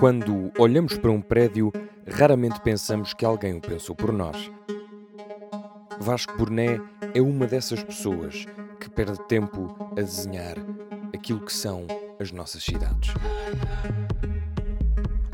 Quando 0.00 0.50
olhamos 0.58 0.96
para 0.96 1.10
um 1.10 1.20
prédio, 1.20 1.70
raramente 2.06 2.58
pensamos 2.62 3.12
que 3.12 3.22
alguém 3.22 3.58
o 3.58 3.60
pensou 3.60 3.94
por 3.94 4.10
nós. 4.14 4.50
Vasco 6.00 6.34
Burné 6.38 6.80
é 7.12 7.20
uma 7.20 7.46
dessas 7.46 7.84
pessoas 7.84 8.46
que 8.80 8.88
perde 8.88 9.22
tempo 9.28 9.76
a 9.92 9.96
desenhar 9.96 10.56
aquilo 11.14 11.44
que 11.44 11.52
são 11.52 11.86
as 12.18 12.32
nossas 12.32 12.64
cidades. 12.64 13.12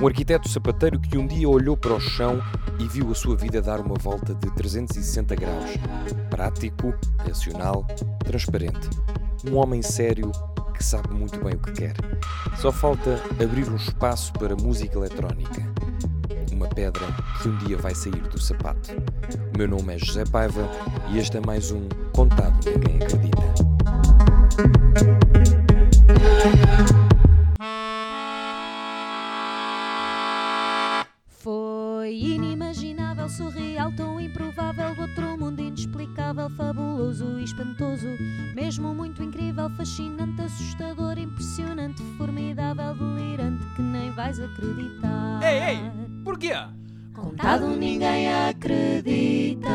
Um 0.03 0.09
arquiteto 0.09 0.49
sapateiro 0.49 0.99
que 0.99 1.17
um 1.17 1.29
dia 1.29 1.49
olhou 1.49 1.77
para 1.77 1.95
o 1.95 2.01
chão 2.01 2.43
e 2.81 2.89
viu 2.89 3.13
a 3.13 3.15
sua 3.15 3.37
vida 3.37 3.63
dar 3.63 3.79
uma 3.79 3.95
volta 3.95 4.35
de 4.35 4.53
360 4.57 5.37
graus. 5.37 5.71
Prático, 6.29 6.93
racional, 7.19 7.87
transparente. 8.25 8.91
Um 9.49 9.55
homem 9.55 9.81
sério 9.81 10.33
que 10.77 10.85
sabe 10.85 11.13
muito 11.13 11.43
bem 11.43 11.55
o 11.55 11.59
que 11.59 11.73
quer. 11.73 11.95
Só 12.57 12.71
falta 12.71 13.21
abrir 13.43 13.69
um 13.69 13.77
espaço 13.77 14.33
para 14.35 14.55
música 14.55 14.97
eletrónica. 14.97 15.63
Uma 16.53 16.69
pedra 16.69 17.03
que 17.43 17.49
um 17.49 17.57
dia 17.59 17.77
vai 17.77 17.95
sair 17.95 18.21
do 18.29 18.41
sapato. 18.41 18.91
O 19.55 19.59
meu 19.59 19.69
nome 19.69 19.95
é 19.95 19.99
José 19.99 20.25
Paiva 20.25 20.69
e 21.11 21.19
este 21.19 21.39
é 21.39 21.41
mais 21.41 21.71
um 21.71 21.89
Contado 22.13 22.59
Ninguém 22.65 23.03
Acredita. 23.03 23.56
Fascinante, 39.71 40.43
assustador, 40.43 41.19
impressionante, 41.19 42.03
formidável, 42.19 42.95
delirante, 42.95 43.65
que 43.75 43.83
nem 43.83 44.11
vais 44.13 44.39
acreditar. 44.41 45.41
Ei, 45.43 45.59
ei, 45.77 45.91
porquê? 46.25 46.53
Contado 47.13 47.69
ninguém 47.77 48.29
acredita. 48.33 49.69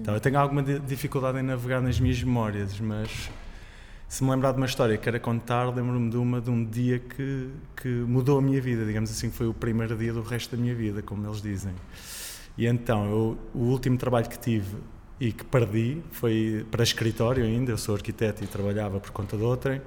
Então, 0.00 0.14
eu 0.14 0.20
tenho 0.20 0.38
alguma 0.38 0.62
di- 0.62 0.78
dificuldade 0.80 1.38
em 1.38 1.42
navegar 1.42 1.80
nas 1.80 2.00
minhas 2.00 2.22
memórias, 2.22 2.78
mas 2.80 3.30
se 4.08 4.24
me 4.24 4.30
lembrar 4.30 4.52
de 4.52 4.56
uma 4.56 4.66
história 4.66 4.96
que 4.96 5.04
quero 5.04 5.20
contar, 5.20 5.64
lembro-me 5.68 6.10
de 6.10 6.16
uma 6.16 6.40
de 6.40 6.50
um 6.50 6.64
dia 6.64 6.98
que, 6.98 7.50
que 7.76 7.88
mudou 7.88 8.38
a 8.38 8.42
minha 8.42 8.60
vida, 8.60 8.84
digamos 8.86 9.10
assim, 9.10 9.30
que 9.30 9.36
foi 9.36 9.46
o 9.46 9.54
primeiro 9.54 9.96
dia 9.96 10.12
do 10.12 10.22
resto 10.22 10.56
da 10.56 10.62
minha 10.62 10.74
vida, 10.74 11.02
como 11.02 11.26
eles 11.26 11.42
dizem. 11.42 11.72
E 12.56 12.66
então, 12.66 13.04
eu, 13.04 13.38
o 13.54 13.64
último 13.64 13.96
trabalho 13.98 14.28
que 14.28 14.38
tive 14.38 14.76
e 15.20 15.32
que 15.32 15.44
perdi 15.44 15.98
foi 16.12 16.64
para 16.70 16.82
escritório 16.82 17.44
ainda, 17.44 17.72
eu 17.72 17.78
sou 17.78 17.94
arquiteto 17.94 18.44
e 18.44 18.46
trabalhava 18.46 19.00
por 19.00 19.10
conta 19.10 19.36
de 19.36 19.42
outrem, 19.42 19.80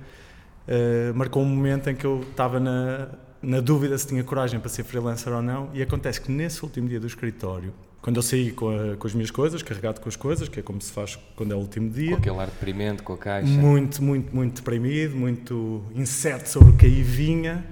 eh, 0.67 1.11
marcou 1.15 1.41
um 1.41 1.45
momento 1.45 1.89
em 1.89 1.95
que 1.95 2.05
eu 2.05 2.21
estava 2.29 2.59
na, 2.59 3.09
na 3.41 3.59
dúvida 3.59 3.97
se 3.97 4.07
tinha 4.07 4.23
coragem 4.23 4.59
para 4.59 4.69
ser 4.69 4.83
freelancer 4.83 5.31
ou 5.33 5.41
não, 5.41 5.69
e 5.73 5.81
acontece 5.81 6.19
que 6.21 6.31
nesse 6.31 6.63
último 6.63 6.87
dia 6.89 6.99
do 6.99 7.07
escritório, 7.07 7.73
quando 8.01 8.17
eu 8.17 8.21
saí 8.23 8.51
com, 8.51 8.69
a- 8.69 8.97
com 8.97 9.07
as 9.07 9.13
minhas 9.13 9.31
coisas, 9.31 9.61
carregado 9.63 10.01
com 10.01 10.09
as 10.09 10.15
coisas, 10.15 10.49
que 10.49 10.59
é 10.59 10.63
como 10.63 10.81
se 10.81 10.91
faz 10.91 11.17
quando 11.35 11.51
é 11.53 11.55
o 11.55 11.59
último 11.59 11.87
Com 11.89 11.95
dia, 11.95 12.17
aquele 12.17 12.37
ar 12.39 12.47
deprimente, 12.47 13.01
com 13.03 13.13
a 13.13 13.17
caixa. 13.17 13.47
muito, 13.47 14.03
muito, 14.03 14.35
muito 14.35 14.55
deprimido, 14.55 15.15
muito 15.15 15.83
incerto 15.95 16.47
sobre 16.49 16.71
o 16.71 16.75
que 16.75 16.85
aí 16.85 17.01
vinha. 17.03 17.63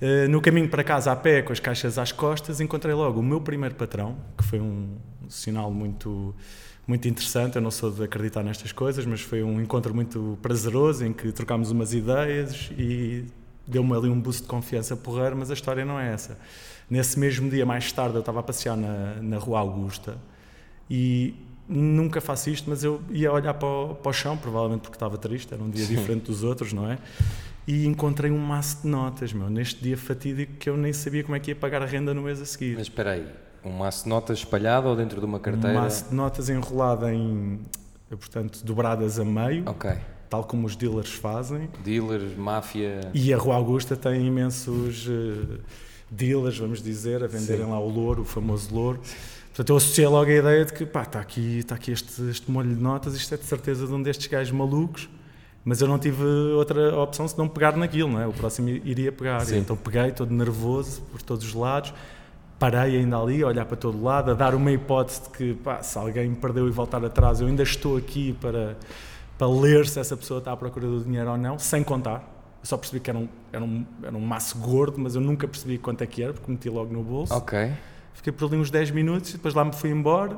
Eh, 0.00 0.28
no 0.28 0.40
caminho 0.40 0.68
para 0.68 0.84
casa 0.84 1.10
a 1.12 1.16
pé, 1.16 1.42
com 1.42 1.52
as 1.52 1.58
caixas 1.60 1.96
às 1.98 2.12
costas, 2.12 2.60
encontrei 2.60 2.94
logo 2.94 3.18
o 3.18 3.22
meu 3.22 3.40
primeiro 3.40 3.74
patrão, 3.74 4.16
que 4.36 4.44
foi 4.44 4.60
um 4.60 4.96
sinal 5.28 5.70
muito, 5.72 6.34
muito 6.88 7.06
interessante. 7.06 7.56
Eu 7.56 7.62
não 7.62 7.70
sou 7.70 7.90
de 7.90 8.02
acreditar 8.02 8.42
nestas 8.42 8.72
coisas, 8.72 9.04
mas 9.04 9.20
foi 9.20 9.42
um 9.42 9.60
encontro 9.60 9.94
muito 9.94 10.38
prazeroso 10.40 11.04
em 11.04 11.12
que 11.12 11.30
trocámos 11.30 11.70
umas 11.70 11.92
ideias 11.92 12.70
e 12.76 13.26
deu-me 13.66 13.94
ali 13.94 14.08
um 14.08 14.18
boost 14.18 14.42
de 14.42 14.48
confiança 14.48 14.96
porreiro, 14.96 15.36
mas 15.36 15.50
a 15.50 15.54
história 15.54 15.84
não 15.84 16.00
é 16.00 16.12
essa. 16.12 16.38
Nesse 16.88 17.18
mesmo 17.18 17.50
dia, 17.50 17.66
mais 17.66 17.92
tarde, 17.92 18.14
eu 18.14 18.20
estava 18.20 18.40
a 18.40 18.42
passear 18.42 18.74
na, 18.74 19.16
na 19.20 19.36
Rua 19.36 19.60
Augusta 19.60 20.16
e 20.90 21.34
nunca 21.68 22.18
faço 22.22 22.48
isto, 22.48 22.70
mas 22.70 22.82
eu 22.82 23.02
ia 23.10 23.30
olhar 23.30 23.52
para 23.52 23.68
o, 23.68 23.94
para 23.94 24.08
o 24.08 24.12
chão, 24.12 24.38
provavelmente 24.38 24.80
porque 24.80 24.96
estava 24.96 25.18
triste, 25.18 25.52
era 25.52 25.62
um 25.62 25.68
dia 25.68 25.84
diferente 25.84 26.24
dos 26.24 26.42
outros, 26.42 26.72
não 26.72 26.90
é? 26.90 26.96
E 27.66 27.86
encontrei 27.86 28.30
um 28.30 28.38
maço 28.38 28.80
de 28.80 28.88
notas, 28.88 29.34
meu, 29.34 29.50
neste 29.50 29.82
dia 29.82 29.98
fatídico 29.98 30.54
que 30.54 30.70
eu 30.70 30.76
nem 30.78 30.94
sabia 30.94 31.22
como 31.22 31.36
é 31.36 31.40
que 31.40 31.50
ia 31.50 31.54
pagar 31.54 31.82
a 31.82 31.84
renda 31.84 32.14
no 32.14 32.22
mês 32.22 32.40
a 32.40 32.46
seguir. 32.46 32.72
Mas 32.72 32.86
espera 32.86 33.10
aí, 33.10 33.26
um 33.64 33.70
maço 33.72 34.04
de 34.04 34.08
notas 34.10 34.38
espalhado 34.38 34.88
ou 34.88 34.96
dentro 34.96 35.18
de 35.20 35.26
uma 35.26 35.38
um 35.38 35.40
carteira? 35.40 35.80
maço 35.80 36.08
de 36.08 36.14
notas 36.14 36.48
enrolado 36.48 37.08
em, 37.08 37.60
portanto, 38.10 38.62
dobradas 38.64 39.18
a 39.18 39.24
meio, 39.24 39.64
Ok. 39.68 39.90
tal 40.30 40.44
como 40.44 40.66
os 40.66 40.76
dealers 40.76 41.10
fazem. 41.12 41.68
Dealers, 41.84 42.36
máfia. 42.36 43.00
E 43.14 43.32
a 43.32 43.36
Rua 43.36 43.56
Augusta 43.56 43.96
tem 43.96 44.26
imensos 44.26 45.06
eh, 45.08 45.58
dealers, 46.10 46.58
vamos 46.58 46.82
dizer, 46.82 47.22
a 47.22 47.26
venderem 47.26 47.64
Sim. 47.64 47.70
lá 47.70 47.78
o 47.80 47.88
louro, 47.88 48.22
o 48.22 48.24
famoso 48.24 48.74
louro. 48.74 49.00
Portanto, 49.48 49.70
eu 49.70 49.76
associei 49.76 50.06
logo 50.06 50.30
a 50.30 50.34
ideia 50.34 50.64
de 50.64 50.72
que, 50.72 50.86
pá, 50.86 51.02
está 51.02 51.18
aqui, 51.20 51.58
está 51.58 51.74
aqui 51.74 51.90
este, 51.90 52.22
este 52.30 52.48
molho 52.50 52.72
de 52.72 52.80
notas, 52.80 53.14
isto 53.16 53.34
é 53.34 53.36
de 53.36 53.44
certeza 53.44 53.86
de 53.88 53.92
um 53.92 54.00
destes 54.00 54.28
gajos 54.28 54.52
malucos, 54.52 55.08
mas 55.64 55.80
eu 55.80 55.88
não 55.88 55.98
tive 55.98 56.22
outra 56.54 56.96
opção 56.96 57.26
senão 57.26 57.48
pegar 57.48 57.76
naquilo, 57.76 58.08
não 58.12 58.20
é? 58.20 58.26
O 58.26 58.32
próximo 58.32 58.68
iria 58.68 59.10
pegar. 59.10 59.40
Sim. 59.44 59.58
Então 59.58 59.76
peguei, 59.76 60.12
todo 60.12 60.32
nervoso, 60.32 61.02
por 61.10 61.20
todos 61.20 61.44
os 61.44 61.52
lados, 61.54 61.92
parei 62.58 62.98
ainda 62.98 63.18
ali, 63.18 63.42
a 63.42 63.46
olhar 63.46 63.64
para 63.64 63.76
todo 63.76 64.02
lado, 64.02 64.32
a 64.32 64.34
dar 64.34 64.54
uma 64.54 64.72
hipótese 64.72 65.22
de 65.22 65.28
que, 65.30 65.54
pá, 65.54 65.82
se 65.82 65.96
alguém 65.96 66.28
me 66.28 66.36
perdeu 66.36 66.66
e 66.66 66.70
voltar 66.70 67.04
atrás, 67.04 67.40
eu 67.40 67.46
ainda 67.46 67.62
estou 67.62 67.96
aqui 67.96 68.32
para, 68.40 68.76
para 69.36 69.46
ler 69.46 69.86
se 69.86 70.00
essa 70.00 70.16
pessoa 70.16 70.38
está 70.38 70.52
à 70.52 70.56
procura 70.56 70.86
do 70.86 71.02
dinheiro 71.02 71.30
ou 71.30 71.38
não, 71.38 71.58
sem 71.58 71.84
contar. 71.84 72.36
Eu 72.60 72.66
só 72.66 72.76
percebi 72.76 73.00
que 73.00 73.08
era 73.08 73.18
um, 73.18 73.28
era, 73.52 73.64
um, 73.64 73.86
era 74.02 74.16
um 74.16 74.20
maço 74.20 74.58
gordo, 74.58 74.98
mas 74.98 75.14
eu 75.14 75.20
nunca 75.20 75.46
percebi 75.46 75.78
quanto 75.78 76.02
é 76.02 76.06
que 76.06 76.22
era, 76.22 76.32
porque 76.32 76.50
meti 76.50 76.68
logo 76.68 76.92
no 76.92 77.02
bolso. 77.02 77.32
Ok. 77.32 77.72
Fiquei 78.14 78.32
por 78.32 78.46
ali 78.46 78.56
uns 78.56 78.70
10 78.70 78.90
minutos 78.90 79.30
e 79.30 79.32
depois 79.34 79.54
lá 79.54 79.64
me 79.64 79.72
fui 79.72 79.90
embora. 79.90 80.36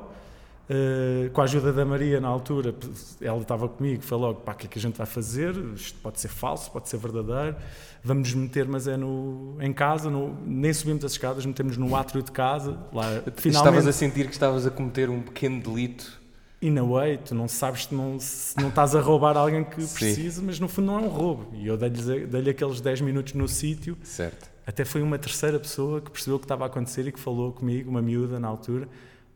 Eh, 0.72 1.28
com 1.32 1.40
a 1.40 1.44
ajuda 1.44 1.72
da 1.72 1.84
Maria 1.84 2.20
na 2.20 2.28
altura, 2.28 2.72
ela 3.20 3.40
estava 3.42 3.68
comigo, 3.68 4.02
foi 4.04 4.16
logo, 4.16 4.40
pá, 4.42 4.52
o 4.52 4.54
que 4.54 4.66
é 4.66 4.68
que 4.68 4.78
a 4.78 4.82
gente 4.82 4.96
vai 4.96 5.06
fazer? 5.06 5.52
Isto 5.74 5.98
pode 6.00 6.20
ser 6.20 6.28
falso, 6.28 6.70
pode 6.70 6.88
ser 6.88 6.96
verdadeiro. 6.96 7.56
Vamos 8.04 8.32
nos 8.32 8.40
meter, 8.44 8.68
mas 8.68 8.86
é 8.86 8.96
no, 8.96 9.56
em 9.60 9.72
casa, 9.72 10.08
no- 10.08 10.36
nem 10.46 10.72
subimos 10.72 11.04
as 11.04 11.12
escadas, 11.12 11.44
metemos 11.44 11.76
no 11.76 11.96
átrio 11.96 12.22
de 12.22 12.30
casa. 12.30 12.78
Lá, 12.92 13.14
Estavas 13.16 13.40
finalmente, 13.42 13.88
a 13.88 13.92
sentir 13.92 14.26
que 14.26 14.32
estavas 14.32 14.64
a 14.64 14.70
cometer 14.70 15.10
um 15.10 15.20
pequeno 15.20 15.60
delito. 15.60 16.20
in 16.62 16.78
a 16.78 16.84
way, 16.84 17.18
tu 17.18 17.34
não 17.34 17.48
sabes 17.48 17.86
se 17.86 17.94
não, 17.94 18.20
se 18.20 18.56
não 18.60 18.68
estás 18.68 18.94
a 18.94 19.00
roubar 19.00 19.36
alguém 19.36 19.64
que 19.64 19.76
precisa, 19.76 20.40
mas 20.40 20.60
no 20.60 20.68
fundo 20.68 20.86
não 20.86 20.98
é 21.00 21.02
um 21.02 21.08
roubo. 21.08 21.48
E 21.54 21.66
eu 21.66 21.76
dei-lhe 21.76 22.26
dei 22.26 22.50
aqueles 22.50 22.80
10 22.80 23.00
minutos 23.00 23.32
no 23.32 23.48
sítio 23.48 23.96
Certo. 24.04 24.48
até 24.66 24.84
foi 24.84 25.00
uma 25.02 25.18
terceira 25.18 25.58
pessoa 25.58 26.00
que 26.00 26.10
percebeu 26.10 26.36
o 26.36 26.38
que 26.38 26.44
estava 26.44 26.64
a 26.64 26.66
acontecer 26.68 27.06
e 27.08 27.12
que 27.12 27.18
falou 27.18 27.50
comigo, 27.52 27.90
uma 27.90 28.00
miúda 28.02 28.38
na 28.38 28.46
altura. 28.46 28.86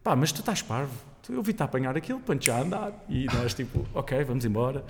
Pá, 0.02 0.14
mas 0.14 0.30
tu 0.32 0.40
estás 0.40 0.60
parvo. 0.62 0.92
Eu 1.28 1.42
vi-te 1.42 1.62
a 1.62 1.64
apanhar 1.64 1.96
aquilo, 1.96 2.20
para 2.20 2.36
já 2.40 2.60
andar. 2.60 3.04
E 3.08 3.26
nós, 3.26 3.54
tipo, 3.54 3.86
ok, 3.94 4.22
vamos 4.24 4.44
embora. 4.44 4.84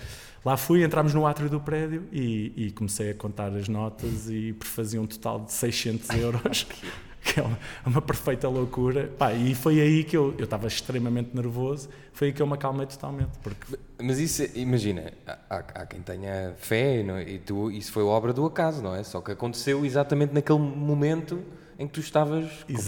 Lá 0.45 0.57
fui, 0.57 0.83
entramos 0.85 1.15
no 1.15 1.27
átrio 1.27 1.49
do 1.49 1.61
prédio 1.61 2.05
e, 2.13 2.53
e 2.57 2.71
comecei 2.73 3.11
a 3.11 3.15
contar 3.15 3.49
as 3.55 3.69
notas 3.69 4.29
e 4.29 4.55
fazia 4.61 5.01
um 5.01 5.07
total 5.07 5.41
de 5.41 5.53
600 5.53 6.09
euros. 6.11 6.67
que 7.25 7.41
é 7.41 7.43
uma, 7.43 7.59
uma 7.87 8.03
perfeita 8.03 8.49
loucura. 8.49 9.11
Pá, 9.19 9.33
e 9.33 9.55
foi 9.55 9.81
aí 9.81 10.05
que 10.05 10.15
eu 10.17 10.35
eu 10.37 10.45
estava 10.45 10.67
extremamente 10.67 11.31
nervoso. 11.35 11.89
Foi 12.13 12.29
aí 12.29 12.35
que 12.35 12.43
eu 12.43 12.47
me 12.47 12.53
acalmei 12.53 12.87
totalmente. 12.87 13.31
Porque 13.43 13.79
Mas 14.03 14.19
isso, 14.19 14.43
imagina, 14.55 15.13
há, 15.27 15.39
há- 15.49 15.59
há 15.75 15.87
quem 15.87 16.01
tenha 16.03 16.53
fé 16.59 17.03
não 17.03 17.17
é? 17.17 17.29
e 17.29 17.39
tu, 17.39 17.71
isso 17.71 17.91
foi 17.93 18.03
obra 18.03 18.33
do 18.33 18.45
acaso, 18.45 18.83
não 18.83 18.95
é? 18.95 19.03
Só 19.03 19.21
que 19.23 19.33
aconteceu 19.33 19.85
exatamente 19.87 20.35
naquele 20.35 20.59
momento 20.59 21.43
em 21.79 21.87
que 21.87 21.93
tu 21.95 22.01
estavas 22.01 22.45
completamente 22.65 22.81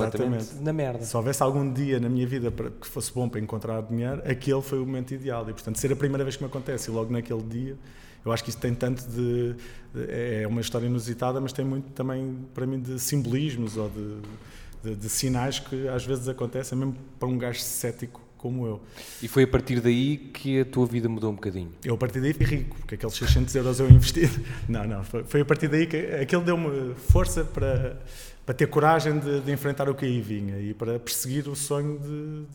Exatamente. 0.42 0.54
na 0.62 0.72
merda. 0.72 1.04
Se 1.04 1.16
houvesse 1.16 1.42
algum 1.42 1.72
dia 1.72 1.98
na 1.98 2.08
minha 2.08 2.26
vida 2.26 2.50
para, 2.50 2.70
que 2.70 2.86
fosse 2.86 3.12
bom 3.12 3.28
para 3.28 3.40
encontrar 3.40 3.82
dinheiro, 3.82 4.22
aquele 4.24 4.62
foi 4.62 4.78
o 4.78 4.86
momento 4.86 5.12
ideal. 5.14 5.42
E, 5.48 5.52
portanto, 5.52 5.76
ser 5.78 5.92
a 5.92 5.96
primeira 5.96 6.24
vez 6.24 6.36
que 6.36 6.42
me 6.42 6.48
acontece 6.48 6.90
e 6.90 6.94
logo 6.94 7.12
naquele 7.12 7.42
dia, 7.42 7.76
eu 8.24 8.32
acho 8.32 8.42
que 8.44 8.50
isso 8.50 8.58
tem 8.58 8.74
tanto 8.74 9.02
de. 9.08 9.54
de- 9.54 10.06
é 10.08 10.46
uma 10.48 10.60
história 10.60 10.86
inusitada, 10.86 11.40
mas 11.40 11.52
tem 11.52 11.64
muito 11.64 11.90
também, 11.92 12.38
para 12.54 12.66
mim, 12.66 12.80
de 12.80 12.98
simbolismos 13.00 13.76
ou 13.76 13.88
de, 13.88 14.90
de, 14.90 14.96
de 14.96 15.08
sinais 15.08 15.58
que 15.58 15.88
às 15.88 16.04
vezes 16.04 16.28
acontecem, 16.28 16.76
mesmo 16.78 16.96
para 17.18 17.28
um 17.28 17.38
gajo 17.38 17.60
cético 17.60 18.20
como 18.36 18.66
eu. 18.66 18.80
E 19.22 19.26
foi 19.28 19.44
a 19.44 19.48
partir 19.48 19.80
daí 19.80 20.18
que 20.18 20.60
a 20.60 20.64
tua 20.64 20.86
vida 20.86 21.08
mudou 21.08 21.30
um 21.32 21.34
bocadinho. 21.34 21.72
Eu 21.84 21.94
a 21.94 21.98
partir 21.98 22.20
daí 22.20 22.32
fui 22.34 22.44
rico, 22.44 22.76
porque 22.76 22.94
aqueles 22.94 23.14
600 23.16 23.54
euros 23.54 23.80
eu 23.80 23.88
investi. 23.90 24.28
Não, 24.68 24.84
não, 24.86 25.02
foi, 25.02 25.24
foi 25.24 25.40
a 25.40 25.44
partir 25.44 25.68
daí 25.68 25.86
que 25.86 25.96
aquele 25.96 26.42
deu-me 26.42 26.94
força 26.94 27.44
para, 27.44 27.98
para 28.46 28.54
ter 28.54 28.68
coragem 28.68 29.18
de, 29.18 29.40
de 29.40 29.50
enfrentar 29.52 29.88
o 29.90 29.94
que 29.94 30.06
aí 30.06 30.20
vinha 30.20 30.58
e 30.60 30.72
para 30.72 30.98
perseguir 31.00 31.48
o 31.48 31.56
sonho 31.56 31.98
de, 31.98 32.06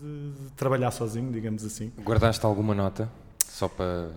de- 0.01 0.31
de 0.45 0.51
trabalhar 0.55 0.89
sozinho, 0.91 1.29
digamos 1.31 1.65
assim. 1.65 1.91
Guardaste 2.01 2.45
alguma 2.45 2.73
nota? 2.73 3.11
Só 3.45 3.67
para. 3.67 4.09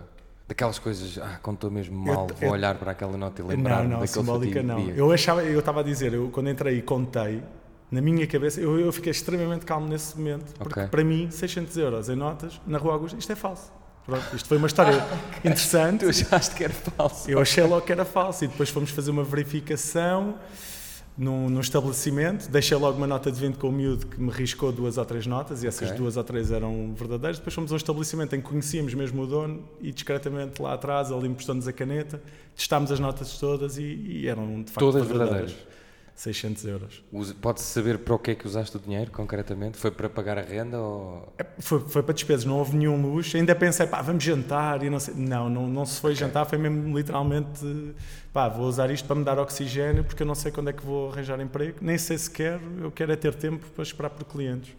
Daquelas 0.46 0.78
coisas, 0.78 1.18
ah, 1.18 1.40
estou 1.50 1.70
mesmo 1.70 1.98
mal, 1.98 2.28
Eu- 2.30 2.34
vou 2.36 2.48
eu- 2.48 2.52
olhar 2.52 2.74
para 2.76 2.92
aquela 2.92 3.16
nota 3.16 3.40
e 3.40 3.44
lembrar 3.44 3.82
Não, 3.82 3.98
não, 3.98 4.06
simbólica 4.06 4.62
não. 4.62 4.76
dia. 4.84 4.94
Eu 4.94 5.10
achava, 5.10 5.42
eu 5.42 5.58
estava 5.58 5.80
a 5.80 5.82
dizer, 5.82 6.12
eu 6.12 6.28
quando 6.30 6.50
entrei 6.50 6.78
e 6.78 6.82
contei, 6.82 7.42
na 7.90 8.00
minha 8.02 8.26
cabeça, 8.26 8.60
eu, 8.60 8.78
eu 8.78 8.92
fiquei 8.92 9.10
extremamente 9.10 9.64
calmo 9.64 9.88
nesse 9.88 10.16
momento, 10.18 10.52
porque 10.58 10.80
Ok. 10.80 10.88
para 10.90 11.02
mim, 11.02 11.30
600 11.30 11.74
euros 11.78 12.08
em 12.10 12.14
notas, 12.14 12.60
na 12.66 12.76
Rua 12.76 12.92
Augusta, 12.92 13.18
isto 13.18 13.32
é 13.32 13.34
falso. 13.34 13.72
Pronto, 14.04 14.36
isto 14.36 14.46
foi 14.46 14.58
uma 14.58 14.66
história 14.66 14.92
interessante. 15.42 16.00
Tu 16.04 16.10
achaste 16.10 16.54
que 16.54 16.62
era 16.64 16.74
falso? 16.74 17.28
Eu 17.30 17.40
achei 17.40 17.64
logo 17.64 17.80
que 17.86 17.90
era 17.92 18.04
falso 18.04 18.44
e 18.44 18.48
depois 18.48 18.68
fomos 18.68 18.90
fazer 18.90 19.10
uma 19.10 19.24
verificação 19.24 20.34
num, 21.16 21.48
num 21.48 21.60
estabelecimento. 21.60 22.48
Deixei 22.50 22.76
logo 22.76 22.96
uma 22.98 23.06
nota 23.06 23.30
de 23.30 23.38
20 23.40 23.56
com 23.56 23.68
o 23.68 23.72
miúdo 23.72 24.06
que 24.06 24.20
me 24.20 24.30
riscou 24.30 24.72
duas 24.72 24.98
ou 24.98 25.04
três 25.04 25.26
notas 25.26 25.62
e 25.62 25.66
essas 25.66 25.88
Ok. 25.88 25.98
duas 25.98 26.16
ou 26.16 26.24
três 26.24 26.50
eram 26.50 26.92
verdadeiras. 26.94 27.38
Depois 27.38 27.54
fomos 27.54 27.70
a 27.70 27.74
um 27.74 27.76
estabelecimento 27.76 28.34
em 28.34 28.40
que 28.40 28.48
conhecíamos 28.48 28.94
mesmo 28.94 29.22
o 29.22 29.26
dono 29.26 29.62
e 29.80 29.92
discretamente 29.92 30.60
lá 30.60 30.74
atrás 30.74 31.10
ele 31.10 31.28
emprestou-nos 31.28 31.68
a 31.68 31.72
caneta, 31.72 32.20
testámos 32.56 32.90
as 32.90 32.98
notas 33.00 33.38
todas 33.38 33.78
e, 33.78 33.82
e 33.82 34.26
eram 34.28 34.62
de 34.62 34.70
facto 34.70 34.80
Todas 34.80 35.06
verdadeiras. 35.06 35.52
verdadeiras. 35.52 35.74
600 36.14 36.64
euros. 36.66 37.04
Pode-se 37.40 37.66
saber 37.66 37.98
para 37.98 38.14
o 38.14 38.18
que 38.18 38.30
é 38.30 38.34
que 38.34 38.46
usaste 38.46 38.76
o 38.76 38.80
dinheiro, 38.80 39.10
concretamente? 39.10 39.76
Foi 39.76 39.90
para 39.90 40.08
pagar 40.08 40.38
a 40.38 40.42
renda 40.42 40.78
ou... 40.78 41.32
É, 41.36 41.44
Foi, 41.58 41.80
foi 41.80 42.02
para 42.02 42.14
despesas, 42.14 42.44
não 42.44 42.58
houve 42.58 42.76
nenhum 42.76 43.00
luxo. 43.00 43.36
Ainda 43.36 43.54
pensei, 43.54 43.86
pá, 43.86 44.00
vamos 44.00 44.22
jantar 44.22 44.82
e 44.84 44.90
não 44.90 45.00
sei. 45.00 45.14
Não, 45.14 45.50
não, 45.50 45.66
não 45.66 45.84
se 45.84 46.00
foi 46.00 46.14
jantar, 46.14 46.44
foi 46.46 46.56
mesmo 46.56 46.96
literalmente, 46.96 47.94
pá, 48.32 48.48
vou 48.48 48.66
usar 48.66 48.90
isto 48.90 49.06
para 49.06 49.16
me 49.16 49.24
dar 49.24 49.38
oxigênio 49.38 50.04
porque 50.04 50.22
eu 50.22 50.26
não 50.26 50.34
sei 50.34 50.52
quando 50.52 50.70
é 50.70 50.72
que 50.72 50.84
vou 50.84 51.10
arranjar 51.10 51.40
emprego, 51.40 51.78
nem 51.80 51.98
sei 51.98 52.16
se 52.16 52.30
quero, 52.30 52.62
eu 52.80 52.90
quero 52.92 53.12
é 53.12 53.16
ter 53.16 53.34
tempo 53.34 53.66
para 53.74 53.82
esperar 53.82 54.10
por 54.10 54.24
clientes. 54.24 54.72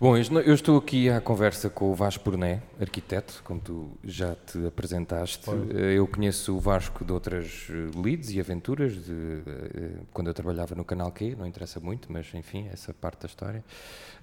Bom, 0.00 0.16
eu 0.18 0.54
estou 0.54 0.76
aqui 0.76 1.08
à 1.08 1.20
conversa 1.20 1.70
com 1.70 1.90
o 1.90 1.94
Vasco 1.94 2.24
Burné, 2.24 2.60
arquiteto, 2.80 3.40
como 3.44 3.60
tu 3.60 3.90
já 4.02 4.34
te 4.34 4.66
apresentaste. 4.66 5.48
Eh, 5.70 5.94
Eu 5.96 6.06
conheço 6.06 6.54
o 6.54 6.60
Vasco 6.60 7.04
de 7.04 7.12
outras 7.12 7.68
eh, 7.70 7.98
leads 7.98 8.30
e 8.30 8.40
aventuras, 8.40 8.92
de, 8.92 9.12
eh, 9.46 9.90
quando 10.12 10.26
eu 10.26 10.34
trabalhava 10.34 10.74
no 10.74 10.84
Canal 10.84 11.10
Q, 11.12 11.36
não 11.38 11.46
interessa 11.46 11.78
muito, 11.80 12.12
mas 12.12 12.26
enfim, 12.34 12.68
essa 12.72 12.92
parte 12.92 13.20
da 13.22 13.26
história. 13.28 13.64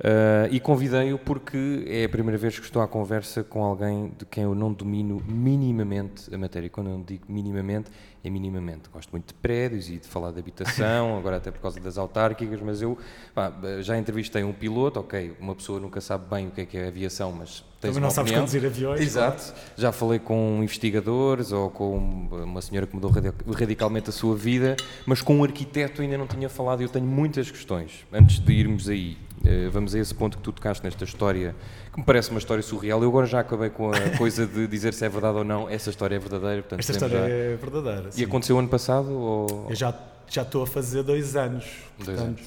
Eh, 0.04 0.50
e 0.52 0.60
convidei-o 0.60 1.20
porque 1.20 1.86
é 1.88 2.06
a 2.06 2.10
primeira 2.10 2.38
vez 2.38 2.58
que 2.58 2.66
estou 2.66 2.82
à 2.82 2.88
conversa 2.88 3.44
com 3.44 3.64
alguém 3.64 4.12
de 4.18 4.26
quem 4.26 4.44
eu 4.44 4.56
não 4.56 4.74
domino 4.74 5.22
minimamente 5.28 6.34
a 6.34 6.38
matéria. 6.38 6.66
E 6.66 6.70
Quando 6.70 6.90
eu 6.90 7.04
digo 7.06 7.26
minimamente, 7.30 7.92
é 8.24 8.30
minimamente. 8.30 8.90
Gosto 8.90 9.12
muito 9.12 9.28
de 9.28 9.34
prédios 9.36 9.90
e 9.90 9.98
de 9.98 10.08
falar 10.08 10.32
de 10.32 10.40
habitação, 10.40 11.18
agora 11.20 11.38
até 11.38 11.52
por 11.52 11.62
causa 11.62 11.80
das 11.80 12.00
autárquicas, 12.00 12.60
mas 12.62 12.82
eu 12.82 12.98
pá, 13.34 13.54
já 13.82 13.98
entrevistei 13.98 14.44
um 14.44 14.54
piloto, 14.54 15.00
ok, 15.00 15.36
uma 15.40 15.54
pessoa 15.54 15.80
nunca 15.80 16.02
sabe 16.02 16.28
bem 16.30 16.48
o 16.48 16.52
que 16.52 16.62
é 16.62 16.66
que 16.66 16.78
é 16.78 16.88
aviação, 16.88 17.32
mas 17.32 17.64
tens 17.82 17.90
Também 17.96 18.02
não 18.04 18.10
sabes 18.12 18.32
opinião. 18.32 18.42
conduzir 18.46 18.66
aviões. 18.66 19.02
Exato. 19.02 19.54
Já 19.76 19.92
falei 19.92 20.20
com 20.20 20.60
investigadores 20.62 21.52
ou 21.52 21.70
com 21.70 21.98
uma 22.32 22.62
senhora 22.62 22.86
que 22.88 22.94
mudou 22.96 23.10
radi- 23.12 23.34
radicalmente 23.54 24.10
a 24.10 24.14
sua 24.14 24.36
vida, 24.36 24.78
mas 25.06 25.22
com 25.22 25.36
um 25.38 25.44
arquiteto 25.44 26.02
ainda 26.02 26.18
não 26.18 26.28
tinha 26.28 26.48
falado 26.48 26.82
e 26.82 26.84
eu 26.86 26.90
tenho 26.90 27.06
muitas 27.06 27.50
questões. 27.52 28.06
Antes 28.14 28.40
de 28.40 28.54
irmos 28.54 28.88
aí, 28.88 29.18
eh, 29.46 29.68
vamos 29.72 29.96
a 29.96 30.00
esse 30.00 30.14
ponto 30.14 30.38
que 30.38 30.44
tu 30.44 30.52
tocaste 30.52 30.84
nesta 30.84 31.04
história, 31.04 31.56
que 31.92 32.00
me 32.00 32.06
parece 32.06 32.30
uma 32.30 32.40
história 32.40 32.62
surreal. 32.64 33.02
Eu 33.02 33.10
agora 33.10 33.26
já 33.26 33.40
acabei 33.40 33.70
com 33.72 33.92
a 33.92 34.00
coisa 34.18 34.46
de 34.46 34.68
dizer 34.68 34.94
se 34.94 35.04
é 35.04 35.10
verdade 35.10 35.40
ou 35.40 35.44
não. 35.44 35.68
Essa 35.68 35.90
história 35.90 36.16
é 36.16 36.20
verdadeira, 36.20 36.62
portanto, 36.62 36.80
Esta 36.80 36.92
história 36.92 37.18
já- 37.20 37.28
é 37.28 37.56
verdadeira. 37.56 38.10
E 38.10 38.14
sim. 38.14 38.24
aconteceu 38.26 38.60
ano 38.60 38.68
passado 38.70 39.12
ou... 39.12 39.68
Eu 39.70 39.76
já, 39.76 39.94
já 40.30 40.44
estou 40.44 40.64
a 40.64 40.68
fazer 40.68 41.02
dois 41.04 41.36
anos. 41.36 41.66
Dois 41.98 42.18
portanto, 42.20 42.44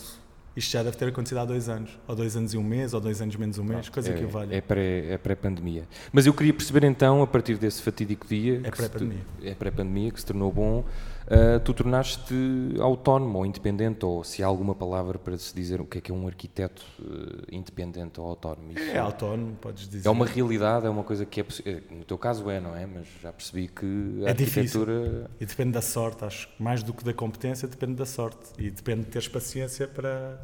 Isto 0.57 0.71
já 0.73 0.83
deve 0.83 0.97
ter 0.97 1.09
acontecido 1.09 1.39
há 1.39 1.45
dois 1.45 1.69
anos. 1.69 1.99
Ou 2.07 2.15
dois 2.15 2.37
anos 2.37 2.55
e 2.55 2.57
um 2.57 2.63
mês, 2.63 2.95
ou 2.95 3.01
dois 3.01 3.21
anos 3.21 3.35
menos 3.37 3.59
um 3.59 3.65
mês, 3.65 3.89
coisa 3.89 4.11
é, 4.11 4.13
que 4.15 4.25
vale. 4.25 4.55
É 4.55 4.61
pré- 4.61 5.07
é 5.13 5.19
pré-pandemia. 5.19 5.85
Mas 6.13 6.27
eu 6.27 6.33
queria 6.33 6.53
perceber 6.55 6.85
então, 6.85 7.23
a 7.23 7.27
partir 7.27 7.57
desse 7.59 7.83
fatídico 7.83 8.27
dia. 8.29 8.61
É 8.63 8.71
pré-pandemia. 8.71 9.23
É 9.43 9.55
pré-pandemia, 9.55 10.11
que 10.13 10.21
se 10.21 10.27
tornou 10.27 10.53
bom. 10.53 10.85
Ah, 11.31 11.59
tu 11.61 11.73
tornaste 11.73 12.35
autónomo 12.81 13.39
ou 13.39 13.47
independente, 13.47 14.05
ou 14.05 14.23
se 14.25 14.43
há 14.43 14.47
alguma 14.47 14.75
palavra 14.75 15.19
para 15.19 15.37
se 15.39 15.55
dizer 15.55 15.81
o 15.81 15.87
que 15.87 15.99
é 15.99 16.01
que 16.01 16.11
é 16.11 16.15
um 16.15 16.27
arquiteto 16.27 16.85
eh, 17.01 17.45
independente 17.57 18.21
ou 18.21 18.27
autónomo. 18.27 18.73
Isso 18.73 18.91
É 18.91 18.99
autónomo, 18.99 19.57
podes 19.61 19.89
dizer. 19.89 20.07
é 20.09 20.11
uma 20.11 20.27
realidade, 20.27 20.87
é 20.87 20.91
uma 20.91 21.03
coisa 21.05 21.25
que 21.25 21.41
é 21.41 21.45
possi- 21.45 21.63
eh, 21.67 21.83
No 21.91 22.05
teu 22.05 22.19
caso 22.19 22.49
é, 22.51 22.61
não 22.61 22.77
é? 22.77 22.87
Mas 22.87 23.07
já 23.23 23.33
percebi 23.33 23.69
que 23.69 24.23
a 24.27 24.31
É 24.31 24.35
difícil. 24.35 24.83
arquitetura. 24.83 25.31
E 25.41 25.47
depende 25.47 25.73
da 25.73 25.83
sorte, 25.83 26.25
acho 26.25 26.49
que 26.49 26.63
mais 26.63 26.83
do 26.83 26.93
que 26.93 27.03
da 27.05 27.13
competência, 27.15 27.67
depende 27.67 27.95
da 27.95 28.07
sorte. 28.07 28.39
E 28.59 28.71
depende 28.71 29.05
de 29.05 29.11
teres 29.11 29.29
paciência 29.29 29.89
para, 29.89 30.39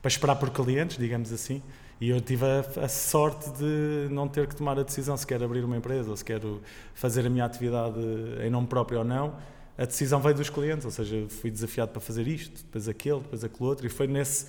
para 0.00 0.08
esperar 0.08 0.36
por 0.36 0.50
clientes, 0.50 0.96
digamos 0.96 1.32
assim. 1.32 1.62
E 2.00 2.08
eu 2.10 2.20
tive 2.20 2.44
a, 2.44 2.84
a 2.84 2.88
sorte 2.88 3.50
de 3.50 4.08
não 4.12 4.26
ter 4.26 4.46
que 4.48 4.56
tomar 4.56 4.78
a 4.78 4.82
decisão 4.82 5.16
se 5.16 5.26
quero 5.26 5.44
abrir 5.44 5.64
uma 5.64 5.76
empresa 5.76 6.10
ou 6.10 6.16
se 6.16 6.24
quero 6.24 6.60
fazer 6.94 7.24
a 7.26 7.30
minha 7.30 7.44
atividade 7.44 7.98
em 8.42 8.50
nome 8.50 8.66
próprio 8.66 8.98
ou 9.00 9.04
não. 9.04 9.34
A 9.76 9.84
decisão 9.84 10.20
veio 10.20 10.34
dos 10.36 10.48
clientes, 10.50 10.84
ou 10.84 10.90
seja, 10.90 11.24
fui 11.28 11.50
desafiado 11.50 11.90
para 11.90 12.00
fazer 12.00 12.26
isto, 12.28 12.62
depois 12.64 12.88
aquele, 12.88 13.20
depois 13.20 13.42
aquele 13.42 13.68
outro, 13.68 13.86
e 13.86 13.90
foi 13.90 14.06
nesse, 14.06 14.46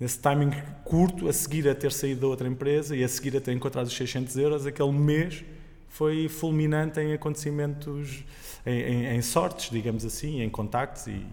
nesse 0.00 0.18
timing 0.18 0.50
curto, 0.84 1.28
a 1.28 1.32
seguir 1.32 1.68
a 1.68 1.74
ter 1.74 1.92
saído 1.92 2.22
da 2.22 2.26
outra 2.26 2.48
empresa 2.48 2.96
e 2.96 3.04
a 3.04 3.08
seguir 3.08 3.36
a 3.36 3.40
ter 3.40 3.52
encontrado 3.52 3.86
os 3.86 3.94
600 3.96 4.36
euros, 4.36 4.66
aquele 4.66 4.90
mês 4.92 5.44
foi 5.88 6.28
fulminante 6.28 6.98
em 6.98 7.12
acontecimentos, 7.12 8.24
em, 8.66 8.80
em- 8.80 9.16
em 9.16 9.22
sortes, 9.22 9.70
digamos 9.70 10.04
assim, 10.04 10.42
em 10.42 10.50
contactos 10.50 11.06
e, 11.06 11.24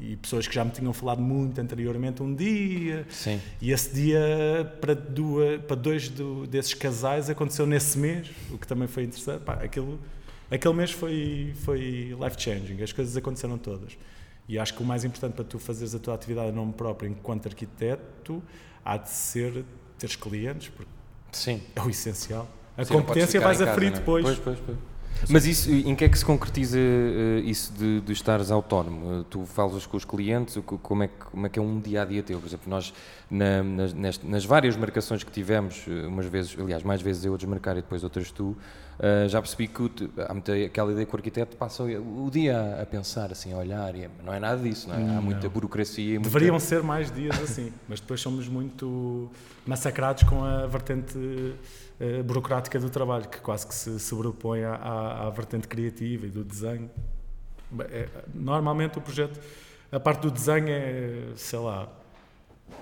e 0.00 0.16
pessoas 0.16 0.48
que 0.48 0.54
já 0.54 0.64
me 0.64 0.70
tinham 0.70 0.92
falado 0.94 1.20
muito 1.20 1.60
anteriormente 1.60 2.22
um 2.22 2.34
dia. 2.34 3.06
Sim. 3.10 3.38
E 3.60 3.72
esse 3.72 3.94
dia, 3.94 4.74
para, 4.80 4.94
duas, 4.94 5.60
para 5.62 5.76
dois 5.76 6.08
do- 6.08 6.46
desses 6.46 6.72
casais, 6.72 7.28
aconteceu 7.28 7.66
nesse 7.66 7.98
mês, 7.98 8.28
o 8.50 8.56
que 8.56 8.66
também 8.66 8.88
foi 8.88 9.02
interessante. 9.04 9.42
Pá, 9.42 9.54
aquilo, 9.54 9.98
aquele 10.50 10.74
mês 10.74 10.90
foi, 10.90 11.52
foi 11.64 12.16
life-changing, 12.20 12.82
as 12.82 12.92
coisas 12.92 13.16
aconteceram 13.16 13.58
todas. 13.58 13.96
E 14.48 14.58
acho 14.58 14.74
que 14.74 14.82
o 14.82 14.86
mais 14.86 15.04
importante 15.04 15.34
para 15.34 15.44
tu 15.44 15.58
fazeres 15.58 15.94
a 15.94 15.98
tua 15.98 16.14
atividade 16.14 16.50
a 16.50 16.52
nome 16.52 16.72
próprio 16.72 17.10
enquanto 17.10 17.46
arquiteto 17.46 18.42
há 18.84 18.96
de 18.96 19.10
ser 19.10 19.64
teres 19.98 20.14
clientes, 20.14 20.68
porque 20.68 20.90
Sim. 21.32 21.60
é 21.74 21.80
o 21.82 21.90
essencial. 21.90 22.48
A 22.76 22.84
Sim, 22.84 22.94
competência 22.94 23.40
vais 23.40 23.60
a 23.60 23.74
ferir 23.74 23.88
é? 23.88 23.94
depois. 23.96 24.22
Pois, 24.24 24.38
pois, 24.38 24.58
pois. 24.64 24.78
Mas 25.30 25.46
isso, 25.46 25.70
em 25.72 25.96
que 25.96 26.04
é 26.04 26.08
que 26.10 26.18
se 26.18 26.24
concretiza 26.24 26.78
eh, 26.78 27.40
isso 27.42 27.72
de, 27.72 28.02
de 28.02 28.12
estares 28.12 28.50
autónomo? 28.50 29.20
Eh, 29.20 29.24
Tu 29.30 29.44
falas 29.46 29.86
com 29.86 29.96
os 29.96 30.04
clientes, 30.04 30.58
como 30.82 31.02
é, 31.04 31.08
que, 31.08 31.14
como 31.32 31.46
é 31.46 31.48
que 31.48 31.58
é 31.58 31.62
um 31.62 31.80
dia 31.80 32.02
a 32.02 32.04
dia 32.04 32.22
teu? 32.22 32.38
Por 32.38 32.46
exemplo, 32.46 32.68
nós, 32.68 32.92
na- 33.30 33.62
nas, 33.62 34.22
nas 34.22 34.44
várias 34.44 34.76
marcações 34.76 35.24
que 35.24 35.32
tivemos, 35.32 35.86
eh, 35.88 36.06
umas 36.06 36.26
vezes, 36.26 36.54
aliás, 36.60 36.82
mais 36.82 37.00
vezes 37.00 37.24
eu 37.24 37.32
a 37.34 37.36
desmarcar 37.38 37.78
e 37.78 37.80
depois 37.80 38.04
outras 38.04 38.30
tu, 38.30 38.54
eh, 38.98 39.28
já 39.28 39.40
percebi 39.40 39.68
que 39.68 39.82
o 39.82 39.90
há 40.28 40.32
muita, 40.32 40.54
aquela 40.54 40.90
ideia 40.92 41.06
que 41.06 41.12
o 41.12 41.16
arquiteto 41.16 41.56
passa 41.56 41.82
o, 41.82 42.26
o 42.26 42.30
dia 42.30 42.78
a 42.80 42.86
pensar, 42.86 43.30
assim, 43.32 43.52
a 43.52 43.56
olhar, 43.58 43.94
e 43.94 44.08
não 44.24 44.32
é 44.32 44.40
nada 44.40 44.60
disso, 44.62 44.88
não 44.88 44.96
é? 44.96 45.16
Há 45.16 45.20
muita 45.20 45.48
burocracia 45.48 46.04
e 46.04 46.18
muita- 46.18 46.28
Deveriam 46.30 46.58
ser 46.58 46.82
mais 46.82 47.10
dias 47.10 47.38
assim, 47.42 47.72
mas 47.88 48.00
depois 48.00 48.20
somos 48.20 48.48
muito 48.48 49.30
massacrados 49.66 50.22
com 50.22 50.42
a 50.44 50.66
vertente 50.66 51.16
eh, 52.00 52.22
burocrática 52.22 52.78
do 52.78 52.88
trabalho, 52.90 53.28
que 53.28 53.40
quase 53.40 53.66
que 53.66 53.74
se 53.74 53.98
sobrepõe 54.00 54.64
à, 54.64 54.74
à, 54.74 55.26
à 55.26 55.30
vertente 55.30 55.66
criativa 55.68 56.26
e 56.26 56.30
do 56.30 56.42
desenho. 56.44 56.90
É- 57.90 58.08
normalmente 58.34 58.96
o 58.98 59.00
projeto, 59.00 59.40
a 59.90 59.98
parte 60.00 60.20
do 60.22 60.30
desenho 60.30 60.68
é, 60.68 61.22
sei 61.36 61.58
lá, 61.58 61.88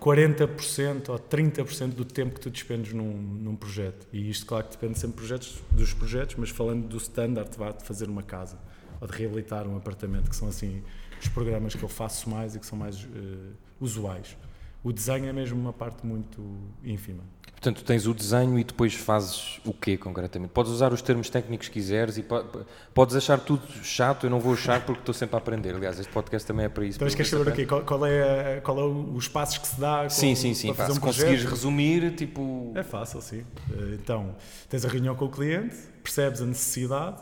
40% 0.01 1.09
ou 1.09 1.19
30% 1.19 1.95
do 1.95 2.05
tempo 2.05 2.35
que 2.35 2.41
tu 2.41 2.51
despendes 2.51 2.93
num, 2.93 3.13
num 3.13 3.57
projeto. 3.57 4.07
E 4.13 4.29
isto, 4.29 4.47
claro, 4.47 4.65
que 4.65 4.73
depende 4.73 4.99
sempre 4.99 5.17
projetos, 5.17 5.63
dos 5.71 5.95
projetos 5.95 6.37
mas 6.37 6.51
falando 6.51 6.87
do 6.87 6.97
standard 6.97 7.51
vá, 7.57 7.71
de 7.71 7.85
fazer 7.85 8.09
uma 8.09 8.23
casa 8.23 8.59
ou 9.01 9.09
de 9.09 9.17
reabilitar 9.17 9.67
um 9.67 9.77
apartamento, 9.77 10.29
que 10.29 10.37
são 10.37 10.49
assim 10.49 10.83
os 11.21 11.29
programas 11.29 11.75
que 11.75 11.83
eu 11.83 11.89
faço 11.89 12.29
mais 12.29 12.55
e 12.55 12.61
que 12.61 12.67
são 12.67 12.79
mais 12.79 12.97
eh, 13.15 13.53
usuais. 13.81 14.37
O 14.83 14.93
desenho 14.93 15.27
é 15.27 15.33
mesmo 15.33 15.59
uma 15.59 15.73
parte 15.73 16.05
muito 16.05 16.43
ínfima. 16.83 17.25
Portanto, 17.65 17.83
tens 17.83 18.07
o 18.07 18.13
desenho 18.13 18.59
e 18.59 18.65
depois 18.65 18.93
fazes 18.93 19.59
o 19.65 19.73
quê 19.73 19.97
concretamente? 19.97 20.53
Podes 20.53 20.71
usar 20.71 20.93
os 20.93 21.01
termos 21.01 21.31
técnicos 21.31 21.69
que 21.69 21.73
quiseres 21.73 22.19
e 22.19 22.23
po- 22.23 22.45
po- 22.45 22.61
podes 22.93 23.17
achar 23.17 23.41
tudo 23.41 23.63
chato, 23.83 24.27
eu 24.27 24.31
não 24.31 24.39
vou 24.39 24.53
achar 24.53 24.85
porque 24.85 25.01
estou 25.01 25.15
sempre 25.15 25.37
a 25.37 25.39
aprender. 25.39 25.75
Aliás, 25.75 25.99
este 25.99 26.13
podcast 26.13 26.47
também 26.47 26.67
é 26.67 26.69
para 26.69 26.85
isso. 26.85 26.99
Então, 26.99 27.09
queres 27.09 27.27
você 27.31 27.39
saber 27.39 27.51
o 27.51 27.55
quê? 27.55 27.65
Qual, 27.65 27.81
qual 27.81 28.05
é, 28.05 28.61
qual 28.61 28.79
é 28.79 28.83
o- 28.83 29.15
os 29.15 29.29
passos 29.29 29.57
que 29.57 29.67
se 29.67 29.81
dá 29.81 30.03
com- 30.03 30.11
Sim, 30.11 30.35
sim, 30.35 30.53
sim. 30.53 30.67
para 30.75 30.77
fazer 30.77 30.93
se 30.93 30.99
um 30.99 31.01
conseguires 31.01 31.41
projeto? 31.41 31.51
resumir, 31.55 32.15
tipo. 32.15 32.71
É 32.75 32.83
fácil, 32.83 33.23
sim. 33.23 33.47
Eh, 33.73 33.95
Então, 33.95 34.37
tens 34.69 34.85
a 34.85 34.89
reunião 34.91 35.15
com 35.17 35.25
o 35.25 35.31
cliente, 35.31 35.75
percebes 36.03 36.43
a 36.43 36.45
necessidade, 36.45 37.17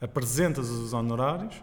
apresentas 0.00 0.68
os 0.70 0.92
honorários, 0.92 1.54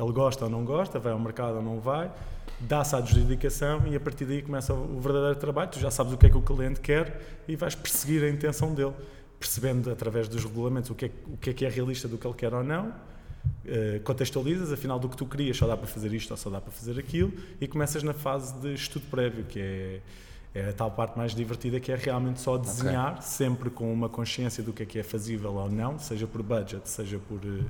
ele 0.00 0.12
gosta 0.12 0.46
ou 0.46 0.50
não 0.50 0.64
gosta, 0.64 0.98
vai 0.98 1.12
ao 1.12 1.18
mercado 1.18 1.56
ou 1.56 1.62
não 1.62 1.78
vai, 1.78 2.10
dá-se 2.60 2.94
a 2.94 2.98
adjudicação 2.98 3.86
e 3.86 3.96
a 3.96 4.00
partir 4.00 4.24
daí 4.24 4.42
começa 4.42 4.72
o 4.72 5.00
verdadeiro 5.00 5.36
trabalho. 5.38 5.70
Tu 5.70 5.78
já 5.80 5.90
sabes 5.90 6.12
o 6.12 6.16
que 6.16 6.26
é 6.26 6.30
que 6.30 6.36
o 6.36 6.42
cliente 6.42 6.80
quer 6.80 7.20
e 7.46 7.56
vais 7.56 7.74
perseguir 7.74 8.24
a 8.24 8.28
intenção 8.28 8.74
dele, 8.74 8.94
percebendo 9.38 9.90
através 9.90 10.28
dos 10.28 10.42
regulamentos 10.44 10.90
o 10.90 10.94
que 10.94 11.06
é, 11.06 11.10
o 11.26 11.36
que, 11.36 11.50
é, 11.50 11.52
que 11.52 11.64
é 11.66 11.68
realista 11.68 12.08
do 12.08 12.16
que 12.18 12.26
ele 12.26 12.34
quer 12.34 12.54
ou 12.54 12.64
não. 12.64 12.92
eh, 13.64 14.00
contextualizas, 14.04 14.72
afinal 14.72 14.98
do 14.98 15.08
que 15.08 15.16
tu 15.16 15.26
querias, 15.26 15.56
só 15.56 15.66
dá 15.66 15.76
para 15.76 15.86
fazer 15.86 16.12
isto 16.12 16.30
ou 16.30 16.36
só 16.36 16.50
dá 16.50 16.60
para 16.60 16.72
fazer 16.72 16.98
aquilo, 16.98 17.32
e 17.60 17.66
começas 17.66 18.02
na 18.02 18.12
fase 18.12 18.54
de 18.60 18.74
estudo 18.74 19.06
prévio, 19.10 19.44
que 19.44 19.60
é, 19.60 20.00
é 20.54 20.68
a 20.70 20.72
tal 20.72 20.90
parte 20.90 21.16
mais 21.16 21.34
divertida, 21.34 21.78
que 21.80 21.92
é 21.92 21.96
realmente 21.96 22.40
só 22.40 22.56
desenhar, 22.56 23.22
sempre 23.22 23.70
com 23.70 23.92
uma 23.92 24.08
consciência 24.08 24.62
do 24.62 24.72
que 24.72 24.82
é 24.82 24.86
que 24.86 24.98
é 24.98 25.02
fazível 25.02 25.54
ou 25.54 25.70
não, 25.70 25.98
seja 25.98 26.26
por 26.26 26.42
budget, 26.42 26.88
seja 26.88 27.18
por, 27.18 27.38
eh, 27.44 27.64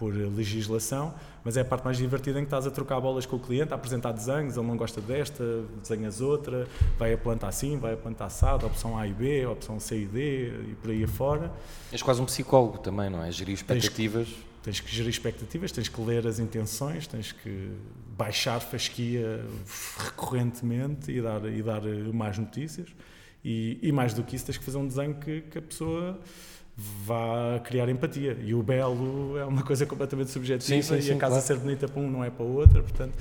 por 0.00 0.14
legislação, 0.14 1.12
mas 1.44 1.58
é 1.58 1.60
a 1.60 1.64
parte 1.64 1.84
mais 1.84 1.98
divertida 1.98 2.38
em 2.38 2.42
que 2.42 2.46
estás 2.46 2.66
a 2.66 2.70
trocar 2.70 2.98
bolas 3.02 3.26
com 3.26 3.36
o 3.36 3.38
cliente, 3.38 3.74
a 3.74 3.76
apresentar 3.76 4.12
desenhos, 4.12 4.56
ele 4.56 4.66
não 4.66 4.74
gosta 4.74 4.98
desta, 4.98 5.44
desenhas 5.82 6.22
outra, 6.22 6.66
vai 6.98 7.12
a 7.12 7.18
planta 7.18 7.46
assim, 7.46 7.76
vai 7.78 7.92
a 7.92 7.96
planta 7.98 8.24
assada, 8.24 8.64
opção 8.64 8.96
A 8.96 9.06
e 9.06 9.12
B, 9.12 9.44
opção 9.44 9.78
C 9.78 10.00
e 10.00 10.06
D 10.06 10.70
e 10.70 10.74
por 10.80 10.90
aí 10.90 11.04
afora. 11.04 11.52
És 11.92 12.00
quase 12.00 12.18
um 12.18 12.24
psicólogo 12.24 12.78
também, 12.78 13.10
não 13.10 13.22
é? 13.22 13.30
Gerir 13.30 13.52
expectativas. 13.52 14.26
Tens 14.26 14.38
que, 14.38 14.62
tens 14.62 14.80
que 14.80 14.90
gerir 14.90 15.10
expectativas, 15.10 15.70
tens 15.70 15.88
que 15.90 16.00
ler 16.00 16.26
as 16.26 16.38
intenções, 16.38 17.06
tens 17.06 17.32
que 17.32 17.70
baixar 18.16 18.58
fasquia 18.60 19.44
recorrentemente 19.98 21.12
e 21.12 21.20
dar, 21.20 21.44
e 21.44 21.62
dar 21.62 21.82
mais 22.14 22.38
notícias. 22.38 22.88
E, 23.44 23.78
e 23.82 23.92
mais 23.92 24.14
do 24.14 24.22
que 24.22 24.34
isso, 24.34 24.46
tens 24.46 24.56
que 24.56 24.64
fazer 24.64 24.78
um 24.78 24.86
desenho 24.86 25.14
que, 25.16 25.42
que 25.42 25.58
a 25.58 25.62
pessoa 25.62 26.18
vá 27.04 27.60
criar 27.62 27.88
empatia. 27.88 28.36
E 28.42 28.54
o 28.54 28.62
belo 28.62 29.36
é 29.38 29.44
uma 29.44 29.62
coisa 29.62 29.84
completamente 29.84 30.30
subjetiva 30.30 30.82
sim, 30.82 30.82
sim, 30.82 30.98
e 30.98 31.02
sim, 31.02 31.12
a 31.12 31.16
casa 31.16 31.34
claro. 31.34 31.46
ser 31.46 31.56
bonita 31.58 31.88
para 31.88 32.00
um 32.00 32.10
não 32.10 32.24
é 32.24 32.30
para 32.30 32.44
o 32.44 32.54
outro, 32.54 32.82
portanto, 32.82 33.14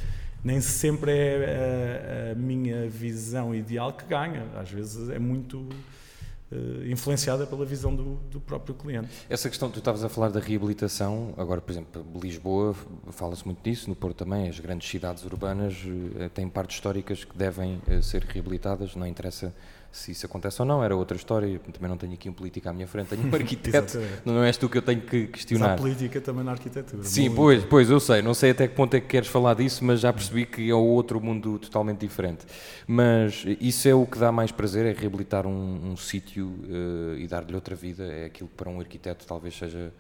nem 0.44 0.62
sempre 0.62 1.12
é 1.12 2.30
a, 2.30 2.32
a, 2.32 2.36
minha 2.36 2.88
visão 2.88 3.54
ideal 3.54 3.92
que 3.92 4.06
ganha. 4.06 4.46
Às 4.56 4.72
vezes 4.72 5.10
é 5.10 5.20
muito 5.20 5.58
uh, 5.58 6.88
influenciada 6.90 7.46
pela 7.46 7.66
visão 7.66 7.94
do, 7.94 8.16
do, 8.32 8.40
próprio 8.40 8.74
cliente. 8.74 9.10
Essa 9.30 9.50
questão, 9.50 9.70
tu 9.70 9.80
estavas 9.80 10.04
a 10.04 10.10
falar 10.10 10.30
da 10.30 10.40
reabilitação, 10.40 11.34
agora, 11.38 11.60
por 11.60 11.72
exemplo, 11.72 12.06
Lisboa, 12.22 12.74
fala-se 13.12 13.46
muito 13.46 13.62
disso, 13.62 13.90
no 13.90 13.96
Porto 13.96 14.24
também, 14.24 14.48
as 14.48 14.60
grandes 14.60 14.90
cidades 14.90 15.26
urbanas 15.26 15.76
uh, 15.84 16.30
têm 16.30 16.48
partes 16.48 16.78
históricas 16.78 17.26
que 17.26 17.38
devem 17.38 17.82
uh, 17.88 18.02
ser 18.02 18.24
reabilitadas, 18.24 18.96
não 18.96 19.06
interessa 19.06 19.54
se 19.92 20.12
isso 20.12 20.26
acontece 20.26 20.62
ou 20.62 20.68
não, 20.68 20.84
era 20.84 20.96
outra 20.96 21.18
história. 21.18 21.60
Também 21.60 21.90
não 21.90 21.98
tenho 21.98 22.14
aqui 22.14 22.30
um 22.30 22.34
político 22.34 22.70
à 22.70 22.74
minha 22.74 22.88
frente, 22.88 23.10
tenho 23.10 23.28
um 23.28 23.34
arquiteto. 23.34 24.00
não 24.24 24.44
és 24.44 24.56
tu 24.56 24.70
que 24.70 24.78
eu 24.78 24.82
tenho 24.82 25.02
que 25.02 25.28
questionar. 25.28 25.70
Mas 25.70 25.80
há 25.80 25.82
política 25.82 26.22
também 26.22 26.44
na 26.44 26.52
arquitetura. 26.52 27.04
Sim, 27.04 27.34
pois, 27.34 27.64
pois, 27.64 27.90
eu 27.90 28.00
sei. 28.00 28.22
Não 28.22 28.34
sei 28.34 28.52
até 28.52 28.68
que 28.68 28.76
ponto 28.76 28.94
é 28.94 29.00
que 29.00 29.08
queres 29.08 29.28
falar 29.28 29.56
disso, 29.56 29.84
mas 29.84 30.00
já 30.00 30.14
percebi 30.14 30.46
que 30.46 30.70
é 30.70 30.76
outro 30.76 31.20
mundo 31.20 31.58
totalmente 31.58 32.00
diferente. 32.00 32.46
Mas 32.88 33.44
isso 33.60 33.88
é 33.88 33.94
o 33.94 34.06
que 34.06 34.20
dá 34.20 34.32
mais 34.32 34.52
prazer, 34.52 34.86
é 34.86 34.94
reabilitar 34.94 35.48
um, 35.48 35.92
um 35.92 35.98
sítio 35.98 36.48
uh, 36.48 37.18
e 37.18 37.28
dar-lhe 37.28 37.56
outra 37.56 37.76
vida. 37.76 38.04
É 38.04 38.26
aquilo 38.26 38.48
que 38.48 38.56
para 38.56 38.70
um 38.70 38.80
arquiteto 38.80 39.26
talvez 39.26 39.58
seja. 39.58 39.92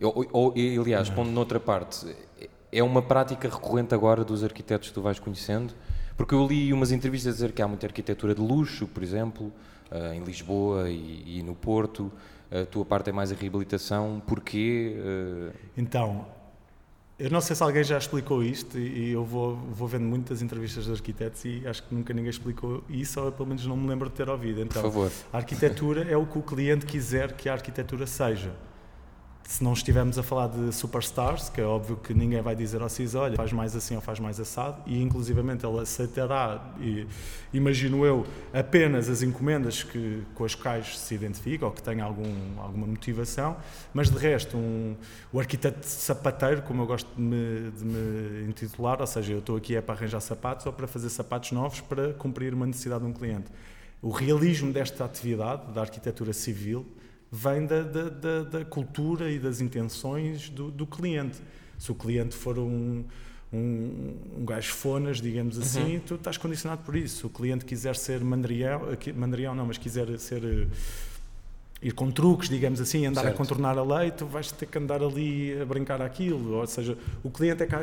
Ou, 0.00 0.26
ou 0.32 0.54
aliás, 0.80 1.10
pondo 1.10 1.30
noutra 1.30 1.60
parte, 1.60 2.06
é 2.70 2.82
uma 2.82 3.02
prática 3.02 3.48
recorrente 3.48 3.94
agora 3.94 4.24
dos 4.24 4.44
arquitetos 4.44 4.88
que 4.88 4.94
tu 4.94 5.02
vais 5.02 5.18
conhecendo 5.18 5.74
porque 6.18 6.34
eu 6.34 6.44
li 6.44 6.72
umas 6.72 6.90
entrevistas 6.90 7.32
a 7.32 7.34
dizer 7.34 7.52
que 7.52 7.62
há 7.62 7.68
muita 7.68 7.86
arquitetura 7.86 8.34
de 8.34 8.40
luxo, 8.40 8.88
por 8.88 9.04
exemplo, 9.04 9.52
uh, 9.90 10.12
em 10.12 10.24
Lisboa 10.24 10.90
e, 10.90 11.38
e, 11.38 11.42
no 11.44 11.54
Porto. 11.54 12.10
A 12.50 12.66
tua 12.66 12.84
parte 12.84 13.08
é 13.08 13.12
mais 13.12 13.30
a 13.30 13.36
reabilitação. 13.36 14.20
Porquê? 14.26 14.96
Uh... 14.98 15.52
Então, 15.76 16.26
eu 17.18 17.30
não 17.30 17.40
sei 17.40 17.54
se 17.54 17.62
alguém 17.62 17.84
já 17.84 17.96
explicou 17.96 18.42
isto 18.42 18.76
e 18.76 19.12
eu 19.12 19.24
vou, 19.24 19.54
vou 19.56 19.86
vendo 19.86 20.06
muitas 20.06 20.42
entrevistas 20.42 20.86
de 20.86 20.92
arquitetos 20.92 21.44
e 21.44 21.62
acho 21.64 21.84
que 21.84 21.94
nunca 21.94 22.12
ninguém 22.12 22.30
explicou 22.30 22.82
isso, 22.88 23.20
ou 23.20 23.30
pelo 23.30 23.48
menos 23.48 23.64
não 23.64 23.76
me 23.76 23.88
lembro 23.88 24.08
de 24.08 24.16
ter 24.16 24.28
ouvido. 24.28 24.60
Então, 24.60 24.82
Por 24.82 24.90
favor. 24.90 25.12
A 25.32 25.36
arquitetura 25.36 26.02
é 26.10 26.16
o 26.16 26.26
que 26.26 26.36
o 26.36 26.42
cliente 26.42 26.84
quiser 26.84 27.32
que 27.32 27.48
a 27.48 27.52
arquitetura 27.52 28.08
seja 28.08 28.52
se 29.48 29.64
não 29.64 29.72
estivermos 29.72 30.18
a 30.18 30.22
falar 30.22 30.48
de 30.48 30.70
superstars, 30.74 31.48
que 31.48 31.58
é 31.58 31.64
óbvio 31.64 31.96
que 31.96 32.12
ninguém 32.12 32.42
vai 32.42 32.54
dizer 32.54 32.82
ao 32.82 32.88
CIS, 32.90 33.14
olha, 33.14 33.34
faz 33.34 33.50
mais 33.50 33.74
assim 33.74 33.96
ou 33.96 34.00
faz 34.02 34.20
mais 34.20 34.38
assado, 34.38 34.82
e 34.86 35.02
inclusivamente 35.02 35.64
ele 35.64 35.80
aceitará, 35.80 36.74
e, 36.78 37.06
imagino 37.50 38.04
eu, 38.04 38.26
apenas 38.52 39.08
as 39.08 39.22
encomendas 39.22 39.82
que, 39.82 40.22
com 40.34 40.44
as 40.44 40.54
quais 40.54 40.98
se 40.98 41.14
identifica 41.14 41.64
ou 41.64 41.72
que 41.72 41.82
tenha 41.82 42.04
algum, 42.04 42.30
alguma 42.58 42.86
motivação, 42.86 43.56
mas 43.94 44.10
de 44.10 44.18
resto, 44.18 44.54
um, 44.54 44.94
o 45.32 45.40
arquiteto 45.40 45.86
sapateiro, 45.86 46.60
como 46.60 46.82
eu 46.82 46.86
gosto 46.86 47.08
de 47.16 47.22
me, 47.22 47.70
de 47.70 47.84
me 47.86 48.50
intitular, 48.50 49.00
ou 49.00 49.06
seja, 49.06 49.32
eu 49.32 49.38
estou 49.38 49.56
aqui 49.56 49.74
é 49.74 49.80
para 49.80 49.94
arranjar 49.94 50.20
sapatos 50.20 50.66
ou 50.66 50.74
para 50.74 50.86
fazer 50.86 51.08
sapatos 51.08 51.52
novos 51.52 51.80
para 51.80 52.12
cumprir 52.12 52.52
uma 52.52 52.66
necessidade 52.66 53.02
de 53.02 53.08
um 53.10 53.14
cliente. 53.14 53.46
O 54.02 54.10
realismo 54.10 54.74
desta 54.74 55.06
atividade, 55.06 55.72
da 55.72 55.80
arquitetura 55.80 56.34
civil, 56.34 56.86
vem 57.30 57.66
da, 57.66 57.82
da, 57.82 58.08
da, 58.08 58.42
da 58.42 58.64
cultura 58.64 59.30
e 59.30 59.38
das 59.38 59.60
intenções 59.60 60.48
do, 60.48 60.70
do, 60.70 60.86
cliente. 60.86 61.38
Se 61.78 61.92
o 61.92 61.94
cliente 61.94 62.34
for 62.34 62.58
um, 62.58 63.04
um, 63.52 64.14
um 64.38 64.44
gajo 64.44 64.72
fonas, 64.72 65.20
digamos 65.20 65.58
assim, 65.58 65.96
uhum. 65.96 66.00
tu 66.00 66.14
estás 66.14 66.36
condicionado 66.36 66.82
por 66.82 66.96
isso. 66.96 67.18
Se 67.18 67.26
o 67.26 67.30
cliente 67.30 67.64
quiser 67.64 67.96
ser 67.96 68.20
mandrião, 68.20 68.82
mandrião 69.14 69.54
não, 69.54 69.66
mas 69.66 69.78
quiser 69.78 70.18
ser 70.18 70.68
ir 71.80 71.92
com 71.92 72.10
truques, 72.10 72.48
digamos 72.48 72.80
assim, 72.80 73.06
andar 73.06 73.22
certo. 73.22 73.34
a 73.34 73.36
contornar 73.36 73.78
a 73.78 73.82
lei, 73.82 74.10
tu 74.10 74.26
vais 74.26 74.50
ter 74.50 74.66
que 74.66 74.78
andar 74.78 75.02
ali 75.02 75.60
a 75.60 75.64
brincar 75.64 76.02
aquilo, 76.02 76.56
ou 76.56 76.66
seja, 76.66 76.98
o 77.22 77.30
cliente 77.30 77.62
é 77.62 77.66
que, 77.66 77.74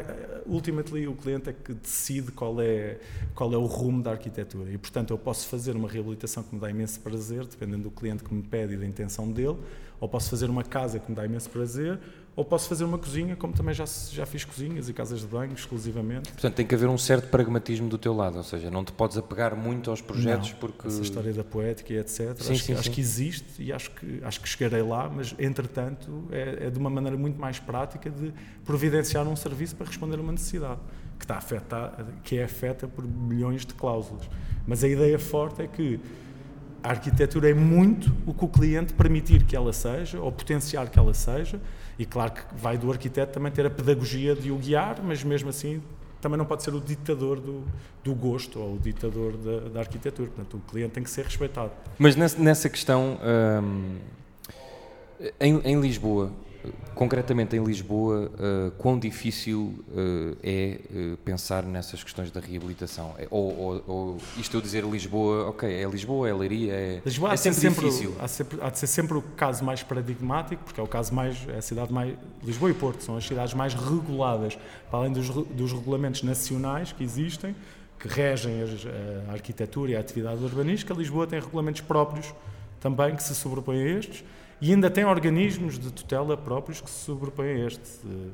ultimately, 0.46 1.08
o 1.08 1.14
cliente 1.14 1.50
é 1.50 1.54
que 1.54 1.74
decide 1.74 2.32
qual 2.32 2.60
é, 2.62 2.98
qual 3.34 3.54
é 3.54 3.58
o 3.58 3.66
rumo 3.66 4.04
da 4.04 4.12
arquitetura 4.12 4.70
e, 4.70 4.78
portanto, 4.78 5.12
eu 5.12 5.18
posso 5.18 5.48
fazer 5.48 5.76
uma 5.76 5.88
reabilitação 5.88 6.44
que 6.44 6.54
me 6.54 6.60
dá 6.60 6.70
imenso 6.70 7.00
prazer, 7.00 7.46
dependendo 7.46 7.84
do 7.84 7.92
cliente 7.92 8.24
que 8.24 8.34
me 8.34 8.44
pede 8.44 8.74
e 8.74 8.78
da 8.78 8.86
intenção 8.86 9.32
dele, 9.32 9.58
ou 10.00 10.10
posso 10.10 10.30
fazer 10.30 10.50
uma 10.50 10.64
casa 10.64 11.00
que 11.00 11.10
me 11.10 11.16
dá 11.16 11.26
imenso 11.26 11.50
prazer, 11.50 11.98
ou 12.36 12.44
posso 12.44 12.68
fazer 12.68 12.84
uma 12.84 12.98
cozinha, 12.98 13.36
como 13.36 13.54
também 13.54 13.74
já, 13.74 13.86
já 14.12 14.26
fiz 14.26 14.44
cozinhas 14.44 14.90
e 14.90 14.94
casas 14.94 15.22
de 15.22 15.28
banho 15.28 15.54
exclusivamente. 15.54 16.32
Portanto, 16.34 16.54
tem 16.54 16.68
que 16.68 16.76
haver 16.76 16.90
um 16.90 16.98
certo 16.98 17.30
pragmatismo 17.30 17.88
do 17.88 17.98
teu 17.98 18.14
lado, 18.14 18.38
ou 18.38 18.44
seja, 18.44 18.70
não 18.70 18.84
te 18.84 18.92
podes 18.92 19.18
apegar 19.18 19.56
muito 19.56 19.90
aos 19.90 20.02
projetos 20.02 20.52
não, 20.52 20.58
porque. 20.58 20.88
Essa 20.88 21.02
história 21.02 21.32
da 21.32 21.46
poética 21.46 21.94
e 21.94 21.98
etc. 21.98 22.18
Sim, 22.18 22.28
acho, 22.28 22.44
sim, 22.44 22.54
que, 22.54 22.60
sim. 22.60 22.74
acho 22.74 22.92
que 22.92 23.02
existe 23.02 23.64
e 23.64 23.72
acho 23.72 23.92
que, 23.92 24.20
acho 24.22 24.42
que 24.42 24.50
chegarei 24.50 24.82
lá, 24.82 25.10
mas 25.10 25.34
entretanto 25.40 26.26
é, 26.30 26.66
é, 26.68 26.70
de 26.70 26.78
uma 26.78 26.90
maneira 26.90 27.18
muito 27.18 27.40
mais 27.40 27.58
prática 27.58 28.10
de 28.10 28.34
providenciar 28.66 29.26
um 29.28 29.36
serviço 29.36 29.76
para 29.78 29.88
responder 29.88 30.18
a 30.18 30.22
uma 30.22 30.34
necessidade 30.34 30.82
que, 31.18 31.24
está 31.24 31.38
afetada, 31.38 32.06
que 32.22 32.38
é 32.38 32.44
afeta 32.44 32.86
por 32.86 33.06
milhões 33.08 33.66
de 33.66 33.74
cláusulas. 33.74 34.30
Mas 34.68 34.84
a 34.84 34.90
ideia 34.90 35.18
forte 35.18 35.62
é 35.62 35.68
que 35.68 36.02
a 36.84 36.90
arquitetura 36.90 37.50
é 37.50 37.54
muito 37.54 38.14
o 38.28 38.34
que 38.34 38.44
o 38.44 38.48
cliente 38.50 38.94
permitir 38.94 39.44
que 39.44 39.56
ela 39.56 39.72
seja, 39.72 40.20
ou 40.20 40.32
potenciar 40.32 40.90
que 40.90 41.00
ela 41.00 41.14
seja, 41.14 41.62
e 41.98 42.06
claro 42.06 42.32
que 42.34 42.42
vai 42.56 42.78
do 42.78 42.92
arquiteto 42.92 43.34
também 43.34 43.52
ter 43.52 43.66
a 43.66 43.70
pedagogia 43.70 44.36
de 44.36 44.52
o 44.52 44.58
guiar, 44.58 45.02
mas 45.04 45.24
mesmo 45.24 45.50
assim 45.50 45.82
também 46.22 46.38
não 46.38 46.46
pode 46.46 46.64
ser 46.64 46.74
o 46.74 46.82
ditador 46.82 47.40
do, 47.40 47.64
do 48.04 48.16
gosto 48.16 48.60
ou 48.60 48.76
o 48.76 48.80
ditador 48.80 49.38
da, 49.38 49.70
da, 49.70 49.80
arquitetura. 49.82 50.28
Portanto, 50.30 50.58
o 50.58 50.60
cliente 50.72 50.94
tem 50.94 51.04
que 51.04 51.10
ser 51.10 51.24
respeitado. 51.24 51.72
Mas 52.00 52.16
nessa 52.16 52.68
questão, 52.68 53.20
hum, 53.64 53.98
em, 55.40 55.60
em 55.64 55.80
Lisboa, 55.80 56.32
concretamente 56.96 57.56
em 57.56 57.64
Lisboa, 57.64 58.32
uh, 58.34 58.72
quão 58.78 58.98
difícil 58.98 59.84
uh, 59.90 60.38
é 60.42 60.80
uh, 60.90 61.18
pensar 61.18 61.64
nessas 61.64 62.04
questões 62.04 62.32
da 62.32 62.40
reabilitação? 62.40 63.14
É, 63.20 63.28
ou, 63.30 63.60
ou, 63.60 63.84
ou, 63.86 64.18
isto 64.38 64.56
eu 64.56 64.62
dizer 64.62 64.84
Lisboa, 64.86 65.50
ok, 65.50 65.70
é 65.70 65.86
Lisboa, 65.88 66.30
é 66.30 66.34
Leiria, 66.34 66.74
é, 66.74 67.02
Lisboa 67.06 67.34
é 67.34 67.38
sempre, 67.38 67.60
sempre 67.60 67.86
difícil. 67.86 68.16
Há, 68.20 68.28
sempre, 68.28 68.58
há, 68.62 68.70
de 68.70 68.80
ser 68.80 68.88
sempre 68.88 69.18
o 69.18 69.22
caso 69.22 69.64
mais 69.64 69.84
paradigmático, 69.84 70.64
porque 70.64 70.80
é 70.80 70.84
o 70.84 70.88
caso 70.88 71.14
mais, 71.14 71.38
é 71.50 71.58
a 71.58 71.62
cidade 71.62 71.92
mais, 71.92 72.16
Lisboa 72.44 72.72
e 72.72 72.74
Porto 72.74 73.04
são 73.04 73.18
as 73.18 73.28
cidades 73.28 73.54
mais 73.54 73.74
reguladas, 73.74 74.58
para 74.90 75.00
além 75.00 75.12
dos, 75.12 75.30
dos 75.30 75.74
regulamentos 75.74 76.24
nacionais 76.24 76.94
que 76.94 77.04
existem, 77.04 77.54
que 78.00 78.08
regem 78.08 78.62
a, 78.62 79.32
a 79.32 79.34
arquitetura 79.34 79.92
e 79.92 79.96
a 79.98 80.00
atividade 80.00 80.42
urbanística, 80.44 80.94
Lisboa 80.94 81.28
tem 81.28 81.40
regulamentos 81.40 81.82
próprios 81.82 82.34
também 82.80 83.16
que 83.16 83.24
se 83.24 83.34
sobrepõem 83.36 83.82
a 83.82 84.00
estes, 84.00 84.24
e 84.62 84.72
ainda 84.72 84.90
tem 84.90 85.06
organismos 85.06 85.78
de 85.78 85.92
tutela 85.92 86.38
próprios 86.38 86.82
que 86.82 86.90
se 86.90 87.06
sobrepõem 87.06 87.50
a 87.50 87.68
este. 87.68 88.06
Uh, 88.06 88.32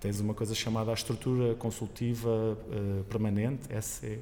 tens 0.00 0.18
uma 0.20 0.34
coisa 0.34 0.54
chamada 0.54 0.90
a 0.90 0.94
estrutura 0.94 1.54
consultiva 1.54 2.28
uh, 2.30 3.04
permanente, 3.04 3.68
SE. 3.82 4.18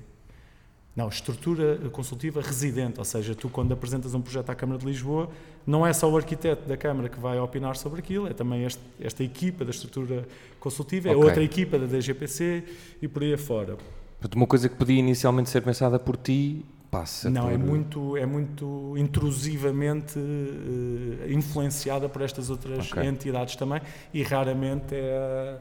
Não, 0.95 1.09
estrutura 1.09 1.79
consultiva 1.93 2.41
residente, 2.41 2.99
ou 2.99 3.05
seja, 3.05 3.33
tu 3.33 3.49
quando 3.49 3.71
apresentas 3.73 4.15
um 4.15 4.21
projeto 4.21 4.51
à 4.51 4.55
Câmara 4.55 4.81
de 4.81 4.85
Lisboa, 4.85 5.31
não 5.65 5.87
é 5.87 5.93
só 5.93 6.11
o 6.11 6.17
arquiteto 6.17 6.69
da 6.69 6.77
Câmara 6.77 7.09
que 7.09 7.21
vai 7.21 7.39
opinar 7.39 7.77
sobre 7.77 8.01
aquilo, 8.01 8.27
é 8.27 8.33
também 8.33 8.65
este, 8.65 8.83
esta 9.01 9.23
equipa 9.23 9.65
da 9.65 9.71
estrutura 9.71 10.27
consultiva, 10.59 11.09
é 11.09 11.13
okay. 11.13 11.25
outra 11.25 11.43
equipa 11.45 11.79
da 11.79 11.87
DGPC 11.87 12.65
e 13.01 13.07
por 13.07 13.23
aí 13.23 13.33
afora. 13.33 13.77
Uma 14.35 14.47
coisa 14.49 14.69
que 14.69 14.75
podia 14.75 14.99
inicialmente 14.99 15.51
ser 15.51 15.61
pensada 15.61 16.01
por 16.01 16.17
ti 16.17 16.65
passa 16.91 17.31
Não, 17.31 17.45
por... 17.45 17.53
é 17.53 17.57
muito, 17.57 18.17
é 18.17 18.27
muito 18.27 18.95
intrusivamente 18.97 20.19
uh, 20.19 21.31
influenciada 21.31 22.09
por 22.09 22.23
estas 22.23 22.51
outras 22.51 22.91
okay. 22.91 23.07
entidades 23.07 23.57
também 23.57 23.81
e 24.13 24.23
raramente 24.23 24.95
é, 24.95 25.59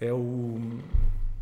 é 0.00 0.12
o... 0.12 0.58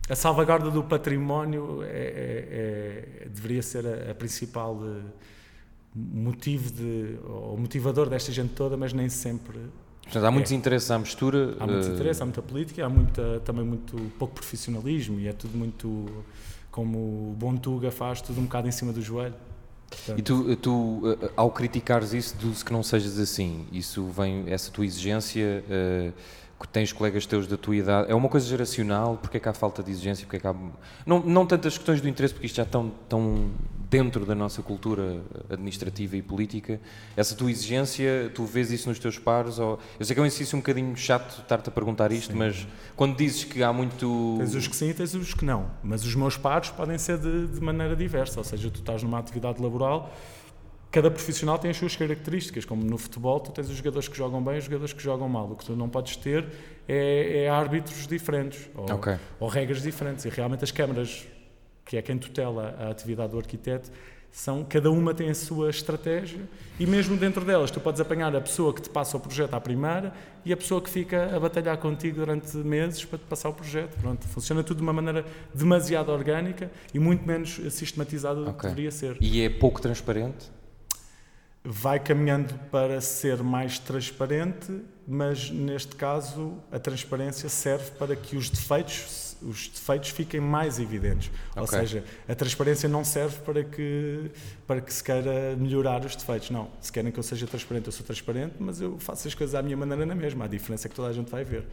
A 0.09 0.17
salvaguarda 0.17 0.71
do 0.71 0.83
património 0.83 1.83
é, 1.83 1.87
é, 1.87 3.25
é 3.25 3.29
deveria 3.29 3.63
ser 3.63 3.87
a, 3.87 4.11
a 4.11 4.15
principal 4.15 4.75
uh, 4.75 5.03
motivo 5.95 6.73
de, 6.73 7.19
ou 7.25 7.57
motivador 7.57 8.09
desta 8.09 8.33
gente 8.33 8.55
toda, 8.55 8.77
mas 8.77 8.93
nem 8.93 9.09
sempre 9.09 9.59
Portanto, 10.03 10.25
há 10.25 10.31
muitos 10.31 10.53
é. 10.53 10.55
interesses 10.57 10.91
à 10.91 10.99
mistura. 10.99 11.57
Há 11.59 11.67
muitos 11.67 11.89
uh... 11.89 11.93
interesses, 11.93 12.21
há 12.21 12.25
muita 12.25 12.43
política, 12.43 12.85
há 12.85 12.89
muita, 12.89 13.41
também 13.45 13.65
muito 13.65 13.97
pouco 14.19 14.35
profissionalismo 14.35 15.21
e 15.21 15.29
é 15.29 15.33
tudo 15.33 15.57
muito 15.57 16.25
como 16.73 16.99
o 16.99 17.37
Bom 17.39 17.55
Tuga 17.57 17.93
faz, 17.93 18.21
tudo 18.21 18.41
um 18.41 18.45
bocado 18.45 18.67
em 18.67 18.73
cima 18.73 18.93
do 18.93 19.03
joelho. 19.03 19.35
Portanto, 19.89 20.19
e 20.19 20.23
tu, 20.23 20.57
tu, 20.57 21.19
eh, 21.23 21.31
ao 21.37 21.51
criticares 21.51 22.15
isso, 22.15 22.35
diz 22.39 22.63
que 22.63 22.73
não 22.73 22.83
sejas 22.83 23.19
assim. 23.19 23.67
Isso 23.71 24.07
vem, 24.07 24.45
essa 24.47 24.71
tua 24.71 24.87
exigência 24.87 25.63
uh, 25.69 26.13
tens 26.69 26.93
colegas 26.93 27.27
teus 27.27 27.47
da 27.47 27.57
tua 27.57 27.77
idade, 27.77 28.11
é 28.11 28.15
uma 28.15 28.29
coisa 28.29 28.47
geracional, 28.47 29.19
porque 29.21 29.37
é 29.37 29.41
que 29.41 29.49
há 29.49 29.53
falta 29.53 29.83
de 29.83 29.91
exigência, 29.91 30.27
porque 30.27 30.47
é 30.47 30.51
há... 30.51 30.55
Não, 31.05 31.21
não 31.21 31.47
tantas 31.47 31.77
questões 31.77 32.01
do 32.01 32.09
interesse, 32.09 32.35
porque 32.35 32.47
isto 32.47 32.57
já 32.57 32.63
estão 32.63 32.93
tão 33.09 33.51
dentro 33.93 34.25
da 34.25 34.35
nossa 34.35 34.63
cultura 34.63 35.21
administrativa 35.51 36.17
e 36.17 36.23
política, 36.23 36.81
essa 37.15 37.35
tua 37.35 37.51
exigência, 37.51 38.33
tu 38.35 38.47
vês 38.47 38.73
isso 38.73 38.89
nos 38.89 38.99
teus 38.99 39.19
pares? 39.19 39.59
Ou... 39.59 39.79
Eu 40.01 40.07
sei 40.07 40.15
que 40.15 40.21
é 40.21 40.23
um 40.23 40.27
exercício 40.27 40.57
um 40.57 40.61
bocadinho 40.61 40.97
chato 40.97 41.43
estar-te 41.43 41.69
a 41.69 41.73
perguntar 41.73 42.11
isto, 42.11 42.33
sim. 42.33 42.39
mas 42.39 42.67
quando 42.97 43.15
dizes 43.17 43.45
que 43.45 43.63
há 43.63 43.71
muito... 43.71 44.37
Tens 44.39 44.55
os 44.55 44.67
que 44.67 44.75
sim 44.75 44.89
e 44.89 44.95
tens 44.95 45.15
os 45.15 45.35
que 45.35 45.45
não, 45.45 45.71
mas 45.83 46.07
os 46.07 46.15
meus 46.15 46.39
pares 46.39 46.71
podem 46.71 46.97
ser 46.97 47.19
de, 47.19 47.49
de 47.49 47.61
maneira 47.61 47.95
diversa, 47.95 48.41
ou 48.41 48.45
seja, 48.45 48.71
tu 48.71 48.81
estás 48.81 49.03
numa 49.03 49.19
atividade 49.19 49.63
laboral 49.63 50.11
cada 50.93 51.11
profissional 51.11 51.59
tem 51.59 51.71
as 51.71 51.77
suas 51.79 51.97
características, 51.97 52.67
como 52.67 52.85
no 52.85 52.99
futebol 52.99 53.41
tu 53.41 53.51
tens 53.51 53.69
os 53.71 53.77
jogadores 53.77 54.09
que 54.09 54.17
jogam 54.17 54.45
bem 54.45 54.57
e 54.57 54.59
os 54.59 54.65
jogadores 54.65 54.93
que 54.93 55.03
jogam 55.03 55.27
mal. 55.27 55.51
O 55.51 55.57
que 55.57 55.65
tu 55.65 55.75
não 55.75 55.89
podes 55.89 56.17
ter 56.17 56.47
é, 56.87 57.45
é 57.45 57.49
árbitros 57.49 58.07
diferentes 58.07 58.69
ou, 58.75 58.97
okay. 58.97 59.17
ou, 59.41 59.49
regras 59.49 59.83
diferentes. 59.83 60.27
E 60.27 60.29
realmente 60.29 60.63
as 60.63 60.71
câmaras, 60.71 61.27
que 61.87 61.97
é 61.97 62.03
quem 62.03 62.19
tutela 62.19 62.77
a 62.79 62.91
atividade 62.91 63.33
do 63.33 63.39
arquiteto, 63.39 63.91
são, 64.31 64.65
cada 64.65 64.91
uma 64.91 65.15
tem 65.15 65.31
a 65.31 65.35
sua 65.35 65.71
estratégia 65.71 66.41
e 66.79 66.87
mesmo 66.87 67.17
dentro 67.17 67.45
delas 67.45 67.71
tu 67.71 67.81
podes 67.81 68.01
apanhar 68.01 68.35
a 68.35 68.41
pessoa 68.41 68.73
que 68.73 68.81
te 68.81 68.89
passa 68.89 69.17
o 69.17 69.21
projeto 69.21 69.55
à 69.55 69.61
primeira 69.61 70.13
e 70.45 70.53
a 70.53 70.57
pessoa 70.57 70.81
que 70.81 70.89
fica 70.89 71.35
a 71.35 71.41
batalhar 71.41 71.77
contigo 71.79 72.17
durante 72.17 72.57
meses 72.59 73.05
para 73.05 73.19
te 73.19 73.25
passar 73.25 73.49
o 73.49 73.55
projeto. 73.55 73.97
Pronto, 73.99 74.27
funciona 74.29 74.63
tudo 74.63 74.79
de 74.79 74.83
uma 74.83 74.93
maneira 74.93 75.25
demasiado 75.55 76.11
orgânica 76.11 76.71
e 76.93 76.99
muito 76.99 77.27
menos 77.27 77.61
sistematizada 77.71 78.43
do 78.43 78.51
okay. 78.51 78.61
que 78.61 78.67
deveria 78.69 78.91
ser. 78.91 79.17
E 79.21 79.43
é 79.43 79.49
pouco 79.49 79.81
transparente? 79.81 80.51
Vai 81.65 82.01
caminhando 82.01 82.55
para 82.71 83.01
ser 83.01 83.43
mais 83.43 83.79
transparente, 83.79 84.83
mas 85.07 85.51
neste 85.51 85.95
caso 85.95 86.59
a 86.73 86.79
transparência 86.79 87.49
serve 87.49 87.93
para 87.93 88.17
que 88.17 88.37
os 88.37 88.51
defeitos, 88.51 89.37
os 89.41 89.69
defeitos 89.69 90.11
fiquem 90.11 90.41
mais 90.41 90.81
evidentes. 90.81 91.31
Okay. 91.51 91.61
Ou 91.61 91.67
seja, 91.67 92.05
a 92.29 92.35
transparência 92.35 92.89
não 92.89 93.05
serve 93.05 93.39
para 93.41 93.63
que, 93.63 94.31
para 94.67 94.81
que 94.81 94.93
se 94.93 95.05
queira 95.05 95.55
melhorar 95.57 96.05
os 96.05 96.17
defeitos. 96.17 96.51
Não, 96.51 96.69
se 96.81 96.91
querem 96.91 97.13
que 97.13 97.19
eu 97.19 97.23
seja 97.23 97.47
transparente, 97.47 97.87
eu 97.87 97.93
sou 97.93 98.05
transparente, 98.05 98.55
mas 98.59 98.81
eu 98.81 98.99
faço 98.99 99.29
as 99.29 99.35
coisas 99.35 99.55
à 99.55 99.63
minha 99.63 99.77
maneira 99.77 100.05
na 100.05 100.17
mesma. 100.17 100.47
A 100.47 100.49
diferença 100.49 100.89
é 100.89 100.91
que 100.91 100.97
toda 100.97 101.09
a 101.09 101.13
gente 101.13 101.31
vai 101.31 101.45
ver. 101.45 101.65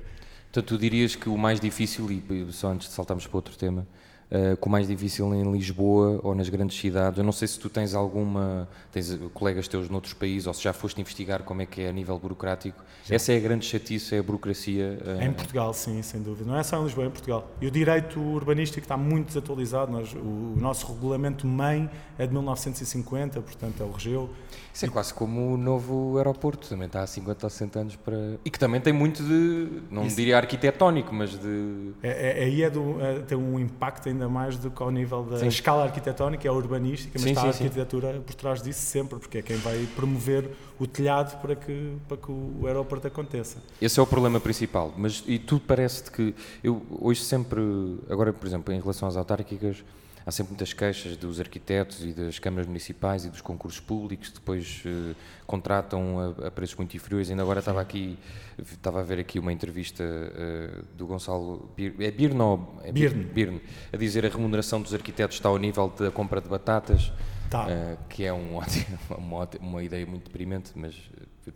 Então 0.51 0.61
tu 0.61 0.77
dirias 0.77 1.15
que 1.15 1.29
o 1.29 1.37
mais 1.37 1.59
difícil, 1.59 2.09
e 2.11 2.47
só 2.51 2.69
antes 2.69 2.89
de 2.89 2.93
saltarmos 2.93 3.25
para 3.25 3.37
outro 3.37 3.55
tema, 3.55 3.87
uh, 4.31 4.57
com 4.57 4.69
mais 4.69 4.87
difícil 4.87 5.33
em 5.33 5.51
Lisboa 5.51 6.19
ou 6.23 6.35
nas 6.35 6.49
grandes 6.49 6.79
cidades. 6.79 7.17
Eu 7.17 7.23
não 7.23 7.31
sei 7.31 7.47
se 7.47 7.59
tu 7.59 7.69
tens 7.69 7.93
alguma, 7.93 8.67
tens 8.91 9.17
colegas 9.33 9.67
teus 9.67 9.89
noutros 9.89 10.13
países 10.13 10.47
ou 10.47 10.53
se 10.53 10.63
já 10.63 10.73
foste 10.73 10.99
investigar 10.99 11.43
como 11.43 11.61
é 11.61 11.65
que 11.65 11.81
é 11.81 11.89
a 11.89 11.91
nível 11.91 12.17
burocrático. 12.17 12.83
Já. 13.05 13.15
Essa 13.15 13.33
é 13.33 13.37
a 13.37 13.39
grande 13.39 13.65
chatice, 13.65 14.15
é 14.15 14.19
a 14.19 14.23
burocracia. 14.23 14.99
Uh... 15.05 15.21
Em 15.21 15.33
Portugal, 15.33 15.73
sim, 15.73 16.01
sem 16.01 16.21
dúvida. 16.21 16.49
Não 16.49 16.57
é 16.57 16.63
só 16.63 16.79
em 16.79 16.83
Lisboa, 16.83 17.05
é 17.05 17.07
em 17.07 17.11
Portugal. 17.11 17.49
E 17.61 17.67
o 17.67 17.71
direito 17.71 18.19
urbanístico 18.19 18.85
está 18.85 18.97
muito 18.97 19.27
desatualizado. 19.27 19.91
Nós, 19.91 20.13
o, 20.13 20.55
nosso 20.57 20.87
regulamento 20.91 21.47
mãe 21.47 21.89
é 22.17 22.25
de 22.25 22.33
1950, 22.33 23.41
portanto 23.41 23.81
é 23.81 23.85
o 23.85 23.91
regeu. 23.91 24.29
Isso 24.73 24.85
é 24.85 24.89
quase 24.89 25.13
como 25.13 25.53
o 25.53 25.57
novo 25.57 26.17
aeroporto, 26.17 26.69
também 26.69 26.85
está 26.85 27.01
há 27.01 27.07
50 27.07 27.45
ou 27.45 27.49
60 27.49 27.79
anos 27.79 27.95
para. 27.95 28.39
E 28.45 28.49
que 28.49 28.59
também 28.59 28.79
tem 28.79 28.93
muito 28.93 29.23
de, 29.23 29.81
não 29.89 30.05
Isso. 30.05 30.15
diria 30.15 30.37
arquitetónico, 30.37 31.13
mas 31.13 31.31
de. 31.31 31.91
É, 32.01 32.43
é, 32.43 32.43
aí 32.45 32.63
é, 32.63 32.69
do, 32.69 33.01
é, 33.01 33.19
tem 33.19 33.37
um 33.37 33.59
impacto 33.59 34.07
ainda 34.07 34.18
mais 34.27 34.57
do 34.57 34.69
que 34.69 34.81
ao 34.81 34.91
nível 34.91 35.23
da 35.23 35.39
sim. 35.39 35.47
escala 35.47 35.83
arquitetónica, 35.83 36.47
é 36.47 36.49
a 36.49 36.53
urbanística, 36.53 37.11
mas 37.13 37.21
sim, 37.21 37.29
está 37.29 37.41
sim, 37.41 37.47
a 37.47 37.51
arquitetura 37.51 38.21
por 38.25 38.35
trás 38.35 38.61
disso 38.61 38.81
sempre, 38.81 39.19
porque 39.19 39.39
é 39.39 39.41
quem 39.41 39.57
vai 39.57 39.87
promover 39.95 40.49
o 40.79 40.87
telhado 40.87 41.39
para 41.41 41.55
que, 41.55 41.93
para 42.07 42.17
que 42.17 42.31
o 42.31 42.65
aeroporto 42.65 43.07
aconteça. 43.07 43.57
Esse 43.81 43.99
é 43.99 44.03
o 44.03 44.07
problema 44.07 44.39
principal, 44.39 44.93
mas 44.97 45.23
e 45.27 45.37
tu 45.37 45.59
parece-te 45.59 46.11
que. 46.11 46.35
Eu 46.63 46.81
hoje 46.89 47.23
sempre. 47.23 47.61
Agora, 48.09 48.33
por 48.33 48.47
exemplo, 48.47 48.73
em 48.73 48.79
relação 48.79 49.07
às 49.07 49.15
autárquicas 49.15 49.83
há 50.29 50.31
sempre 50.31 50.51
muitas 50.51 50.73
queixas 50.73 51.17
dos 51.17 51.39
arquitetos 51.39 52.05
e 52.05 52.13
das 52.13 52.37
câmaras 52.37 52.67
municipais 52.67 53.25
e 53.25 53.29
dos 53.29 53.41
concursos 53.41 53.79
públicos 53.79 54.31
depois 54.31 54.83
uh, 54.85 55.15
contratam 55.45 56.19
a, 56.19 56.47
a, 56.47 56.51
preços 56.51 56.75
muito 56.75 56.95
inferiores. 56.95 57.29
Ainda 57.31 57.41
agora 57.41 57.59
estava 57.59 57.81
aqui, 57.81 58.17
estava 58.57 58.99
a 58.99 59.03
ver 59.03 59.19
aqui 59.19 59.39
uma 59.39 59.51
entrevista 59.51 60.03
uh, 60.03 60.85
do 60.95 61.07
Gonçalo 61.07 61.69
Bir, 61.75 61.95
é 61.99 62.11
Birno, 62.11 62.45
ou 62.45 62.79
é 62.83 62.91
Birne. 62.91 63.23
Birne, 63.23 63.61
a 63.91 63.97
dizer 63.97 64.23
a 64.25 64.29
remuneração 64.29 64.81
dos 64.81 64.93
arquitetos 64.93 65.37
está 65.37 65.49
ao 65.49 65.57
nível 65.57 65.91
da 65.97 66.11
compra 66.11 66.39
de 66.39 66.47
batatas. 66.47 67.11
Tá. 67.49 67.65
Uh, 67.65 67.97
que 68.07 68.23
é 68.23 68.31
um 68.31 68.59
uma, 69.17 69.49
uma 69.59 69.83
ideia 69.83 70.05
muito 70.05 70.25
deprimente, 70.25 70.71
mas 70.75 70.93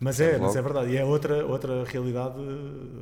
mas 0.00 0.20
é, 0.20 0.38
mas 0.38 0.56
é 0.56 0.62
verdade. 0.62 0.92
E 0.92 0.96
é 0.96 1.04
outra, 1.04 1.44
outra 1.44 1.84
realidade 1.84 2.36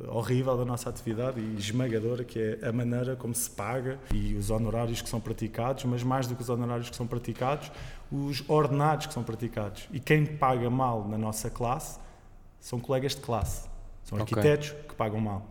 horrível 0.07 0.57
da 0.57 0.65
nossa 0.65 0.89
atividade 0.89 1.39
e 1.39 1.55
esmagadora, 1.57 2.23
que 2.23 2.39
é 2.39 2.67
a 2.67 2.71
maneira 2.71 3.15
como 3.15 3.33
se 3.33 3.49
paga 3.49 3.99
e 4.13 4.35
os 4.35 4.49
honorários 4.49 5.01
que 5.01 5.09
são 5.09 5.19
praticados, 5.19 5.83
mas 5.85 6.03
mais 6.03 6.27
do 6.27 6.35
que 6.35 6.41
os 6.41 6.49
honorários 6.49 6.89
que 6.89 6.95
são 6.95 7.07
praticados, 7.07 7.71
os 8.11 8.43
ordenados 8.47 9.07
que 9.07 9.13
são 9.13 9.23
praticados. 9.23 9.87
E 9.91 9.99
quem 9.99 10.25
paga 10.25 10.69
mal 10.69 11.07
na 11.07 11.17
nossa 11.17 11.49
classe 11.49 11.99
são 12.59 12.79
colegas 12.79 13.15
de 13.15 13.21
classe, 13.21 13.67
são 14.03 14.19
okay. 14.19 14.37
arquitetos 14.37 14.71
que 14.87 14.95
pagam 14.95 15.19
mal. 15.19 15.45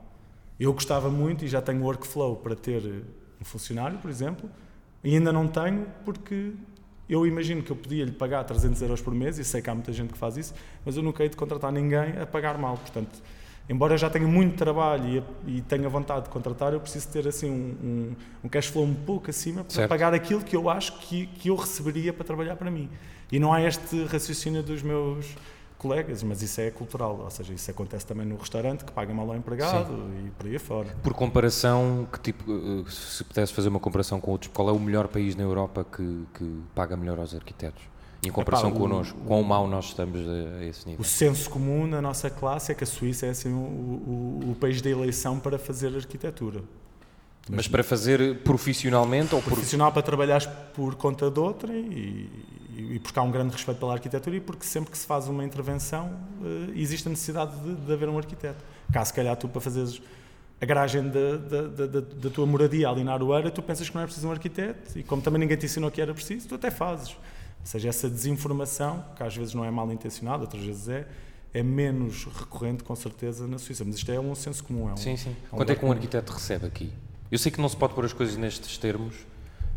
Eu 0.59 0.73
gostava 0.73 1.11
muito 1.11 1.45
e 1.45 1.49
já 1.49 1.61
tenho 1.61 1.83
workflow 1.83 2.37
para 2.37 2.55
ter 2.55 2.83
um 3.41 3.45
funcionário, 3.45 3.99
por 3.99 4.11
exemplo, 4.11 4.49
e 5.03 5.15
ainda 5.17 5.33
não 5.33 5.49
tenho 5.49 5.87
porque 6.05 6.53
eu 7.09 7.27
imagino 7.27 7.63
que 7.63 7.71
eu 7.71 7.77
podia 7.77 8.05
lhe 8.05 8.13
pagar 8.13 8.45
300 8.45 8.81
euros 8.83 9.01
por 9.01 9.15
mês, 9.15 9.39
e 9.39 9.45
sei 9.45 9.61
que 9.61 9.69
há 9.69 9.75
muita 9.75 9.93
gente 9.93 10.13
que 10.13 10.19
faz 10.19 10.37
isso, 10.37 10.55
mas 10.85 10.97
eu 10.97 11.03
nunca 11.03 11.23
hei 11.23 11.29
de 11.29 11.37
contratar 11.37 11.73
ninguém 11.73 12.21
a 12.21 12.27
pagar 12.27 12.57
mal. 12.57 12.77
Portanto, 12.77 13.21
embora 13.69 13.95
eu 13.95 13.99
já 13.99 14.09
tenha 14.09 14.27
muito 14.27 14.57
trabalho 14.57 15.25
e, 15.47 15.57
e 15.59 15.61
tenha 15.63 15.89
vontade 15.89 16.25
de 16.25 16.31
contratar, 16.31 16.73
eu 16.73 16.81
preciso 16.81 17.09
ter 17.09 17.27
assim 17.27 17.51
um, 17.51 17.77
um, 17.85 18.17
um 18.45 18.49
cash 18.49 18.67
flow 18.67 18.85
um 18.85 18.95
pouco 18.95 19.31
acima 19.31 19.65
para 19.65 19.75
certo. 19.75 19.89
pagar 19.89 20.15
aquilo 20.15 20.43
que 20.43 20.57
eu 20.57 20.71
acho 20.71 20.99
que, 21.01 21.27
que 21.27 21.49
eu 21.49 21.57
receberia 21.57 22.13
para 22.13 22.25
trabalhar 22.25 22.57
para 22.57 22.71
mim. 22.71 22.89
E 23.31 23.39
não 23.39 23.53
há 23.53 23.63
este 23.63 24.05
raciocínio 24.05 24.63
dos 24.63 24.83
meus 24.83 25.27
colegas, 25.83 26.23
mas 26.23 26.41
isso 26.41 26.61
é 26.61 26.71
cultural, 26.71 27.21
ou 27.25 27.31
seja, 27.31 27.53
isso 27.53 27.69
acontece 27.71 28.07
também 28.07 28.25
no 28.25 28.37
restaurante 28.37 28.85
que 28.85 28.93
paga 28.93 29.13
mal 29.13 29.29
ao 29.29 29.37
empregado 29.37 29.89
Sim. 29.89 30.27
e 30.27 30.31
por 30.31 30.47
aí 30.47 30.59
fora. 30.59 30.97
Por 31.03 31.13
comparação, 31.13 32.07
que 32.13 32.21
tipo, 32.21 32.45
eh, 32.51 32.89
se 32.89 33.25
pudesse 33.25 33.53
fazer 33.53 33.69
uma 33.69 33.81
comparação 33.81 34.21
com 34.21 34.31
outros, 34.31 34.51
qual 34.55 34.69
é 34.69 34.73
o 34.73 34.79
melhor 34.79 35.09
país 35.09 35.35
na 35.35 35.43
Europa 35.43 35.85
que, 35.85 36.25
que 36.35 36.61
paga 36.75 36.97
melhor 36.97 37.19
aos 37.19 37.35
arquitetos? 37.35 37.83
Em 38.25 38.31
comparação 38.31 38.69
Epá, 38.71 38.79
o, 38.79 38.81
connosco, 38.81 39.19
quão 39.27 39.43
mal 39.43 39.67
nós 39.67 39.87
estamos 39.87 40.21
a, 40.21 40.59
a, 40.59 40.65
esse 40.65 40.87
nível? 40.87 41.01
O 41.01 41.05
senso 41.05 41.51
comum 41.51 41.89
na 41.89 42.01
nossa 42.01 42.31
classe 42.31 42.71
é 42.71 42.75
que 42.75 42.85
a 42.85 42.87
Suíça 42.87 43.27
é 43.27 43.31
assim 43.31 43.53
o, 43.53 43.57
o, 43.57 44.51
o 44.53 44.57
país 44.61 44.81
da 44.81 44.89
eleição 44.89 45.41
para 45.41 45.59
fazer 45.59 45.95
arquitetura. 45.97 46.63
Mas, 47.49 47.57
Mas 47.57 47.69
para 47.69 47.83
fazer 47.83 48.39
profissionalmente 48.45 49.35
ou 49.35 49.43
profissional 49.43 49.89
por... 49.89 49.95
para 49.95 50.03
trabalhar 50.03 50.47
por 50.73 50.95
conta 50.95 51.29
de 51.29 51.41
outra 51.41 51.73
e, 51.73 52.31
e, 52.77 52.99
porque 52.99 53.19
há 53.19 53.23
um 53.23 53.31
grande 53.31 53.53
respeito 53.53 53.79
pela 53.79 53.93
arquitetura 53.93 54.37
e 54.37 54.41
porque 54.41 54.65
sempre 54.65 54.91
que 54.91 54.99
se 54.99 55.07
faz 55.07 55.29
uma 55.29 55.45
intervenção 55.45 56.07
uh, 56.41 56.73
existe 56.75 57.07
a 57.07 57.11
necessidade 57.11 57.55
de, 57.61 57.75
de, 57.75 57.93
haver 57.93 58.09
um 58.09 58.17
arquiteto. 58.17 58.65
Cá, 58.93 59.05
se 59.05 59.13
calhar, 59.13 59.37
tu 59.37 59.49
para 59.49 59.61
fazeres 59.61 60.01
a 60.61 60.65
garagem 60.65 61.09
da, 61.09 61.37
da, 61.37 61.87
da, 61.87 62.01
da 62.01 62.31
tua 62.31 62.47
moradia 62.47 62.89
ali 62.89 63.03
na 63.03 63.13
Aroeira, 63.13 63.51
tu 63.51 63.63
pensas 63.63 63.89
que 63.89 63.95
não 63.95 64.03
é 64.03 64.05
preciso 64.05 64.29
um 64.29 64.31
arquiteto 64.31 64.99
e 64.99 65.03
como 65.03 65.21
também 65.21 65.41
ninguém 65.41 65.57
te 65.57 65.67
ensinou 65.67 65.91
que 65.91 66.01
era 66.01 66.15
preciso, 66.15 66.49
tu 66.49 66.55
até 66.55 66.71
fazes. 66.71 67.11
Ou 67.11 67.67
seja, 67.67 67.89
essa 67.89 68.09
desinformação, 68.09 69.05
que 69.17 69.23
às 69.23 69.37
vezes 69.37 69.55
não 69.55 69.65
é 69.65 69.71
mal 69.71 69.91
intencionada, 69.93 70.43
outras 70.43 70.63
vezes 70.63 70.89
é, 70.89 71.07
é 71.55 71.63
menos 71.63 72.25
recorrente, 72.25 72.83
com 72.83 72.95
certeza, 72.95 73.47
na 73.47 73.59
Suíça. 73.59 73.85
Mas 73.85 73.97
isto 73.97 74.11
é 74.11 74.19
um 74.19 74.35
senso 74.35 74.65
comum. 74.65 74.89
É 74.89 74.93
um, 74.93 74.97
sim, 74.97 75.17
sim. 75.17 75.31
É 75.31 75.55
um 75.55 75.59
Quanto 75.59 75.71
é 75.71 75.75
que 75.77 75.85
um 75.85 75.93
arquiteto 75.93 76.33
recebe 76.33 76.67
aqui? 76.67 76.93
Eu 77.31 77.39
sei 77.39 77.51
que 77.51 77.61
não 77.61 77.69
se 77.69 77.77
pode 77.77 77.95
pôr 77.95 78.05
as 78.05 78.13
coisas 78.13 78.37
nestes 78.37 78.77
termos, 78.79 79.15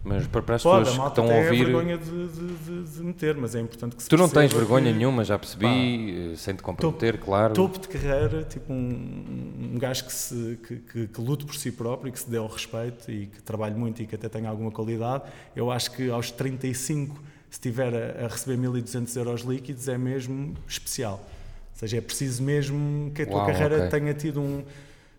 mas 0.05 0.27
para, 0.27 0.43
para 0.43 0.55
as 0.55 0.63
Pode, 0.63 0.85
pessoas 0.85 1.01
que 1.01 1.07
estão 1.07 1.31
a 1.31 1.35
ouvir. 1.35 1.65
vergonha 1.65 1.97
de, 1.97 2.27
de, 2.27 2.83
de, 2.83 3.03
meter, 3.03 3.35
mas 3.35 3.55
é 3.55 3.59
importante 3.59 3.95
que 3.95 4.03
se 4.03 4.07
Tu 4.07 4.15
não 4.15 4.29
tens 4.29 4.53
vergonha 4.53 4.91
que, 4.91 4.97
nenhuma, 4.99 5.23
já 5.23 5.37
percebi, 5.39 5.65
pá, 5.65 6.31
eh, 6.31 6.35
sem 6.35 6.55
te 6.55 6.61
comprometer, 6.61 7.13
topo, 7.13 7.25
claro. 7.25 7.53
Topo 7.55 7.79
de 7.79 7.87
carreira, 7.87 8.43
tipo 8.43 8.71
um, 8.71 9.73
um 9.73 9.79
gajo 9.79 10.05
que, 10.05 10.13
se, 10.13 10.59
que, 10.67 10.75
que, 10.75 11.07
que, 11.07 11.21
lute 11.21 11.43
por 11.43 11.55
si 11.55 11.71
próprio 11.71 12.09
e 12.09 12.11
que 12.11 12.19
se 12.19 12.29
dê 12.29 12.37
ao 12.37 12.47
respeito 12.47 13.11
e 13.11 13.25
que 13.25 13.41
trabalhe 13.41 13.73
muito 13.73 14.03
e 14.03 14.05
que 14.05 14.13
até 14.13 14.29
tenha 14.29 14.47
alguma 14.47 14.69
qualidade. 14.69 15.23
Eu 15.55 15.71
acho 15.71 15.91
que 15.91 16.07
aos 16.11 16.29
35, 16.29 17.15
se 17.15 17.21
estiver 17.49 17.91
a, 17.91 18.25
a 18.25 18.27
receber 18.27 18.57
1200 18.57 19.15
euros 19.15 19.41
líquidos, 19.41 19.87
é 19.87 19.97
mesmo 19.97 20.53
especial. 20.67 21.19
Ou 21.73 21.79
seja, 21.79 21.97
é 21.97 22.01
preciso 22.01 22.43
mesmo 22.43 23.11
que 23.11 23.23
a 23.23 23.25
tua 23.25 23.37
Uau, 23.37 23.47
carreira 23.47 23.77
okay. 23.77 23.99
tenha 23.99 24.13
tido 24.13 24.39
um 24.39 24.63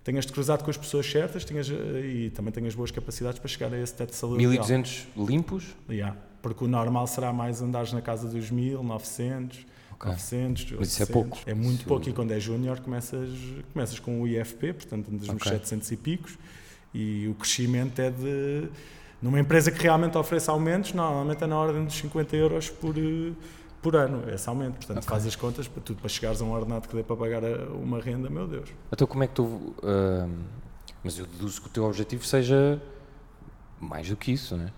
tenhas-te 0.07 0.33
cruzado 0.33 0.62
com 0.62 0.71
as 0.71 0.77
pessoas 0.77 1.11
certas 1.11 1.45
tenhas, 1.45 1.69
e 1.69 2.31
também 2.31 2.53
tenhas 2.53 2.77
boas 2.77 2.92
capacidades 2.92 3.40
para 3.40 3.49
chegar 3.49 3.75
a 3.75 3.79
esse 3.79 3.92
teto 3.92 4.14
salarial. 4.14 4.53
1200 4.53 5.09
limpos? 5.16 5.64
Yeah, 5.90 6.16
porque 6.40 6.64
o 6.64 6.69
normal 6.69 7.09
será 7.09 7.33
mais 7.33 7.61
andares 7.61 7.92
na 7.92 8.01
casa 8.01 8.29
dos 8.29 8.49
1000, 8.49 8.85
900, 8.85 9.66
okay. 9.97 10.12
900, 10.12 10.62
800. 10.62 10.79
Mas 10.79 10.88
isso 10.90 11.03
é 11.03 11.07
pouco. 11.07 11.38
É 11.45 11.55
muito 11.55 11.79
isso... 11.81 11.88
pouco 11.88 12.09
e 12.09 12.12
quando 12.12 12.31
é 12.31 12.38
júnior 12.38 12.79
começas, 12.79 13.31
começas 13.73 13.99
com 13.99 14.23
o 14.23 14.29
IFP, 14.29 14.75
portanto 14.75 15.09
andas 15.11 15.29
okay. 15.29 15.35
nos 15.35 15.42
700 15.42 15.90
e 15.90 15.97
picos 15.97 16.38
e 16.95 17.27
o 17.29 17.35
crescimento 17.35 18.01
é 18.01 18.11
de... 18.11 18.69
Numa 19.21 19.40
empresa 19.40 19.73
que 19.73 19.83
realmente 19.83 20.16
oferece 20.16 20.49
aumentos, 20.51 20.92
normalmente 20.92 21.42
é 21.42 21.47
na 21.49 21.59
ordem 21.59 21.85
dos 21.85 21.97
50 21.97 22.37
euros 22.37 22.71
por, 22.71 22.95
por 23.87 23.94
ano, 23.94 24.29
esse 24.29 24.49
aumento. 24.49 24.79
Portanto, 24.79 24.99
okay. 24.99 25.09
faz 25.09 25.25
as 25.25 25.37
contas 25.37 25.68
para 25.68 25.81
tudo 25.81 26.01
para 26.01 26.09
chegares 26.09 26.42
a 26.42 26.44
um 26.44 26.51
ordenado 26.51 26.88
que 26.88 26.96
dê 26.96 27.05
para 27.05 27.14
pagar 27.14 27.44
uma 27.70 28.01
renda, 28.01 28.29
meu 28.29 28.49
Deus. 28.49 28.68
Então, 28.92 29.07
como 29.07 29.22
é 29.22 29.29
que 29.29 29.35
tu. 29.35 29.44
Uh, 29.44 30.29
mas 31.05 31.16
eu 31.16 31.25
deduzo 31.25 31.61
que 31.61 31.68
o 31.68 31.70
teu 31.70 31.85
objetivo 31.85 32.25
seja 32.25 32.83
mais 33.81 34.09
do 34.09 34.16
que 34.16 34.33
isso, 34.33 34.57
não 34.57 34.64
é? 34.64 34.72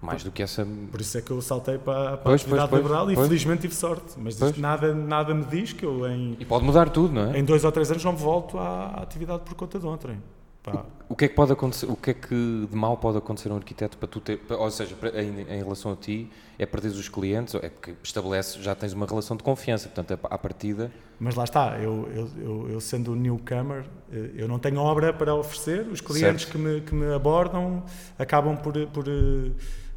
Mais 0.00 0.24
do 0.24 0.30
que 0.30 0.42
essa. 0.42 0.66
Por 0.90 0.98
isso 0.98 1.18
é 1.18 1.20
que 1.20 1.30
eu 1.30 1.42
saltei 1.42 1.76
para, 1.76 2.16
para 2.16 2.16
pois, 2.22 2.40
a 2.40 2.44
atividade 2.44 2.70
pois, 2.70 2.82
liberal 2.82 3.04
pois, 3.04 3.18
e 3.18 3.22
felizmente 3.22 3.60
tive 3.60 3.74
sorte. 3.74 4.14
Mas 4.16 4.38
nada, 4.56 4.94
nada 4.94 5.34
me 5.34 5.44
diz 5.44 5.74
que 5.74 5.84
eu 5.84 6.08
em. 6.08 6.34
E 6.40 6.44
pode 6.46 6.64
mudar 6.64 6.88
tudo, 6.88 7.12
não 7.12 7.34
é? 7.34 7.38
Em 7.38 7.44
dois 7.44 7.62
ou 7.64 7.70
três 7.70 7.90
anos 7.90 8.02
não 8.02 8.16
volto 8.16 8.58
à 8.58 8.94
atividade 9.02 9.42
por 9.44 9.52
conta 9.54 9.78
de 9.78 9.86
ontem. 9.86 10.18
O, 10.64 11.12
o, 11.14 11.16
que 11.16 11.24
é 11.24 11.28
que 11.28 11.34
pode 11.34 11.50
acontecer? 11.52 11.86
O 11.86 11.96
que 11.96 12.10
é 12.10 12.14
que 12.14 12.68
de 12.70 12.76
mal 12.76 12.96
pode 12.96 13.18
acontecer 13.18 13.48
a 13.48 13.54
um 13.54 13.56
arquiteto 13.56 13.98
para 13.98 14.06
tu 14.06 14.20
ter, 14.20 14.38
para, 14.38 14.56
ou 14.56 14.70
seja, 14.70 14.94
para, 14.94 15.20
em, 15.20 15.40
em, 15.40 15.62
relação 15.62 15.92
a 15.92 15.96
ti, 15.96 16.30
é 16.56 16.64
perder 16.64 16.88
os 16.88 17.08
clientes, 17.08 17.54
é 17.56 17.68
porque 17.68 17.94
estabelece, 18.02 18.62
já 18.62 18.72
tens 18.74 18.92
uma 18.92 19.04
relação 19.04 19.36
de 19.36 19.42
confiança, 19.42 19.88
portanto, 19.88 20.20
à 20.22 20.38
partida. 20.38 20.92
Mas 21.18 21.34
lá 21.34 21.44
está, 21.44 21.78
eu, 21.78 22.08
eu, 22.14 22.30
eu, 22.38 22.70
eu 22.70 22.80
sendo 22.80 23.12
um 23.12 23.16
newcomer, 23.16 23.84
eh, 24.12 24.30
eu 24.36 24.46
não 24.46 24.60
tenho 24.60 24.78
obra 24.78 25.12
para 25.12 25.34
oferecer, 25.34 25.86
os 25.88 26.00
clientes 26.00 26.44
que 26.44 26.56
me, 26.56 26.80
que 26.80 26.94
me 26.94 27.12
abordam 27.12 27.82
acabam 28.16 28.56
por, 28.56 28.74
por 28.88 29.04
eh, 29.08 29.50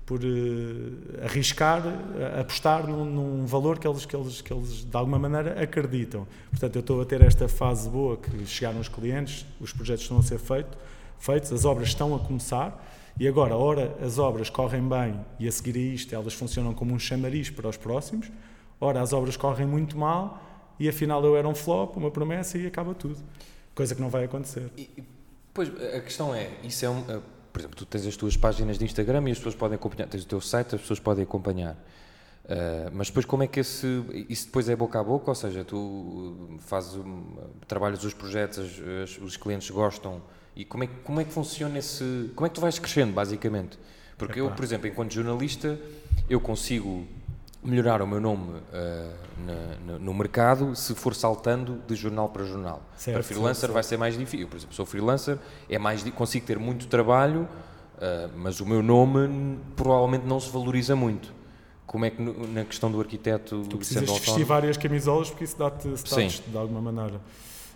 por 0.05 0.19
uh, 0.23 1.23
arriscar, 1.23 1.81
uh, 1.85 2.39
apostar 2.39 2.87
num, 2.87 3.05
num, 3.05 3.45
valor 3.45 3.79
que 3.79 3.87
eles, 3.87 4.05
que, 4.05 4.15
eles, 4.15 4.41
que 4.41 4.53
eles 4.53 4.85
de 4.85 4.95
alguma 4.95 5.17
maneira 5.17 5.61
acreditam. 5.61 6.27
Portanto, 6.51 6.75
eu 6.75 6.81
estou 6.81 7.01
a 7.01 7.05
ter 7.05 7.21
esta 7.21 7.47
fase 7.47 7.89
boa 7.89 8.15
que 8.15 8.45
chegaram 8.45 8.79
os 8.79 8.87
clientes, 8.87 9.45
os 9.59 9.73
projetos 9.73 10.03
estão 10.03 10.19
a 10.19 10.23
ser 10.23 10.37
feito, 10.37 10.77
feitos, 11.17 11.51
as 11.51 11.65
obras 11.65 11.87
estão 11.87 12.15
a 12.15 12.19
começar 12.19 12.85
e 13.19 13.27
agora, 13.27 13.55
ora 13.55 13.95
as 14.01 14.19
obras 14.19 14.49
correm 14.49 14.87
bem 14.87 15.19
e 15.39 15.47
a 15.47 15.51
seguir 15.51 15.75
a 15.75 15.81
isto 15.81 16.13
elas 16.13 16.33
funcionam 16.33 16.73
como 16.73 16.93
um 16.93 16.99
chamariz 16.99 17.49
para 17.49 17.67
os 17.67 17.77
próximos, 17.77 18.31
ora 18.79 19.01
as 19.01 19.11
obras 19.11 19.35
correm 19.35 19.65
muito 19.65 19.97
mal 19.97 20.41
e 20.79 20.87
afinal 20.87 21.23
eu 21.23 21.35
era 21.35 21.47
um 21.47 21.55
flop, 21.55 21.95
uma 21.95 22.11
promessa 22.11 22.57
e 22.57 22.67
acaba 22.67 22.93
tudo. 22.93 23.17
Coisa 23.73 23.95
que 23.95 24.01
não 24.01 24.09
vai 24.09 24.25
acontecer. 24.25 24.69
E, 24.77 25.03
pois, 25.53 25.69
a 25.69 25.99
questão 26.01 26.35
é, 26.35 26.51
isso 26.63 26.85
é 26.85 26.89
um 26.89 27.03
por 27.55 27.61
exemplo, 27.61 27.77
tu 27.77 27.85
tens 27.85 28.05
as 28.05 28.17
tuas 28.17 28.35
páginas 28.35 28.77
de 28.77 28.83
Instagram 28.83 29.29
e 29.29 29.31
as 29.31 29.37
pessoas 29.37 29.55
podem 29.55 29.77
acompanhar, 29.77 30.09
tens 30.09 30.25
o 30.25 30.27
teu 30.27 30.41
site, 30.41 30.75
as 30.75 30.81
pessoas 30.81 30.99
podem 30.99 31.23
acompanhar. 31.23 31.71
Uh, 32.43 32.91
mas 32.91 33.07
depois 33.07 33.25
como 33.25 33.43
é 33.43 33.47
que 33.47 33.61
esse, 33.61 34.03
isso 34.27 34.47
depois 34.47 34.67
é 34.67 34.75
boca 34.75 34.99
a 34.99 35.03
boca, 35.05 35.31
ou 35.31 35.35
seja, 35.35 35.63
tu 35.63 36.59
fazes, 36.59 36.99
trabalhas 37.65 38.03
os 38.03 38.13
projetos, 38.13 38.59
as, 39.01 39.17
os 39.19 39.37
clientes 39.37 39.69
gostam 39.69 40.21
e 40.53 40.65
como 40.65 40.83
é, 40.83 40.87
como 41.05 41.21
é 41.21 41.23
que 41.23 41.31
funciona 41.31 41.79
esse, 41.79 42.29
como 42.35 42.45
é 42.45 42.49
que 42.49 42.55
tu 42.55 42.61
vais 42.61 42.77
crescendo 42.77 43.13
basicamente? 43.13 43.79
Porque 44.17 44.41
eu, 44.41 44.51
por 44.51 44.65
exemplo, 44.65 44.87
enquanto 44.89 45.13
jornalista, 45.13 45.79
eu 46.29 46.41
consigo 46.41 47.07
melhorar 47.65 48.01
o 48.01 48.07
meu 48.07 48.21
nome 48.21 48.51
uh, 48.51 49.13
na, 49.85 49.99
no 49.99 50.13
mercado 50.13 50.75
se 50.75 50.93
for 50.93 51.15
saltando 51.15 51.81
de 51.87 51.95
jornal 51.95 52.29
para 52.29 52.43
jornal. 52.45 52.81
Certo, 52.95 53.15
para 53.15 53.23
freelancer 53.23 53.61
certo, 53.61 53.73
vai 53.73 53.83
ser 53.83 53.97
mais 53.97 54.17
difícil. 54.17 54.41
Eu, 54.41 54.47
por 54.47 54.57
exemplo, 54.57 54.75
sou 54.75 54.85
freelancer, 54.85 55.37
é 55.69 55.77
mais 55.77 56.03
consigo 56.11 56.45
ter 56.45 56.59
muito 56.59 56.87
trabalho, 56.87 57.41
uh, 57.41 58.31
mas 58.37 58.59
o 58.59 58.65
meu 58.65 58.83
nome 58.83 59.59
provavelmente 59.75 60.25
não 60.25 60.39
se 60.39 60.49
valoriza 60.49 60.95
muito. 60.95 61.33
Como 61.85 62.05
é 62.05 62.09
que 62.09 62.21
no, 62.21 62.47
na 62.47 62.63
questão 62.63 62.91
do 62.91 62.99
arquiteto 62.99 63.63
tu 63.69 63.77
precisas 63.77 64.09
vestir 64.09 64.43
várias 64.43 64.77
camisolas 64.77 65.29
porque 65.29 65.43
isso 65.43 65.57
dá-te 65.57 65.87
status 65.93 66.43
de 66.47 66.57
alguma 66.57 66.91
maneira. 66.91 67.19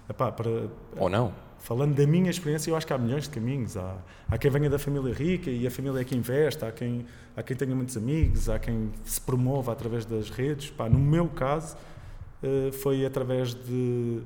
Epá, 0.10 0.32
para, 0.32 0.50
Ou 0.98 1.10
não 1.10 1.49
falando 1.60 1.96
da 1.96 2.06
minha 2.08 2.30
experiência, 2.30 2.72
eu 2.72 2.76
acho 2.76 2.88
que 2.88 2.94
há 2.94 2.98
milhões 2.98 3.24
de 3.24 3.30
caminhos. 3.30 3.78
Há, 3.78 3.98
há 4.28 4.38
quem 4.38 4.50
venha 4.50 4.70
da 4.70 4.80
família 4.80 5.14
rica 5.14 5.50
e 5.50 5.66
a 5.68 5.72
família 5.72 6.02
é 6.02 6.04
que 6.04 6.16
investe, 6.16 6.64
há 6.66 6.72
quem, 6.72 7.06
há 7.36 7.44
quem 7.44 7.56
tenha 7.56 7.76
muitos 7.76 7.96
amigos, 7.98 8.50
há 8.50 8.58
quem 8.58 8.92
se 9.04 9.20
promova 9.22 9.72
através 9.72 10.06
das 10.06 10.30
redes. 10.30 10.70
Pá, 10.70 10.90
no 10.90 11.00
meu 11.00 11.28
caso, 11.28 11.78
uh, 12.44 12.72
foi 12.72 13.06
através 13.06 13.54
de, 13.54 14.22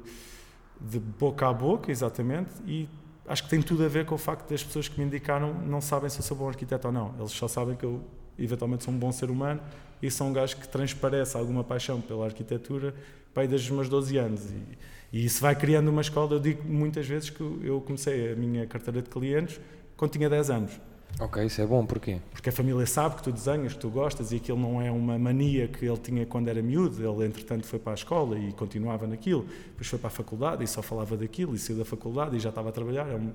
de 0.79 0.99
boca 0.99 1.47
a 1.47 1.53
boca, 1.53 1.91
exatamente, 1.91 2.51
e 2.65 2.87
acho 3.27 3.43
que 3.43 3.49
tem 3.49 3.61
tudo 3.61 3.83
a 3.83 3.87
ver 3.87 4.05
com 4.05 4.15
o 4.15 4.17
facto 4.17 4.49
das 4.49 4.63
pessoas 4.63 4.87
que 4.87 4.99
me 4.99 5.05
indicaram 5.05 5.53
não 5.53 5.81
sabem 5.81 6.09
se 6.09 6.19
eu 6.19 6.23
sou 6.23 6.37
bom 6.37 6.47
arquiteto 6.47 6.87
ou 6.87 6.93
não. 6.93 7.13
Eles 7.17 7.31
só 7.31 7.47
sabem 7.47 7.75
que 7.75 7.85
eu, 7.85 8.01
eventualmente, 8.37 8.83
sou 8.83 8.93
um 8.93 8.97
bom 8.97 9.11
ser 9.11 9.29
humano 9.29 9.61
e 10.01 10.11
sou 10.11 10.27
um 10.27 10.33
gajo 10.33 10.57
que 10.57 10.67
transparece 10.67 11.37
alguma 11.37 11.63
paixão 11.63 12.01
pela 12.01 12.25
arquitetura 12.25 12.93
pai, 13.33 13.47
desde 13.47 13.69
os 13.69 13.75
meus 13.75 13.89
12 13.89 14.17
anos. 14.17 14.51
E, 14.51 14.77
e 15.13 15.23
isso 15.23 15.39
vai 15.39 15.55
criando 15.55 15.89
uma 15.89 16.01
escola. 16.01 16.33
Eu 16.33 16.39
digo 16.39 16.67
muitas 16.67 17.05
vezes 17.05 17.29
que 17.29 17.41
eu 17.61 17.79
comecei 17.81 18.33
a 18.33 18.35
minha 18.35 18.65
carteira 18.65 18.99
de 18.99 19.09
clientes 19.11 19.61
quando 19.95 20.11
tinha 20.11 20.27
10 20.27 20.49
anos. 20.49 20.81
Ok, 21.19 21.45
isso 21.45 21.61
é 21.61 21.67
bom, 21.67 21.85
porquê? 21.85 22.17
Porque 22.31 22.49
a 22.49 22.51
família 22.51 22.83
sabe 22.87 23.17
que 23.17 23.21
tu 23.21 23.31
desenhas, 23.31 23.73
que 23.73 23.79
tu 23.79 23.91
gostas 23.91 24.31
e 24.31 24.37
aquilo 24.37 24.57
não 24.57 24.81
é 24.81 24.89
uma 24.89 25.19
mania 25.19 25.67
que 25.67 25.85
ele 25.85 25.97
tinha 25.97 26.25
quando 26.25 26.47
era 26.47 26.59
miúdo. 26.63 27.07
Ele, 27.07 27.27
entretanto, 27.27 27.67
foi 27.67 27.77
para 27.77 27.93
a 27.93 27.95
escola 27.95 28.39
e 28.39 28.51
continuava 28.53 29.05
naquilo. 29.05 29.43
Depois 29.43 29.87
foi 29.87 29.99
para 29.99 30.07
a 30.07 30.11
faculdade 30.11 30.63
e 30.63 30.67
só 30.67 30.81
falava 30.81 31.15
daquilo 31.15 31.53
e 31.53 31.59
saiu 31.59 31.77
da 31.77 31.85
faculdade 31.85 32.35
e 32.35 32.39
já 32.39 32.49
estava 32.49 32.69
a 32.69 32.71
trabalhar. 32.71 33.07
É, 33.07 33.15
um, 33.15 33.31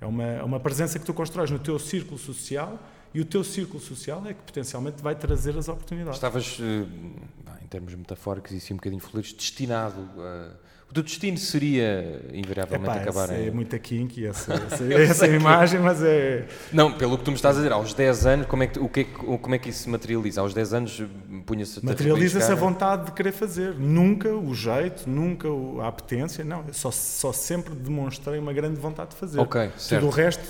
é 0.00 0.06
uma, 0.06 0.24
é 0.24 0.42
uma 0.44 0.60
presença 0.60 0.96
que 0.96 1.04
tu 1.04 1.12
constróis 1.12 1.50
no 1.50 1.58
teu 1.58 1.76
círculo 1.80 2.16
social 2.16 2.78
e 3.12 3.20
o 3.20 3.24
teu 3.24 3.42
círculo 3.42 3.80
social 3.80 4.22
é 4.26 4.32
que 4.32 4.42
potencialmente 4.42 5.02
vai 5.02 5.16
trazer 5.16 5.58
as 5.58 5.68
oportunidades. 5.68 6.14
Estavas, 6.14 6.58
eh, 6.60 7.64
em 7.64 7.66
termos 7.66 7.92
metafóricos 7.96 8.52
e 8.52 8.58
assim 8.58 8.74
um 8.74 8.76
bocadinho 8.76 9.00
felizes, 9.00 9.32
destinado 9.32 10.08
a 10.20 10.52
o 10.96 11.02
teu 11.02 11.02
destino 11.02 11.36
seria, 11.36 12.22
invariavelmente, 12.32 12.90
Epá, 12.90 13.02
acabar 13.02 13.30
em... 13.38 13.48
É 13.48 13.50
muito 13.50 13.78
kinky 13.78 14.26
essa, 14.28 14.54
essa, 14.54 14.94
essa 14.94 15.26
imagem, 15.26 15.80
mas 15.80 16.02
é... 16.02 16.46
Não, 16.72 16.92
pelo 16.92 17.18
que 17.18 17.24
tu 17.24 17.30
me 17.30 17.36
estás 17.36 17.56
a 17.56 17.58
dizer, 17.58 17.72
aos 17.72 17.92
10 17.92 18.26
anos, 18.26 18.46
como 18.46 18.62
é 18.62 18.66
que, 18.66 18.78
o 18.78 18.88
que, 18.88 19.00
é 19.00 19.04
como 19.04 19.54
é 19.54 19.58
que 19.58 19.70
isso 19.70 19.84
se 19.84 19.90
materializa? 19.90 20.40
Aos 20.40 20.54
10 20.54 20.74
anos 20.74 21.02
punha-se... 21.44 21.84
Materializa-se 21.84 22.50
a 22.50 22.54
vontade 22.54 23.06
de 23.06 23.12
querer 23.12 23.32
fazer. 23.32 23.74
Nunca 23.74 24.32
o 24.32 24.54
jeito, 24.54 25.08
nunca 25.08 25.48
a 25.82 25.88
apetência, 25.88 26.44
não. 26.44 26.64
Eu 26.66 26.72
só, 26.74 26.90
só 26.90 27.32
sempre 27.32 27.74
demonstrei 27.74 28.38
uma 28.38 28.52
grande 28.52 28.80
vontade 28.80 29.10
de 29.10 29.16
fazer. 29.16 29.38
Ok, 29.38 29.70
certo. 29.76 30.00
Tudo 30.00 30.06
o 30.06 30.10
resto 30.10 30.44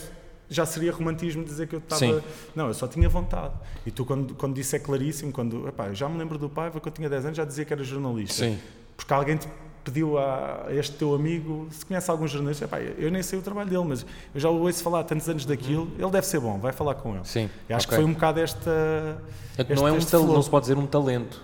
já 0.49 0.65
seria 0.65 0.93
romantismo 0.93 1.45
dizer 1.45 1.67
que 1.67 1.75
eu 1.75 1.81
estava. 1.81 2.23
Não, 2.55 2.69
eu 2.69 2.75
só 2.75 2.87
tinha 2.87 3.09
vontade. 3.09 3.55
E 3.85 3.91
tu, 3.91 4.05
quando, 4.05 4.35
quando 4.35 4.55
disse 4.55 4.77
é 4.77 4.79
claríssimo, 4.79 5.33
quando. 5.33 5.67
Epá, 5.67 5.93
já 5.93 6.09
me 6.09 6.19
lembro 6.19 6.39
do 6.39 6.49
pai, 6.49 6.71
quando 6.71 6.87
eu 6.87 6.93
tinha 6.93 7.09
10 7.09 7.25
anos, 7.27 7.37
já 7.37 7.45
dizia 7.45 7.65
que 7.65 7.73
era 7.73 7.83
jornalista. 7.83 8.45
Sim. 8.45 8.59
Porque 8.97 9.13
alguém 9.13 9.37
te 9.37 9.49
pediu 9.87 10.19
a 10.19 10.67
este 10.71 10.97
teu 10.97 11.15
amigo 11.15 11.69
se 11.71 11.87
conhece 11.87 12.11
algum 12.11 12.27
jornalista. 12.27 12.65
Epá, 12.65 12.81
eu 12.81 13.09
nem 13.09 13.23
sei 13.23 13.39
o 13.39 13.43
trabalho 13.43 13.71
dele, 13.71 13.85
mas 13.85 14.05
eu 14.35 14.41
já 14.41 14.51
o 14.51 14.61
ouço 14.61 14.83
falar 14.83 15.01
há 15.01 15.05
tantos 15.05 15.29
anos 15.29 15.47
daquilo, 15.47 15.85
uhum. 15.85 15.95
ele 15.99 16.11
deve 16.11 16.27
ser 16.27 16.41
bom, 16.41 16.59
vai 16.59 16.73
falar 16.73 16.97
com 16.97 17.15
ele. 17.15 17.25
Sim. 17.25 17.49
Acho 17.71 17.87
okay. 17.87 17.89
que 17.89 17.95
foi 17.95 18.05
um 18.05 18.13
bocado 18.13 18.41
esta. 18.41 19.23
Este, 19.57 19.75
não, 19.75 19.87
é 19.87 19.93
um 19.93 20.01
tal, 20.01 20.25
não 20.25 20.43
se 20.43 20.51
pode 20.51 20.65
dizer 20.65 20.77
um 20.77 20.87
talento. 20.87 21.41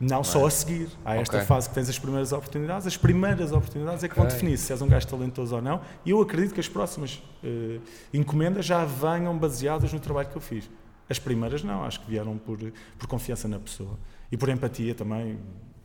Não, 0.00 0.16
não 0.16 0.24
só 0.24 0.44
é? 0.44 0.46
a 0.46 0.50
seguir. 0.50 0.88
Há 1.04 1.16
esta 1.16 1.36
okay. 1.36 1.46
fase 1.46 1.68
que 1.68 1.74
tens 1.74 1.88
as 1.88 1.98
primeiras 1.98 2.32
oportunidades. 2.32 2.86
As 2.86 2.96
primeiras 2.96 3.52
oportunidades 3.52 4.02
é 4.02 4.08
que 4.08 4.14
okay. 4.14 4.24
vão 4.24 4.32
definir 4.32 4.56
se 4.56 4.72
és 4.72 4.82
um 4.82 4.88
gajo 4.88 5.06
talentoso 5.06 5.54
ou 5.54 5.62
não. 5.62 5.80
E 6.04 6.10
eu 6.10 6.20
acredito 6.20 6.54
que 6.54 6.60
as 6.60 6.68
próximas 6.68 7.22
uh, 7.44 7.80
encomendas 8.12 8.64
já 8.64 8.84
venham 8.84 9.36
baseadas 9.38 9.92
no 9.92 10.00
trabalho 10.00 10.28
que 10.28 10.36
eu 10.36 10.40
fiz. 10.42 10.68
As 11.08 11.18
primeiras 11.18 11.62
não, 11.62 11.84
acho 11.84 12.00
que 12.00 12.10
vieram 12.10 12.36
por, 12.38 12.58
por 12.98 13.06
confiança 13.06 13.46
na 13.46 13.58
pessoa. 13.58 13.98
E 14.32 14.36
por 14.36 14.48
empatia 14.48 14.94
também. 14.94 15.38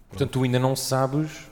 Portanto, 0.09 0.31
tu 0.31 0.43
ainda 0.43 0.57
não 0.57 0.75
sabes 0.75 1.49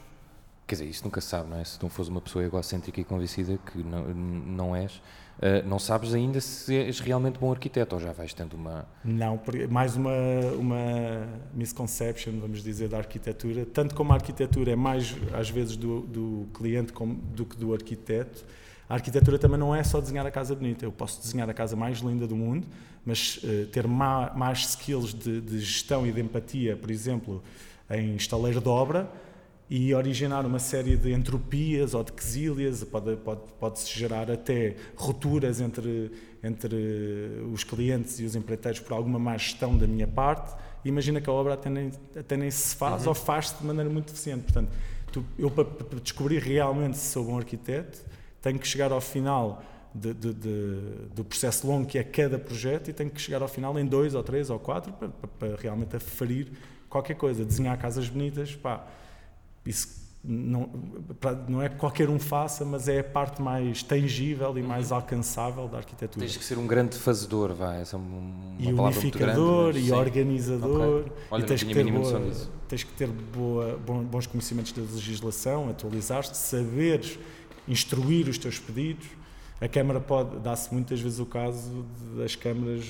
Quer 0.68 0.76
dizer, 0.76 0.86
isso 0.90 1.06
nunca 1.06 1.22
se 1.22 1.28
sabe, 1.28 1.50
não 1.50 1.58
é? 1.58 1.64
Se 1.64 1.82
não 1.82 1.90
fores 1.90 2.10
uma 2.10 2.20
pessoa 2.20 2.44
egocêntrica 2.44 3.00
e 3.00 3.04
convencida, 3.06 3.58
que 3.58 3.78
não, 3.78 4.14
não 4.14 4.76
és, 4.76 4.96
uh, 4.96 5.66
não 5.66 5.80
sabes 5.80 6.14
ainda 6.14 6.42
se 6.42 6.76
és 6.76 7.00
realmente 7.00 7.40
bom 7.40 7.50
arquiteto 7.50 7.96
ou 7.96 8.02
já 8.02 8.12
vais 8.12 8.34
tendo 8.34 8.58
uma. 8.58 8.86
Não, 9.02 9.40
mais 9.70 9.96
uma, 9.96 10.12
uma 10.60 11.26
misconception, 11.54 12.38
vamos 12.42 12.62
dizer, 12.62 12.90
da 12.90 12.98
arquitetura. 12.98 13.66
Tanto 13.66 13.96
como 13.96 14.12
a 14.12 14.16
arquitetura 14.16 14.72
é 14.72 14.76
mais, 14.76 15.16
às 15.34 15.50
vezes, 15.50 15.78
do, 15.78 16.02
do 16.02 16.50
cliente 16.54 16.92
como, 16.92 17.16
do 17.16 17.46
que 17.46 17.56
do 17.56 17.74
arquiteto, 17.74 18.44
a 18.90 18.96
arquitetura 18.96 19.40
também 19.40 19.58
não 19.58 19.74
é 19.74 19.86
só 19.86 20.02
desenhar 20.02 20.26
a 20.26 20.32
casa 20.32 20.54
bonita. 20.54 20.84
Eu 20.84 20.92
posso 20.92 21.22
desenhar 21.22 21.50
a 21.50 21.54
casa 21.54 21.78
mais 21.78 22.00
linda 22.00 22.28
do 22.28 22.36
mundo, 22.36 22.68
mas 23.06 23.38
uh, 23.38 23.68
ter 23.68 23.88
ma, 23.88 24.34
mais 24.36 24.68
skills 24.68 25.14
de, 25.14 25.40
de 25.40 25.62
gestão 25.62 26.06
e 26.06 26.12
de 26.12 26.20
empatia, 26.20 26.76
por 26.76 26.92
exemplo, 26.92 27.42
em 27.90 28.18
estaleiro 28.18 28.60
de 28.60 28.68
obra 28.68 29.10
e 29.70 29.94
originar 29.94 30.46
uma 30.46 30.60
série 30.60 30.96
de 30.96 31.12
entropias 31.12 31.94
ou 31.94 32.04
de 32.04 32.14
quesílias, 32.14 32.84
pode, 32.86 33.18
pode, 33.18 33.42
pode-se 33.60 33.98
gerar 33.98 34.32
até 34.32 34.76
rupturas 34.96 35.60
entre, 35.60 36.12
entre 36.42 36.76
os 37.52 37.66
clientes 37.66 38.20
e 38.20 38.24
os 38.24 38.36
empreiteiros 38.36 38.80
por 38.80 38.94
alguma 38.94 39.20
má 39.20 39.38
gestão 39.38 39.78
da 39.78 39.86
minha 39.86 40.08
parte. 40.08 40.56
Imagina 40.86 41.20
que 41.20 41.30
a 41.30 41.34
obra 41.34 41.56
até 41.56 41.70
nem, 41.70 41.92
até 42.18 42.38
nem 42.38 42.50
se 42.50 42.76
faz 42.78 43.04
uhum. 43.04 43.10
ou 43.10 43.16
faz-se 43.16 43.56
de 43.56 43.66
maneira 43.66 43.90
muito 43.90 44.14
eficiente. 44.14 44.44
Portanto, 44.44 44.72
tu, 45.12 45.26
eu 45.38 45.52
para, 45.52 45.66
para, 45.66 46.00
descobrir 46.00 46.40
realmente 46.40 46.98
se 46.98 47.12
sou 47.12 47.26
bom 47.26 47.38
arquiteto, 47.38 48.00
tenho 48.42 48.58
que 48.58 48.68
chegar 48.68 48.94
ao 48.94 49.02
final 49.02 49.62
de, 49.94 50.14
de, 50.14 50.34
de, 50.34 50.82
do 51.14 51.26
processo 51.26 51.68
longo 51.68 51.86
que 51.86 51.98
é 51.98 52.04
cada 52.04 52.40
projeto 52.40 52.90
e 52.90 52.94
tenho 52.94 53.10
que 53.10 53.20
chegar 53.20 53.42
ao 53.42 53.50
final 53.50 53.78
em 53.78 53.86
dois 53.86 54.16
ou 54.16 54.24
três 54.24 54.50
ou 54.50 54.60
quatro 54.60 54.94
para, 54.94 55.10
para, 55.10 55.28
para 55.28 55.56
realmente 55.58 55.94
aferir 55.98 56.48
qualquer 56.90 57.16
coisa. 57.16 57.44
Desenhar 57.44 57.78
casas 57.78 58.08
bonitas, 58.08 58.56
pá, 58.56 58.88
isso 59.68 60.08
não, 60.24 60.70
não 61.48 61.62
é 61.62 61.70
que 61.70 61.78
qualquer 61.78 62.10
um 62.10 62.20
faça, 62.20 62.66
mas 62.66 62.90
é 62.90 63.00
a 63.00 63.04
parte 63.04 63.42
mais 63.42 63.82
tangível 63.82 64.58
e 64.58 64.62
mais 64.62 64.92
uhum. 64.92 64.98
alcançável 64.98 65.68
da 65.70 65.78
arquitetura. 65.78 66.26
Tens 66.26 66.36
que 66.36 66.44
ser 66.44 66.58
um 66.58 66.68
grande 66.68 66.98
fazedor, 66.98 67.54
vai, 67.54 67.82
essa 67.82 67.96
é 67.96 68.00
uma 68.00 68.56
e 68.60 68.74
unificador 68.74 69.72
grande, 69.72 69.80
e 69.80 69.90
sim. 69.90 69.94
organizador 69.94 71.00
okay. 71.00 71.12
Olha, 71.32 71.42
e 71.42 71.46
tens 71.46 71.64
que, 71.64 71.74
ter 71.74 71.90
boa, 71.90 72.32
tens 72.68 72.84
que 72.84 72.92
ter 72.94 73.08
boa, 73.08 73.78
bons 73.78 74.28
conhecimentos 74.28 74.74
da 74.74 74.82
legislação, 74.82 75.70
atualizar-te, 75.70 76.36
saberes 76.36 77.18
instruir 77.66 78.28
os 78.28 78.38
teus 78.38 78.60
pedidos. 78.60 79.08
A 79.62 79.68
Câmara 79.68 80.00
pode, 80.00 80.40
dá-se 80.40 80.74
muitas 80.74 81.00
vezes 81.00 81.20
o 81.20 81.26
caso 81.26 81.86
das 82.18 82.36
câmaras 82.36 82.86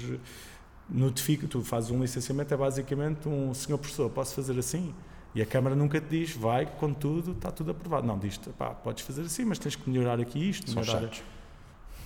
notifica, 0.89 1.45
tu 1.47 1.61
fazes 1.61 1.91
um 1.91 2.01
licenciamento, 2.01 2.53
é 2.53 2.57
basicamente 2.57 3.27
um 3.27 3.53
senhor 3.53 3.77
professor, 3.77 4.09
posso 4.09 4.33
fazer 4.33 4.57
assim? 4.57 4.93
E 5.37 5.41
a 5.43 5.45
Câmara 5.45 5.75
nunca 5.75 6.01
te 6.01 6.07
diz, 6.07 6.31
vai, 6.35 6.65
com 6.65 6.91
tudo, 6.91 7.33
está 7.33 7.51
tudo 7.51 7.69
aprovado. 7.69 8.07
Não, 8.07 8.17
diz-te, 8.17 8.49
pá, 8.49 8.71
podes 8.71 9.05
fazer 9.05 9.21
assim, 9.21 9.45
mas 9.45 9.59
tens 9.59 9.75
que 9.75 9.87
melhorar 9.87 10.19
aqui 10.19 10.49
isto. 10.49 10.71
São 10.71 10.81
melhorar... 10.81 11.01
chatos. 11.01 11.21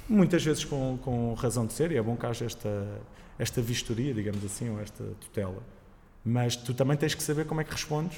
Muitas 0.10 0.44
vezes 0.44 0.66
com, 0.66 1.00
com 1.02 1.34
razão 1.36 1.66
de 1.66 1.72
ser, 1.72 1.94
e 1.94 1.98
é 1.98 2.02
bom 2.02 2.18
que 2.18 2.26
haja 2.26 2.44
esta, 2.44 3.02
esta 3.40 3.62
vistoria, 3.62 4.14
digamos 4.14 4.44
assim, 4.44 4.70
ou 4.70 4.82
esta 4.82 5.06
tutela. 5.22 5.64
Mas 6.26 6.58
tu 6.58 6.74
também 6.74 6.98
tens 6.98 7.16
que 7.16 7.24
saber 7.24 7.46
como 7.46 7.62
é 7.62 7.64
que 7.64 7.72
respondes 7.72 8.18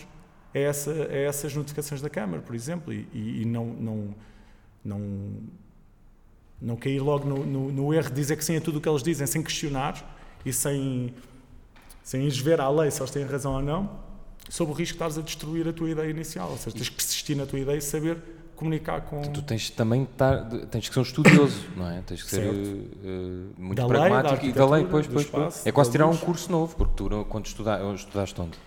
a, 0.52 0.58
essa, 0.58 0.91
a 0.91 1.15
essas 1.15 1.54
notificações 1.54 2.02
da 2.02 2.10
Câmara, 2.10 2.41
por 2.41 2.56
exemplo, 2.56 2.91
e, 2.91 3.08
e 3.13 3.45
não, 3.45 3.67
não, 3.67 4.15
não, 4.84 4.99
não 6.60 6.76
cair 6.76 6.99
logo 6.99 7.30
no, 7.30 7.45
no, 7.45 7.71
no, 7.71 7.93
erro 7.93 8.10
de 8.10 8.15
dizer 8.15 8.36
que 8.36 8.43
sim 8.43 8.58
a 8.58 8.62
tudo 8.62 8.80
o 8.80 8.82
que 8.82 8.89
eles 8.89 9.04
dizem, 9.04 9.28
sem 9.28 9.43
questionar 9.43 10.17
e 10.43 10.52
sem, 10.52 11.13
sem 12.02 12.23
ires 12.23 12.39
ver 12.39 12.60
à 12.60 12.67
lei 12.67 12.89
se 12.89 12.99
eles 12.99 13.12
têm 13.12 13.23
razão 13.23 13.54
ou 13.54 13.62
não, 13.62 14.12
sob 14.49 14.71
o 14.71 14.73
risco 14.73 14.93
de 14.93 14.95
estares 14.95 15.17
a 15.17 15.21
destruir 15.21 15.67
a 15.67 15.73
tua 15.73 15.89
ideia 15.89 16.10
inicial. 16.10 16.49
Ou 16.51 16.58
seja, 16.58 16.75
tens 16.75 16.89
que 16.89 16.95
persistir 16.95 17.36
na 17.36 17.45
tua 17.45 17.60
ideia 17.60 17.77
e 17.77 17.82
saber 17.82 18.17
comunicar 18.56 19.01
com. 19.01 19.21
Tu 19.21 19.41
tens 19.41 19.69
também 19.69 20.08
tens 20.71 20.88
que 20.88 20.93
ser 20.93 20.99
um 20.99 21.03
estudioso, 21.03 21.65
não 21.75 21.89
é? 21.89 22.01
Tens 22.01 22.23
que 22.23 22.29
ser 22.29 22.49
uh, 22.49 23.49
muito 23.58 23.75
da 23.75 23.88
pragmático 23.88 24.41
lei, 24.41 24.49
e 24.49 24.53
da 24.53 24.69
lei, 24.69 24.86
pois, 24.86 25.08
pois, 25.08 25.25
espaço, 25.25 25.67
É 25.67 25.71
quase 25.71 25.91
tirar 25.91 26.08
um 26.08 26.17
curso 26.17 26.51
novo, 26.51 26.75
porque 26.75 26.93
tu 26.95 27.25
quando 27.29 27.45
estudaste, 27.45 27.95
estudaste 27.95 28.41
onde? 28.41 28.58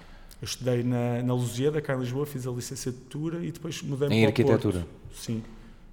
Eu 0.40 0.44
estudei 0.44 0.82
na, 0.82 1.22
na 1.22 1.34
Lusíada, 1.34 1.80
cá 1.80 1.94
em 1.94 2.00
Lisboa, 2.00 2.26
fiz 2.26 2.46
a 2.46 2.50
licenciatura 2.50 3.42
e 3.44 3.50
depois 3.50 3.80
mudei 3.82 4.08
em 4.08 4.20
para 4.20 4.28
arquitetura. 4.28 4.80
Porto. 4.80 5.16
Sim. 5.16 5.42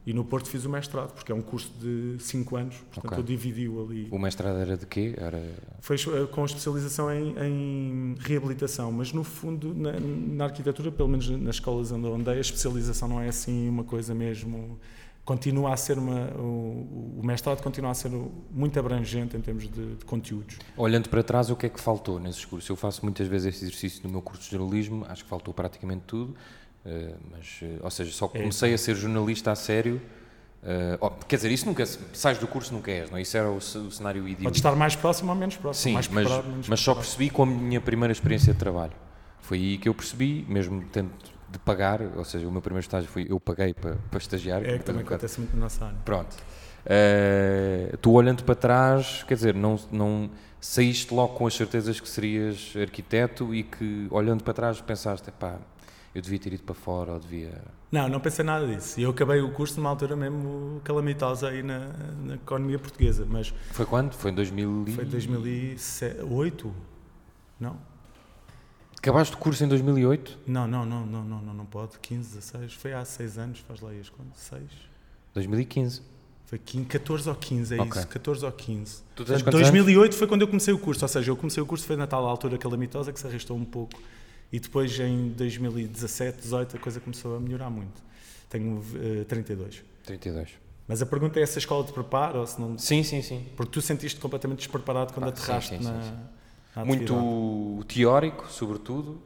E 0.06 0.14
no 0.14 0.26
Porto 0.26 0.50
fiz 0.50 0.66
o 0.66 0.70
mestrado, 0.70 1.14
porque 1.14 1.32
é 1.32 1.36
um 1.36 1.42
curso 1.42 1.72
de 1.80 2.18
5 2.20 2.56
anos, 2.58 2.76
portanto 2.92 3.06
okay. 3.06 3.20
eu 3.20 3.24
dividi-o 3.24 3.82
ali. 3.82 4.08
O 4.12 4.20
mestrado 4.20 4.58
era 4.58 4.76
de 4.76 4.86
quê? 4.86 5.14
Era... 5.18 5.42
Foi 5.80 5.96
eh, 5.96 6.26
com 6.30 6.44
especialização 6.44 7.10
em, 7.10 7.34
em 7.40 8.16
reabilitação, 8.20 8.92
mas 8.92 9.14
no 9.14 9.24
fundo, 9.24 9.74
na, 9.74 9.94
na, 10.00 10.44
arquitetura, 10.46 10.92
pelo 10.92 11.08
menos 11.08 11.30
nas 11.30 11.56
escolas 11.56 11.92
onde 11.94 12.06
eu 12.06 12.14
andei, 12.14 12.38
a 12.38 12.42
especialização 12.42 13.08
não 13.08 13.22
é 13.22 13.30
assim 13.30 13.70
uma 13.70 13.86
coisa 13.86 14.14
mesmo. 14.14 14.78
Continua 15.24 15.74
a 15.74 15.78
ser 15.78 15.98
uma. 15.98 16.34
O, 16.36 17.20
o 17.20 17.22
mestrado 17.24 17.64
continua 17.64 17.92
a 17.92 17.94
ser 17.94 18.12
muito 18.52 18.78
abrangente 18.78 19.38
em 19.38 19.42
termos 19.42 19.70
de, 19.72 19.96
de, 19.96 20.04
conteúdos. 20.04 20.58
Olhando 20.76 21.08
para 21.08 21.24
trás, 21.24 21.50
o 21.50 21.56
que 21.56 21.68
é 21.68 21.70
que 21.70 21.80
faltou 21.80 22.20
nesses 22.20 22.44
cursos? 22.44 22.70
Eu 22.70 22.76
faço 22.76 23.06
muitas 23.06 23.26
vezes 23.30 23.56
esse 23.56 23.64
exercício 23.64 24.02
no 24.04 24.10
meu 24.10 24.22
curso 24.22 24.44
de 24.44 24.52
jornalismo, 24.52 25.06
acho 25.08 25.24
que 25.24 25.30
faltou 25.30 25.54
praticamente 25.54 26.04
tudo 26.06 26.36
Uh, 26.86 27.16
mas, 27.32 27.60
uh, 27.62 27.80
ou 27.84 27.92
seja, 27.92 28.12
só 28.12 28.26
é 28.34 28.40
comecei 28.40 28.72
é. 28.72 28.74
a 28.74 28.78
ser 28.78 28.96
jornalista 28.96 29.52
a 29.52 29.56
sério. 29.56 30.02
Uh, 30.64 30.98
oh, 31.02 31.10
quer 31.10 31.36
dizer, 31.38 31.52
isso 31.52 31.66
nunca 31.66 31.86
sais 31.86 32.38
do 32.38 32.48
curso 32.48 32.74
nunca 32.74 32.92
és, 32.92 33.10
não? 33.10 33.18
É? 33.18 33.22
Isso 33.22 33.36
era 33.36 33.50
o, 33.50 33.58
o 33.58 33.62
cenário 33.62 34.22
idílico. 34.24 34.44
Pode 34.44 34.58
estar 34.58 34.76
mais 34.76 34.96
próximo 34.96 35.32
ou 35.32 35.38
menos 35.38 35.58
próximo. 35.58 35.84
Sim, 35.84 35.94
mais 35.94 36.08
mas, 36.08 36.30
menos 36.30 36.68
mas 36.70 36.80
só 36.80 36.96
percebi 36.96 37.30
com 37.30 37.44
a 37.44 37.46
minha 37.46 37.82
primeira 37.82 38.12
experiência 38.12 38.54
de 38.54 38.60
trabalho. 38.60 38.94
Foi 39.42 39.58
aí 39.58 39.78
que 39.78 39.90
eu 39.90 39.94
percebi, 39.94 40.46
mesmo 40.48 40.84
tendo 40.92 41.12
de 41.50 41.60
pagar, 41.60 42.02
ou 42.16 42.26
seja, 42.26 42.48
o 42.48 42.52
meu 42.52 42.62
primeiro 42.62 42.84
estágio 42.84 43.10
foi 43.10 43.28
eu 43.30 43.40
paguei 43.40 43.74
para, 43.74 43.96
para 44.10 44.18
estagiar. 44.18 44.64
É 44.64 44.78
que 44.78 44.86
também 44.86 45.04
acontece 45.04 45.40
muito 45.40 45.54
na 45.54 45.64
nossa 45.64 45.86
área. 45.86 45.98
Pronto. 46.04 46.36
Uh, 46.84 47.96
tu 47.98 48.12
olhando 48.12 48.44
para 48.44 48.56
trás, 48.56 49.24
quer 49.28 49.36
dizer, 49.36 49.54
não, 49.54 49.78
não 49.92 50.30
saíste 50.60 51.14
logo 51.14 51.36
com 51.36 51.46
as 51.46 51.54
certezas 51.54 52.00
que 52.00 52.10
serias 52.10 52.74
arquiteto 52.80 53.54
e 53.54 53.64
que 53.64 54.08
olhando 54.10 54.44
para 54.44 54.54
trás 54.54 54.82
pensaste, 54.82 55.30
pá, 55.32 55.60
eu 56.14 56.22
devia 56.22 56.40
ter 56.40 56.54
ido 56.54 56.64
para 56.64 56.76
fora 56.76 57.14
ou 57.14 57.20
devia. 57.20 57.62
Não, 57.92 58.08
não 58.08 58.20
pensei 58.20 58.46
nada 58.46 58.68
disso. 58.68 59.00
Eu 59.00 59.10
acabei 59.10 59.42
o 59.42 59.52
curso 59.52 59.78
numa 59.78 59.90
altura 59.90 60.16
mesmo 60.16 60.80
calamitosa 60.84 61.50
aí 61.50 61.64
na, 61.64 61.88
na 62.24 62.36
economia 62.36 62.78
portuguesa. 62.78 63.26
Mas 63.28 63.54
foi 63.72 63.86
quando? 63.86 64.14
Foi 64.14 64.32
em 64.32 64.36
2000 64.36 64.86
Foi 64.96 65.06
2008? 65.06 66.74
Não. 67.60 67.78
Acabaste 68.98 69.36
o 69.36 69.38
curso 69.38 69.64
em 69.64 69.68
2008? 69.68 70.40
Não, 70.48 70.68
não, 70.68 70.86
não, 70.86 71.06
não, 71.06 71.24
não, 71.24 71.42
não, 71.42 71.54
não 71.54 71.66
pode. 71.66 72.00
15, 72.00 72.36
16. 72.36 72.74
Foi 72.74 72.94
há 72.94 73.04
6 73.04 73.38
anos, 73.38 73.60
faz 73.60 73.82
lá 73.82 73.92
as 73.92 74.10
contas. 74.10 74.40
6. 74.40 74.64
2015. 75.34 76.14
Foi 76.46 76.60
15, 76.60 76.86
14 76.86 77.30
ou 77.30 77.36
15, 77.36 77.76
é 77.76 77.82
okay. 77.82 78.02
isso, 78.02 78.08
14 78.08 78.46
ou 78.46 78.52
15. 78.52 79.04
Tu 79.16 79.26
tens 79.26 79.42
Portanto, 79.42 79.60
2008 79.60 80.04
anos? 80.04 80.16
foi 80.16 80.28
quando 80.28 80.42
eu 80.42 80.48
comecei 80.48 80.72
o 80.72 80.78
curso, 80.78 81.04
ou 81.04 81.10
seja, 81.10 81.32
eu 81.32 81.36
comecei 81.36 81.64
o 81.64 81.66
curso 81.66 81.84
foi 81.84 81.96
na 81.96 82.06
tal 82.06 82.28
altura 82.28 82.60
calamitosa 82.60 83.12
que 83.12 83.20
se 83.20 83.26
arrastou 83.26 83.58
um 83.58 83.66
pouco 83.66 84.00
e 84.54 84.60
depois, 84.60 85.00
em 85.00 85.30
2017, 85.30 86.42
18, 86.42 86.78
a 86.78 86.80
coisa 86.80 87.00
começou 87.00 87.36
a 87.36 87.40
melhorar 87.40 87.72
muito. 87.72 88.04
Tenho 88.48 88.78
uh, 88.78 89.26
32. 89.26 89.84
32. 90.06 90.50
Mas 90.88 91.02
a 91.02 91.08
pergunta 91.08 91.40
é 91.40 91.46
se 91.48 91.58
a 91.58 91.60
escola 91.60 91.84
te 91.84 91.92
prepara 91.92 92.38
ou 92.38 92.46
se 92.46 92.62
não. 92.62 92.78
Sim, 92.78 93.02
sim, 93.02 93.24
sim. 93.24 93.48
Porque 93.58 93.72
tu 93.72 93.82
sentiste 93.82 94.20
completamente 94.20 94.60
despreparado 94.60 95.12
quando 95.12 95.26
ah, 95.26 95.30
aterraste 95.30 95.72
sim, 95.72 95.82
sim, 95.82 95.84
na, 95.84 96.04
sim, 96.04 96.14
na 96.76 96.86
Muito 96.86 97.84
teórico, 97.88 98.46
sobretudo, 98.48 99.20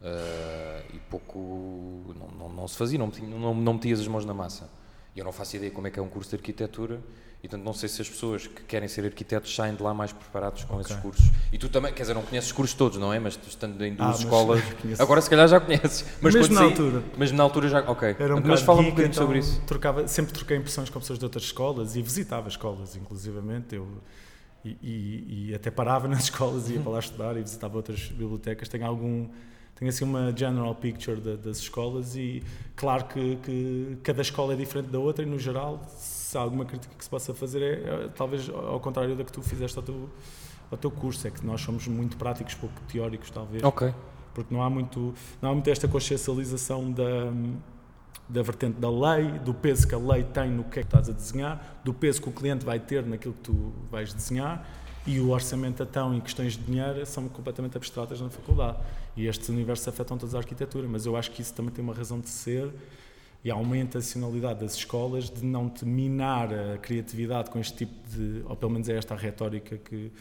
uh, 0.00 0.94
e 0.94 0.98
pouco. 1.10 2.14
Não, 2.16 2.28
não, 2.38 2.54
não, 2.54 2.68
se 2.68 2.76
fazia, 2.76 3.00
não, 3.00 3.08
não, 3.08 3.54
não 3.56 3.74
metias 3.74 3.98
as 3.98 4.06
mãos 4.06 4.24
na 4.24 4.32
massa. 4.32 4.70
E 5.16 5.18
eu 5.18 5.24
não 5.24 5.32
faço 5.32 5.56
ideia 5.56 5.72
como 5.72 5.88
é 5.88 5.90
que 5.90 5.98
é 5.98 6.02
um 6.02 6.08
curso 6.08 6.30
de 6.30 6.36
arquitetura 6.36 7.00
e 7.42 7.48
portanto 7.48 7.64
não 7.64 7.72
sei 7.72 7.88
se 7.88 8.02
as 8.02 8.08
pessoas 8.08 8.46
que 8.46 8.62
querem 8.62 8.88
ser 8.88 9.04
arquitetos 9.04 9.54
saem 9.54 9.74
de 9.74 9.82
lá 9.82 9.94
mais 9.94 10.12
preparados 10.12 10.64
com 10.64 10.74
okay. 10.74 10.86
esses 10.86 11.02
cursos. 11.02 11.30
E 11.52 11.58
tu 11.58 11.68
também, 11.68 11.92
quer 11.92 12.02
dizer, 12.02 12.14
não 12.14 12.22
conheces 12.22 12.50
os 12.50 12.56
cursos 12.56 12.74
todos, 12.74 12.98
não 12.98 13.12
é? 13.12 13.20
Mas 13.20 13.38
estando 13.46 13.84
em 13.84 13.94
duas 13.94 14.16
ah, 14.16 14.18
escolas, 14.18 14.62
agora 14.98 15.20
se 15.20 15.30
calhar 15.30 15.46
já 15.46 15.60
conheces. 15.60 16.04
Mas 16.20 16.34
mesmo 16.34 16.54
na 16.54 16.62
altura. 16.62 17.02
Mas 17.16 17.32
na 17.32 17.42
altura 17.42 17.68
já, 17.68 17.80
ok. 17.80 18.16
Era 18.18 18.34
um 18.34 18.40
mas 18.44 18.60
fala 18.60 18.80
um 18.80 18.84
bocadinho 18.84 19.06
então, 19.06 19.22
sobre 19.22 19.38
isso. 19.38 19.60
Trocava, 19.66 20.08
sempre 20.08 20.32
troquei 20.32 20.56
impressões 20.56 20.90
com 20.90 20.98
pessoas 20.98 21.18
de 21.18 21.24
outras 21.24 21.44
escolas 21.44 21.94
e 21.94 22.02
visitava 22.02 22.48
escolas, 22.48 22.96
inclusivamente. 22.96 23.76
Eu, 23.76 23.86
e, 24.64 24.76
e, 24.82 25.48
e 25.50 25.54
até 25.54 25.70
parava 25.70 26.06
nas 26.08 26.24
escolas 26.24 26.68
e 26.68 26.74
ia 26.74 26.80
para 26.80 26.92
lá 26.92 26.98
estudar 26.98 27.36
e 27.36 27.42
visitava 27.42 27.76
outras 27.76 28.08
bibliotecas. 28.08 28.68
Tenho 28.68 28.84
algum 28.84 29.28
tenho 29.78 29.88
assim 29.88 30.04
uma 30.04 30.36
general 30.36 30.74
picture 30.74 31.20
de, 31.20 31.36
das 31.36 31.58
escolas 31.58 32.16
e 32.16 32.42
claro 32.74 33.04
que, 33.04 33.36
que, 33.36 33.98
cada 34.02 34.22
escola 34.22 34.52
é 34.52 34.56
diferente 34.56 34.88
da 34.88 34.98
outra 34.98 35.24
e 35.24 35.26
no 35.26 35.38
geral 35.38 35.80
se 35.96 36.36
há 36.36 36.40
alguma 36.40 36.64
crítica 36.64 36.92
que 36.96 37.04
se 37.04 37.08
possa 37.08 37.32
fazer 37.32 37.62
é, 37.62 38.04
é 38.04 38.08
talvez 38.08 38.48
ao 38.50 38.80
contrário 38.80 39.14
da 39.14 39.22
que 39.22 39.32
tu 39.32 39.40
fizeste 39.40 39.78
ao 39.78 39.84
teu, 39.84 40.10
ao 40.70 40.76
teu 40.76 40.90
curso, 40.90 41.26
é 41.28 41.30
que 41.30 41.46
nós 41.46 41.60
somos 41.60 41.86
muito 41.86 42.16
práticos, 42.16 42.54
pouco 42.54 42.74
teóricos 42.88 43.30
talvez. 43.30 43.62
Ok. 43.62 43.94
Porque 44.34 44.52
não 44.52 44.62
há 44.62 44.68
muito, 44.68 45.14
não 45.40 45.50
há 45.50 45.54
muito 45.54 45.68
esta 45.70 45.88
consciencialização 45.88 46.90
da, 46.92 47.32
da 48.28 48.42
vertente 48.42 48.78
da 48.78 48.90
lei, 48.90 49.38
do 49.38 49.54
peso 49.54 49.86
que 49.86 49.94
a 49.94 49.98
lei 49.98 50.24
tem 50.24 50.50
no 50.50 50.64
que 50.64 50.80
é 50.80 50.82
que 50.82 50.88
estás 50.88 51.08
a 51.08 51.12
desenhar, 51.12 51.80
do 51.84 51.94
peso 51.94 52.20
que 52.20 52.28
o 52.28 52.32
cliente 52.32 52.64
vai 52.64 52.78
ter 52.78 53.04
naquilo 53.04 53.34
que 53.34 53.40
tu 53.40 53.72
vais 53.90 54.12
desenhar 54.12 54.68
e 55.08 55.18
o 55.20 55.30
orçamento 55.30 55.82
então 55.82 56.14
em 56.14 56.20
questões 56.20 56.52
de 56.52 56.62
dinheiro 56.62 57.04
são 57.06 57.26
completamente 57.30 57.74
abstratas 57.78 58.20
na 58.20 58.28
faculdade. 58.28 58.76
E 59.16 59.26
estes 59.26 59.48
universos 59.48 59.88
afetam 59.88 60.18
toda 60.18 60.36
a 60.36 60.40
arquitetura, 60.40 60.86
mas 60.86 61.06
eu 61.06 61.16
acho 61.16 61.30
que 61.30 61.40
isso 61.40 61.54
também 61.54 61.72
tem 61.72 61.82
uma 61.82 61.94
razão 61.94 62.20
de 62.20 62.28
ser 62.28 62.70
e 63.42 63.50
há 63.50 63.56
uma 63.56 63.78
intencionalidade 63.78 64.60
das 64.60 64.74
escolas 64.74 65.30
de 65.30 65.42
não 65.46 65.70
te 65.70 65.86
minar 65.86 66.52
a 66.52 66.76
criatividade 66.76 67.48
com 67.48 67.58
este 67.58 67.86
tipo 67.86 67.94
de, 68.10 68.42
ou 68.44 68.54
pelo 68.54 68.70
menos 68.70 68.86
é 68.90 68.98
esta 68.98 69.14
a 69.14 69.16
retórica 69.16 69.78
que, 69.78 70.12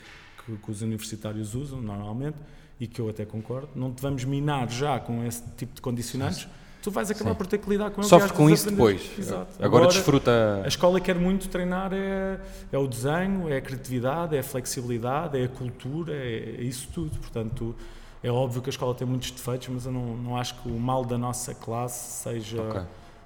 que, 0.46 0.56
que 0.56 0.72
os 0.72 0.82
universitários 0.82 1.54
usam 1.54 1.82
normalmente 1.82 2.38
e 2.80 2.88
que 2.88 3.02
eu 3.02 3.10
até 3.10 3.26
concordo, 3.26 3.68
não 3.76 3.92
te 3.92 4.02
vamos 4.02 4.24
minar 4.24 4.70
já 4.70 5.00
com 5.02 5.22
esse 5.26 5.44
tipo 5.58 5.76
de 5.76 5.82
condicionantes 5.82 6.48
tu 6.88 6.92
vais 6.92 7.12
acabar 7.12 7.32
Sim. 7.32 7.36
por 7.36 7.48
ter 7.48 7.58
que 7.58 7.70
lidar 7.70 7.92
com 7.92 8.00
ele. 8.00 8.08
Sofre 8.08 8.32
com 8.32 8.50
isso 8.50 8.70
depois. 8.70 9.12
Exato. 9.20 9.48
Agora, 9.60 9.66
Agora, 9.66 9.88
desfruta. 9.88 10.62
A 10.64 10.68
escola 10.70 11.02
quer 11.02 11.16
muito 11.16 11.50
treinar 11.50 11.92
é, 11.94 12.40
é 12.72 12.78
o 12.78 12.88
desenho, 12.88 13.50
é 13.50 13.58
a 13.58 13.62
criatividade, 13.62 14.38
é 14.38 14.40
a 14.40 14.44
flexibilidade, 14.44 15.38
é 15.38 15.44
a 15.44 15.50
cultura, 15.50 16.14
é, 16.14 16.56
é 16.60 16.62
isso 16.62 16.88
tudo. 16.94 17.20
Portanto, 17.20 17.76
é 18.24 18.32
óbvio 18.32 18.62
que 18.62 18.70
a 18.70 18.72
escola 18.72 18.96
tem 18.96 19.06
muitos 19.06 19.32
defeitos, 19.32 19.68
mas 19.68 19.86
eu 19.86 19.92
não, 19.92 20.16
não 20.16 20.38
acho 20.38 20.56
que 20.62 20.70
o 20.70 20.80
mal 20.80 21.04
da 21.04 21.18
nossa 21.18 21.54
classe 21.54 22.24
seja, 22.24 22.62
okay. 22.62 22.82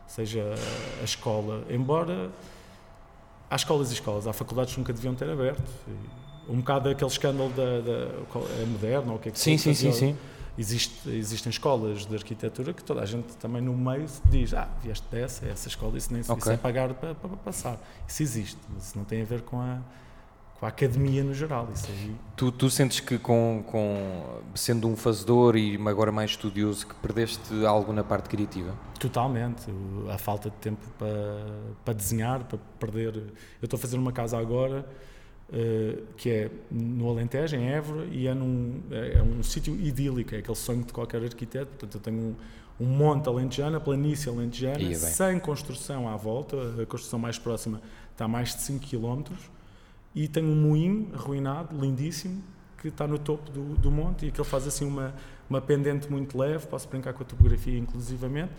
seja 0.07 0.55
a 0.99 1.03
escola. 1.03 1.63
Embora 1.69 2.31
há 3.47 3.55
escolas 3.55 3.91
e 3.91 3.93
escolas, 3.93 4.25
há 4.25 4.33
faculdades 4.33 4.73
que 4.73 4.79
nunca 4.79 4.91
deviam 4.91 5.13
ter 5.13 5.29
aberto. 5.29 5.71
Um 6.49 6.57
bocado 6.57 6.89
aquele 6.89 7.11
escândalo 7.11 7.51
da, 7.51 7.79
da 7.81 8.59
é 8.59 8.65
moderno, 8.65 9.11
ou 9.11 9.17
o 9.17 9.19
que 9.19 9.29
é 9.29 9.31
que 9.31 9.39
Sim, 9.39 9.55
sim, 9.59 9.75
sim, 9.75 9.91
sim. 9.91 10.17
Existe, 10.57 11.09
existem 11.09 11.49
escolas 11.49 12.05
de 12.05 12.13
arquitetura 12.13 12.73
que 12.73 12.83
toda 12.83 13.01
a 13.01 13.05
gente 13.05 13.35
também 13.37 13.61
no 13.61 13.75
meio 13.75 14.05
diz 14.25 14.53
ah, 14.53 14.69
vieste 14.83 15.07
dessa, 15.09 15.45
essa 15.45 15.67
escola, 15.67 15.97
isso 15.97 16.11
nem 16.11 16.21
okay. 16.21 16.35
isso 16.37 16.51
é 16.51 16.57
pagar 16.57 16.93
para, 16.93 17.15
para, 17.15 17.29
passar. 17.37 17.79
Isso 18.07 18.21
existe, 18.21 18.59
mas 18.73 18.87
isso 18.87 18.97
não 18.97 19.05
tem 19.05 19.21
a 19.21 19.25
ver 19.25 19.41
com 19.41 19.61
a, 19.61 19.79
com 20.59 20.65
a 20.65 20.69
academia 20.69 21.23
no 21.23 21.33
geral. 21.33 21.69
Isso 21.73 21.87
aí. 21.89 22.13
Tu, 22.35 22.51
tu 22.51 22.69
sentes 22.69 22.99
que, 22.99 23.17
com, 23.17 23.63
com, 23.65 24.41
sendo 24.53 24.89
um 24.89 24.95
fazedor 24.97 25.55
e 25.55 25.75
agora 25.87 26.11
mais 26.11 26.31
estudioso, 26.31 26.85
que 26.85 26.95
perdeste 26.95 27.65
algo 27.65 27.93
na 27.93 28.03
parte 28.03 28.27
criativa? 28.27 28.75
Totalmente. 28.99 29.65
A 30.09 30.17
falta 30.17 30.49
de 30.49 30.55
tempo 30.57 30.85
para, 30.99 31.45
para 31.85 31.93
desenhar, 31.93 32.43
para 32.43 32.59
perder. 32.77 33.15
Eu 33.15 33.33
estou 33.63 33.77
a 33.77 33.79
fazer 33.79 33.97
uma 33.97 34.11
casa 34.11 34.37
agora. 34.37 34.85
Uh, 35.51 36.03
que 36.15 36.29
é 36.29 36.51
no 36.71 37.09
Alentejo, 37.09 37.57
em 37.57 37.67
Évora, 37.67 38.05
e 38.09 38.25
é, 38.25 38.33
num, 38.33 38.81
é, 38.89 39.17
é 39.17 39.21
um 39.21 39.43
sítio 39.43 39.75
idílico, 39.75 40.33
é 40.33 40.37
aquele 40.37 40.55
sonho 40.55 40.83
de 40.83 40.93
qualquer 40.93 41.21
arquiteto. 41.21 41.67
Portanto, 41.77 41.95
eu 41.95 41.99
tenho 41.99 42.17
um, 42.17 42.35
um 42.79 42.87
monte 42.87 43.27
alentejano, 43.27 43.75
a 43.75 43.79
planície 43.81 44.29
alentejana, 44.29 44.95
sem 44.95 45.39
construção 45.39 46.07
à 46.07 46.15
volta, 46.15 46.55
a 46.81 46.85
construção 46.85 47.19
mais 47.19 47.37
próxima 47.37 47.81
está 48.11 48.25
a 48.25 48.27
mais 48.29 48.55
de 48.55 48.61
5 48.61 48.85
km, 48.87 49.33
e 50.15 50.27
tem 50.27 50.43
um 50.43 50.55
moinho 50.55 51.09
arruinado, 51.13 51.77
lindíssimo, 51.77 52.41
que 52.77 52.87
está 52.87 53.07
no 53.07 53.19
topo 53.19 53.51
do, 53.51 53.75
do 53.75 53.91
monte 53.91 54.25
e 54.25 54.31
que 54.31 54.41
ele 54.41 54.47
faz 54.47 54.65
assim 54.65 54.85
uma, 54.85 55.13
uma 55.49 55.61
pendente 55.61 56.09
muito 56.09 56.37
leve, 56.37 56.65
posso 56.67 56.87
brincar 56.87 57.13
com 57.13 57.23
a 57.23 57.25
topografia 57.25 57.77
inclusivamente. 57.77 58.51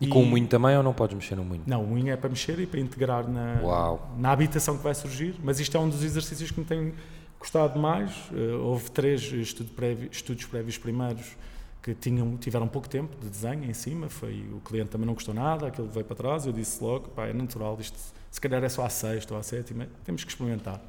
E, 0.00 0.06
e 0.06 0.08
com 0.08 0.22
o 0.22 0.26
moinho 0.26 0.46
também 0.46 0.76
ou 0.76 0.82
não 0.82 0.92
podes 0.92 1.14
mexer 1.14 1.36
no 1.36 1.44
moinho? 1.44 1.64
Não, 1.66 1.82
o 1.82 1.86
moinho 1.86 2.10
é 2.10 2.16
para 2.16 2.30
mexer 2.30 2.58
e 2.58 2.66
para 2.66 2.80
integrar 2.80 3.28
na, 3.28 3.60
Uau. 3.62 4.14
na 4.18 4.32
habitação 4.32 4.76
que 4.76 4.82
vai 4.82 4.94
surgir, 4.94 5.34
mas 5.42 5.60
isto 5.60 5.76
é 5.76 5.80
um 5.80 5.88
dos 5.88 6.02
exercícios 6.02 6.50
que 6.50 6.58
me 6.58 6.66
tem 6.66 6.94
gostado 7.38 7.78
mais. 7.78 8.10
Uh, 8.30 8.60
houve 8.62 8.90
três 8.90 9.20
estudo 9.22 9.70
prévio, 9.72 10.08
estudos 10.10 10.44
prévios 10.46 10.78
primeiros 10.78 11.36
que 11.82 11.94
tinham, 11.94 12.36
tiveram 12.36 12.68
pouco 12.68 12.88
tempo 12.88 13.16
de 13.20 13.28
desenho 13.28 13.64
em 13.64 13.72
cima, 13.72 14.08
foi, 14.08 14.46
o 14.52 14.60
cliente 14.60 14.90
também 14.90 15.06
não 15.06 15.14
gostou 15.14 15.34
nada, 15.34 15.66
aquilo 15.66 15.88
veio 15.88 16.04
para 16.04 16.16
trás, 16.16 16.44
eu 16.44 16.52
disse 16.52 16.82
logo, 16.82 17.08
pá, 17.08 17.26
é 17.26 17.32
natural, 17.32 17.78
isto 17.80 17.98
se 18.30 18.40
calhar 18.40 18.62
é 18.62 18.68
só 18.68 18.84
à 18.84 18.90
sexta 18.90 19.32
ou 19.34 19.40
à 19.40 19.42
sétima, 19.42 19.88
temos 20.04 20.22
que 20.22 20.30
experimentar. 20.30 20.80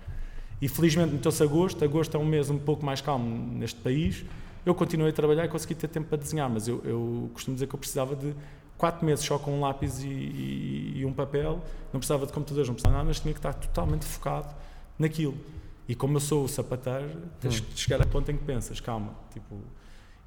E 0.61 0.67
felizmente 0.67 1.13
meteu-se 1.13 1.41
agosto, 1.41 1.83
agosto 1.83 2.15
é 2.15 2.19
um 2.19 2.25
mês 2.25 2.49
um 2.49 2.59
pouco 2.59 2.85
mais 2.85 2.99
calmo 2.99 3.53
neste 3.53 3.79
país, 3.79 4.25
eu 4.65 4.75
continuei 4.75 5.09
a 5.09 5.13
trabalhar 5.13 5.45
e 5.45 5.47
consegui 5.47 5.73
ter 5.73 5.87
tempo 5.87 6.07
para 6.07 6.17
desenhar, 6.17 6.49
mas 6.49 6.67
eu, 6.67 6.81
eu 6.83 7.29
costumo 7.33 7.55
dizer 7.55 7.67
que 7.67 7.73
eu 7.73 7.79
precisava 7.79 8.15
de 8.15 8.35
quatro 8.81 9.05
meses 9.05 9.23
só 9.23 9.37
com 9.37 9.51
um 9.51 9.61
lápis 9.61 10.03
e, 10.03 10.07
e, 10.07 10.93
e 10.95 11.05
um 11.05 11.13
papel, 11.13 11.61
não 11.93 11.99
precisava 11.99 12.25
de 12.25 12.33
computadores, 12.33 12.67
não 12.67 12.73
precisava 12.73 12.95
de 12.95 12.97
nada, 12.97 13.07
mas 13.07 13.19
tinha 13.19 13.31
que 13.31 13.37
estar 13.37 13.53
totalmente 13.53 14.05
focado 14.05 14.47
naquilo. 14.97 15.37
E 15.87 15.93
como 15.93 16.15
eu 16.15 16.19
sou 16.19 16.45
o 16.45 16.47
sapateiro, 16.47 17.11
tens 17.39 17.59
hum. 17.59 17.63
que 17.63 17.79
chegar 17.79 18.01
a 18.01 18.07
ponto 18.07 18.31
em 18.31 18.37
que 18.37 18.43
pensas, 18.43 18.79
calma, 18.79 19.13
tipo, 19.31 19.55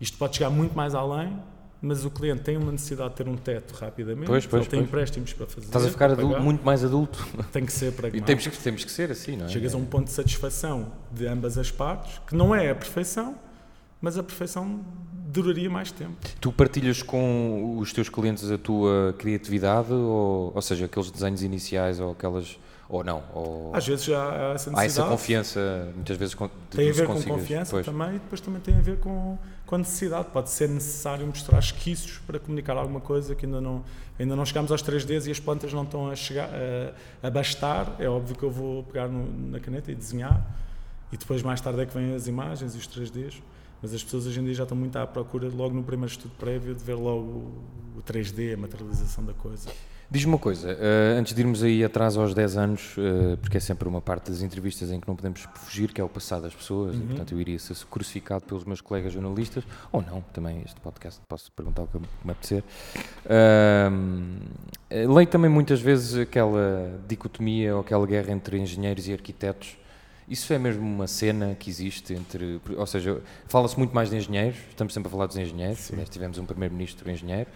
isto 0.00 0.16
pode 0.16 0.36
chegar 0.36 0.50
muito 0.50 0.72
mais 0.72 0.94
além, 0.94 1.36
mas 1.82 2.04
o 2.04 2.10
cliente 2.10 2.42
tem 2.42 2.56
uma 2.56 2.70
necessidade 2.70 3.10
de 3.10 3.16
ter 3.16 3.28
um 3.28 3.36
teto 3.36 3.72
rapidamente, 3.72 4.28
pois, 4.28 4.46
pois, 4.46 4.62
ele 4.62 4.70
tem 4.70 4.78
pois. 4.78 4.88
empréstimos 4.88 5.32
para 5.32 5.46
fazer. 5.48 5.66
Estás 5.66 5.84
a 5.84 5.90
ficar 5.90 6.12
adulto, 6.12 6.40
muito 6.40 6.64
mais 6.64 6.84
adulto. 6.84 7.26
Tem 7.50 7.66
que 7.66 7.72
ser 7.72 7.92
para 7.92 8.06
E 8.08 8.20
temos 8.20 8.46
que, 8.46 8.56
temos 8.56 8.84
que 8.84 8.92
ser 8.92 9.10
assim, 9.10 9.36
não 9.36 9.46
é? 9.46 9.48
Chegas 9.48 9.74
a 9.74 9.76
um 9.76 9.84
ponto 9.84 10.04
de 10.04 10.12
satisfação 10.12 10.92
de 11.10 11.26
ambas 11.26 11.58
as 11.58 11.72
partes, 11.72 12.20
que 12.24 12.36
não 12.36 12.54
é 12.54 12.70
a 12.70 12.74
perfeição, 12.74 13.34
mas 14.00 14.16
a 14.16 14.22
perfeição 14.22 14.80
duraria 15.34 15.68
mais 15.68 15.90
tempo. 15.90 16.14
Tu 16.40 16.52
partilhas 16.52 17.02
com 17.02 17.76
os 17.78 17.92
teus 17.92 18.08
clientes 18.08 18.50
a 18.50 18.56
tua 18.56 19.14
criatividade, 19.18 19.92
ou, 19.92 20.52
ou 20.54 20.62
seja, 20.62 20.84
aqueles 20.86 21.10
desenhos 21.10 21.42
iniciais 21.42 21.98
ou 21.98 22.12
aquelas 22.12 22.58
ou 22.88 23.02
não? 23.02 23.22
Ou... 23.34 23.74
Às 23.74 23.86
vezes 23.86 24.04
já 24.04 24.22
há 24.22 24.54
essa 24.54 24.70
necessidade. 24.70 24.80
Há 24.80 24.84
essa 24.84 25.04
confiança, 25.04 25.92
muitas 25.94 26.16
vezes 26.16 26.36
Tem 26.70 26.90
a 26.90 26.92
ver 26.92 27.06
com 27.06 27.22
confiança 27.22 27.82
também 27.82 28.10
e 28.10 28.18
depois 28.18 28.40
também 28.40 28.60
tem 28.60 28.76
a 28.76 28.80
ver 28.80 28.98
com, 28.98 29.38
com 29.66 29.74
a 29.74 29.78
necessidade. 29.78 30.28
Pode 30.32 30.50
ser 30.50 30.68
necessário 30.68 31.26
mostrar 31.26 31.58
esquiços 31.58 32.18
para 32.26 32.38
comunicar 32.38 32.76
alguma 32.76 33.00
coisa 33.00 33.34
que 33.34 33.46
ainda 33.46 33.60
não, 33.60 33.82
ainda 34.18 34.36
não 34.36 34.44
chegamos 34.44 34.70
aos 34.70 34.82
3Ds 34.82 35.26
e 35.26 35.30
as 35.30 35.40
plantas 35.40 35.72
não 35.72 35.82
estão 35.82 36.10
a, 36.10 36.14
chegar, 36.14 36.48
a, 36.48 37.26
a 37.26 37.30
bastar. 37.30 37.96
É 37.98 38.08
óbvio 38.08 38.36
que 38.36 38.42
eu 38.42 38.50
vou 38.50 38.84
pegar 38.84 39.08
no, 39.08 39.50
na 39.50 39.58
caneta 39.58 39.90
e 39.90 39.94
desenhar 39.94 40.44
e 41.10 41.16
depois 41.16 41.42
mais 41.42 41.60
tarde 41.60 41.80
é 41.80 41.86
que 41.86 41.94
vêm 41.96 42.14
as 42.14 42.26
imagens 42.26 42.74
e 42.74 42.78
os 42.78 42.86
3Ds. 42.86 43.34
Mas 43.84 43.92
as 43.92 44.02
pessoas 44.02 44.26
hoje 44.26 44.40
em 44.40 44.44
dia 44.44 44.54
já 44.54 44.62
estão 44.62 44.78
muito 44.78 44.96
à 44.96 45.06
procura, 45.06 45.46
logo 45.54 45.74
no 45.74 45.82
primeiro 45.82 46.10
estudo 46.10 46.32
prévio, 46.38 46.74
de 46.74 46.82
ver 46.82 46.94
logo 46.94 47.52
o 47.94 48.02
3D, 48.02 48.54
a 48.54 48.56
materialização 48.56 49.22
da 49.22 49.34
coisa. 49.34 49.68
Diz-me 50.10 50.32
uma 50.32 50.38
coisa, 50.38 50.72
uh, 50.72 51.18
antes 51.18 51.34
de 51.34 51.40
irmos 51.42 51.62
aí 51.62 51.84
atrás 51.84 52.16
aos 52.16 52.32
10 52.32 52.56
anos, 52.56 52.96
uh, 52.96 53.36
porque 53.42 53.58
é 53.58 53.60
sempre 53.60 53.86
uma 53.86 54.00
parte 54.00 54.30
das 54.30 54.40
entrevistas 54.40 54.90
em 54.90 54.98
que 54.98 55.06
não 55.06 55.14
podemos 55.14 55.46
fugir, 55.56 55.92
que 55.92 56.00
é 56.00 56.04
o 56.04 56.08
passado 56.08 56.44
das 56.44 56.54
pessoas, 56.54 56.96
uhum. 56.96 57.02
e, 57.02 57.06
portanto 57.08 57.32
eu 57.32 57.40
iria 57.42 57.58
ser 57.58 57.76
crucificado 57.90 58.46
pelos 58.46 58.64
meus 58.64 58.80
colegas 58.80 59.12
jornalistas, 59.12 59.64
ou 59.92 60.00
não, 60.00 60.22
também 60.32 60.62
este 60.64 60.80
podcast 60.80 61.20
posso 61.28 61.52
perguntar 61.52 61.82
o 61.82 61.86
que 61.86 61.98
me 61.98 62.30
apetecer. 62.30 62.64
Uh, 63.26 65.12
leio 65.12 65.26
também 65.26 65.50
muitas 65.50 65.82
vezes 65.82 66.16
aquela 66.16 66.98
dicotomia 67.06 67.74
ou 67.74 67.82
aquela 67.82 68.06
guerra 68.06 68.32
entre 68.32 68.58
engenheiros 68.58 69.06
e 69.08 69.12
arquitetos. 69.12 69.76
Isso 70.28 70.52
é 70.52 70.58
mesmo 70.58 70.82
uma 70.82 71.06
cena 71.06 71.54
que 71.58 71.68
existe 71.68 72.14
entre. 72.14 72.60
Ou 72.76 72.86
seja, 72.86 73.20
fala-se 73.46 73.78
muito 73.78 73.94
mais 73.94 74.08
de 74.08 74.16
engenheiros, 74.16 74.56
estamos 74.70 74.94
sempre 74.94 75.08
a 75.08 75.10
falar 75.10 75.26
dos 75.26 75.36
engenheiros, 75.36 75.78
Sim. 75.78 75.96
tivemos 76.10 76.38
um 76.38 76.46
primeiro-ministro 76.46 77.10
engenheiro. 77.10 77.48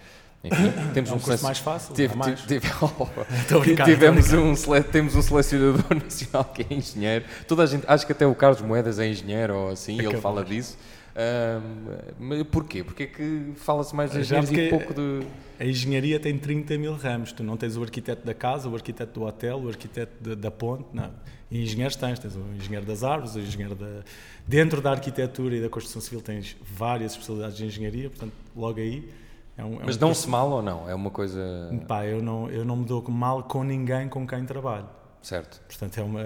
Enfim, 0.45 0.73
temos 0.95 1.11
é 1.11 1.13
um, 1.13 1.17
um 1.17 1.21
curso 1.21 1.43
mais 1.43 1.59
fácil. 1.59 1.95
Tive, 1.95 2.15
mais. 2.15 2.41
Tive, 2.43 2.69
oh, 2.81 3.07
tivemos 3.85 4.33
um, 4.33 4.55
sele, 4.55 4.85
temos 4.85 5.17
um 5.17 5.23
selecionador 5.23 5.95
nacional 6.03 6.45
que 6.45 6.63
é 6.63 6.77
engenheiro. 6.77 7.25
Toda 7.47 7.65
a 7.65 7.67
gente, 7.67 7.85
acho 7.89 8.07
que 8.07 8.13
até 8.13 8.27
o 8.27 8.35
Carlos 8.35 8.61
Moedas 8.63 8.99
é 8.99 9.09
engenheiro 9.09 9.57
ou 9.57 9.71
assim, 9.71 9.99
ele 9.99 10.17
fala 10.19 10.45
disso. 10.45 10.79
Um, 11.19 12.45
porquê? 12.45 12.85
Porque 12.85 13.03
é 13.03 13.07
que 13.07 13.53
fala-se 13.57 13.95
mais 13.95 14.13
de 14.13 14.21
engenheiros 14.21 14.53
e 14.53 14.69
pouco 14.69 14.95
de. 14.95 15.27
A 15.59 15.65
engenharia 15.65 16.21
tem 16.21 16.39
30 16.39 16.79
mil 16.79 16.95
ramos. 16.95 17.33
Tu 17.33 17.43
não 17.43 17.57
tens 17.57 17.77
o 17.77 17.83
arquiteto 17.83 18.25
da 18.25 18.33
casa, 18.33 18.69
o 18.69 18.75
arquiteto 18.75 19.19
do 19.19 19.27
hotel, 19.27 19.61
o 19.61 19.69
arquiteto 19.69 20.13
de, 20.21 20.37
da 20.37 20.51
ponte. 20.51 20.85
Não. 20.93 21.11
E 21.51 21.63
engenheiros 21.63 21.97
tens. 21.97 22.21
Tens 22.21 22.37
o 22.37 22.45
engenheiro 22.57 22.87
das 22.87 23.03
árvores, 23.03 23.35
o 23.35 23.41
engenheiro 23.41 23.75
da. 23.75 24.03
Dentro 24.47 24.81
da 24.81 24.93
arquitetura 24.93 25.57
e 25.57 25.61
da 25.61 25.69
construção 25.69 26.01
civil 26.01 26.21
tens 26.21 26.57
várias 26.63 27.13
especialidades 27.13 27.57
de 27.57 27.67
engenharia, 27.67 28.09
portanto, 28.09 28.33
logo 28.57 28.79
aí 28.79 29.11
é 29.59 29.65
um, 29.65 29.81
é 29.81 29.87
Mas 29.87 29.97
dão-se 29.97 30.29
mal 30.29 30.49
ou 30.51 30.63
não? 30.63 30.89
É 30.89 30.95
uma 30.95 31.11
coisa. 31.11 31.41
Pá, 31.89 32.07
eu 32.07 32.23
não, 32.23 32.49
eu 32.49 32.65
não 32.65 32.77
me 32.77 32.85
dou 32.85 33.03
mal 33.11 33.43
com 33.43 33.65
ninguém 33.65 34.09
com 34.09 34.25
quem 34.25 34.45
trabalho. 34.45 34.89
Certo. 35.21 35.61
Portanto, 35.67 35.99
é 35.99 36.03
uma, 36.03 36.23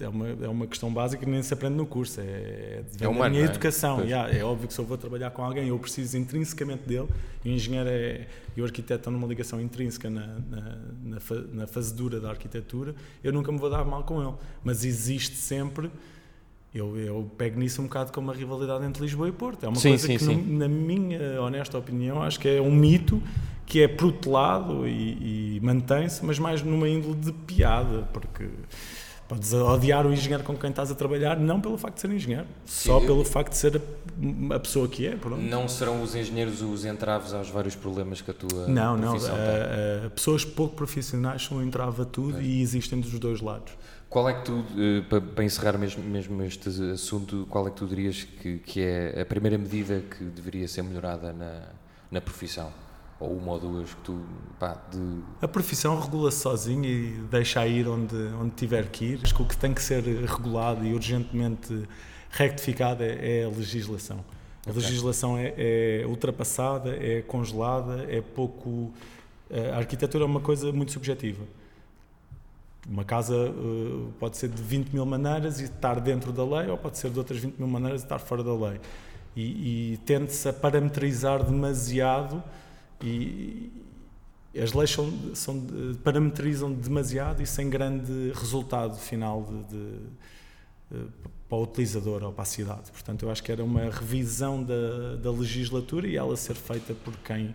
é 0.00 0.08
uma, 0.08 0.28
é 0.28 0.48
uma 0.48 0.66
questão 0.66 0.92
básica 0.92 1.24
que 1.24 1.30
nem 1.30 1.42
se 1.42 1.52
aprende 1.52 1.76
no 1.76 1.86
curso. 1.86 2.20
É, 2.20 2.24
é, 2.24 2.84
é 3.00 3.08
humano, 3.08 3.24
a 3.24 3.30
minha 3.30 3.42
é? 3.42 3.44
educação. 3.44 4.00
Yeah, 4.02 4.36
é 4.36 4.44
óbvio 4.44 4.68
que 4.68 4.74
se 4.74 4.80
eu 4.80 4.84
vou 4.84 4.96
trabalhar 4.96 5.30
com 5.30 5.44
alguém, 5.44 5.68
eu 5.68 5.78
preciso 5.78 6.16
intrinsecamente 6.16 6.82
dele. 6.86 7.08
o 7.44 7.48
engenheiro 7.48 7.88
é, 7.88 8.26
e 8.56 8.60
o 8.60 8.64
arquiteto 8.64 9.00
estão 9.00 9.12
numa 9.12 9.26
ligação 9.26 9.60
intrínseca 9.60 10.08
na, 10.10 10.26
na, 10.26 10.78
na, 11.02 11.18
na 11.52 11.66
fazedura 11.66 12.20
da 12.20 12.30
arquitetura. 12.30 12.94
Eu 13.22 13.32
nunca 13.32 13.50
me 13.52 13.58
vou 13.58 13.70
dar 13.70 13.84
mal 13.84 14.04
com 14.04 14.22
ele. 14.22 14.34
Mas 14.64 14.84
existe 14.84 15.36
sempre 15.36 15.90
eu, 16.72 16.96
eu 16.96 17.30
pego 17.36 17.58
nisso 17.58 17.82
um 17.82 17.84
bocado 17.84 18.12
como 18.12 18.28
uma 18.28 18.34
rivalidade 18.34 18.84
entre 18.84 19.02
Lisboa 19.02 19.28
e 19.28 19.32
Porto. 19.32 19.64
É 19.64 19.68
uma 19.68 19.76
sim, 19.76 19.90
coisa 19.90 20.06
sim, 20.06 20.16
que, 20.16 20.24
sim. 20.24 20.56
na 20.56 20.68
minha 20.68 21.42
honesta 21.42 21.76
opinião, 21.76 22.22
acho 22.22 22.38
que 22.38 22.48
é 22.48 22.60
um 22.60 22.70
mito 22.70 23.20
que 23.66 23.82
é 23.82 23.88
protelado 23.88 24.86
e, 24.86 25.56
e 25.56 25.60
mantém-se, 25.62 26.24
mas 26.24 26.38
mais 26.38 26.62
numa 26.62 26.88
índole 26.88 27.14
de 27.16 27.32
piada, 27.32 28.02
porque 28.12 28.48
podes 29.30 29.52
odiar 29.52 30.04
o 30.04 30.12
engenheiro 30.12 30.42
com 30.42 30.56
quem 30.56 30.70
estás 30.70 30.90
a 30.90 30.94
trabalhar, 30.94 31.38
não 31.38 31.60
pelo 31.60 31.78
facto 31.78 31.94
de 31.94 32.00
ser 32.00 32.10
engenheiro, 32.10 32.46
só 32.66 32.98
pelo 32.98 33.24
facto 33.24 33.52
de 33.52 33.58
ser 33.58 33.76
a, 33.76 34.56
a 34.56 34.58
pessoa 34.58 34.88
que 34.88 35.06
é. 35.06 35.14
Pronto. 35.14 35.40
Não 35.40 35.68
serão 35.68 36.02
os 36.02 36.16
engenheiros 36.16 36.60
os 36.62 36.84
entraves 36.84 37.32
aos 37.32 37.48
vários 37.48 37.76
problemas 37.76 38.20
que 38.20 38.32
a 38.32 38.34
tua 38.34 38.66
não, 38.66 38.98
profissão 38.98 39.36
não, 39.36 39.44
tem? 39.44 40.02
Não, 40.02 40.10
pessoas 40.10 40.44
pouco 40.44 40.74
profissionais 40.74 41.44
são 41.44 41.62
entrave 41.62 42.02
a 42.02 42.04
tudo 42.04 42.38
é. 42.38 42.42
e 42.42 42.60
existem 42.60 42.98
dos 43.00 43.16
dois 43.20 43.40
lados. 43.40 43.72
Qual 44.08 44.28
é 44.28 44.34
que 44.34 44.46
tu, 44.46 44.64
eh, 44.76 45.20
para 45.20 45.44
encerrar 45.44 45.78
mesmo, 45.78 46.02
mesmo 46.02 46.42
este 46.42 46.68
assunto, 46.92 47.46
qual 47.48 47.68
é 47.68 47.70
que 47.70 47.76
tu 47.76 47.86
dirias 47.86 48.24
que, 48.24 48.58
que 48.58 48.80
é 48.80 49.20
a 49.20 49.24
primeira 49.24 49.56
medida 49.56 50.00
que 50.00 50.24
deveria 50.24 50.66
ser 50.66 50.82
melhorada 50.82 51.32
na, 51.32 51.68
na 52.10 52.20
profissão? 52.20 52.72
Ou 53.20 53.36
uma 53.36 53.52
ou 53.52 53.60
duas 53.60 53.92
que 53.92 54.00
tu, 54.00 54.18
pá, 54.58 54.80
de... 54.90 55.20
A 55.42 55.46
profissão 55.46 56.00
regula-se 56.00 56.38
sozinha 56.38 56.88
e 56.88 57.10
deixa 57.30 57.66
ir 57.66 57.86
onde, 57.86 58.16
onde 58.40 58.52
tiver 58.52 58.88
que 58.88 59.04
ir. 59.04 59.20
Acho 59.22 59.34
que 59.34 59.42
o 59.42 59.46
que 59.46 59.56
tem 59.56 59.74
que 59.74 59.82
ser 59.82 60.02
regulado 60.02 60.86
e 60.86 60.94
urgentemente 60.94 61.86
rectificado 62.30 63.02
é, 63.02 63.40
é 63.40 63.44
a 63.44 63.48
legislação. 63.48 64.24
A 64.66 64.70
okay. 64.70 64.82
legislação 64.82 65.36
é, 65.36 65.54
é 65.56 66.04
ultrapassada, 66.06 66.96
é 66.96 67.22
congelada, 67.22 68.06
é 68.08 68.20
pouco... 68.20 68.92
A 69.74 69.78
arquitetura 69.78 70.24
é 70.24 70.26
uma 70.26 70.40
coisa 70.40 70.72
muito 70.72 70.92
subjetiva 70.92 71.44
uma 72.88 73.04
casa 73.04 73.36
uh, 73.36 74.12
pode 74.18 74.36
ser 74.36 74.48
de 74.48 74.62
20 74.62 74.90
mil 74.92 75.04
maneiras 75.04 75.60
e 75.60 75.64
estar 75.64 76.00
dentro 76.00 76.32
da 76.32 76.44
lei, 76.44 76.68
ou 76.68 76.76
pode 76.76 76.98
ser 76.98 77.10
de 77.10 77.18
outras 77.18 77.40
20 77.40 77.56
mil 77.58 77.68
maneiras 77.68 78.02
e 78.02 78.04
estar 78.04 78.18
fora 78.18 78.42
da 78.42 78.54
lei. 78.54 78.80
E, 79.36 79.92
e 79.92 79.96
tende-se 79.98 80.48
a 80.48 80.52
parametrizar 80.52 81.44
demasiado 81.44 82.42
e, 83.02 83.72
as 84.60 84.72
leis 84.72 84.90
são, 84.90 85.34
são, 85.34 85.66
parametrizam 86.02 86.72
demasiado 86.72 87.42
e 87.42 87.46
sem 87.46 87.70
grande 87.70 88.32
resultado 88.34 88.96
final 88.96 89.44
de, 89.44 89.62
de, 89.64 89.98
de, 90.90 91.10
para 91.48 91.58
o 91.58 91.62
utilizador 91.62 92.24
ou 92.24 92.32
para 92.32 92.42
a 92.42 92.46
cidade. 92.46 92.90
Portanto, 92.90 93.24
eu 93.24 93.30
acho 93.30 93.42
que 93.42 93.52
era 93.52 93.62
uma 93.62 93.88
revisão 93.90 94.62
da, 94.62 95.16
da 95.22 95.30
legislatura 95.30 96.08
e 96.08 96.16
ela 96.16 96.36
ser 96.36 96.54
feita 96.54 96.94
por 96.94 97.16
quem 97.18 97.54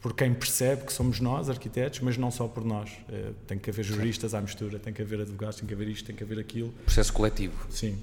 por 0.00 0.14
quem 0.14 0.32
percebe 0.32 0.84
que 0.84 0.92
somos 0.92 1.18
nós, 1.18 1.50
arquitetos, 1.50 1.98
mas 2.00 2.16
não 2.16 2.30
só 2.30 2.46
por 2.46 2.64
nós. 2.64 2.88
Uh, 3.08 3.34
tem 3.48 3.58
que 3.58 3.68
haver 3.68 3.84
juristas 3.84 4.32
à 4.32 4.40
mistura, 4.40 4.78
tem 4.78 4.92
que 4.92 5.02
haver 5.02 5.22
advogados, 5.22 5.56
tem 5.56 5.66
que 5.66 5.74
haver 5.74 5.88
isto, 5.88 6.06
tem 6.06 6.14
que 6.14 6.22
haver 6.22 6.38
aquilo. 6.38 6.72
Processo 6.84 7.12
coletivo. 7.12 7.66
Sim. 7.68 7.98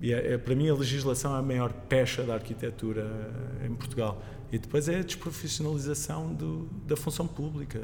E 0.00 0.12
é, 0.12 0.34
é, 0.34 0.38
para 0.38 0.54
mim 0.54 0.68
a 0.68 0.74
legislação 0.74 1.34
é 1.34 1.38
a 1.38 1.42
maior 1.42 1.72
pecha 1.72 2.22
da 2.22 2.34
arquitetura 2.34 3.06
em 3.64 3.74
Portugal. 3.74 4.22
E 4.52 4.58
depois 4.58 4.88
é 4.88 5.00
a 5.00 5.02
desprofissionalização 5.02 6.32
do, 6.32 6.68
da 6.86 6.96
função 6.96 7.26
pública. 7.26 7.80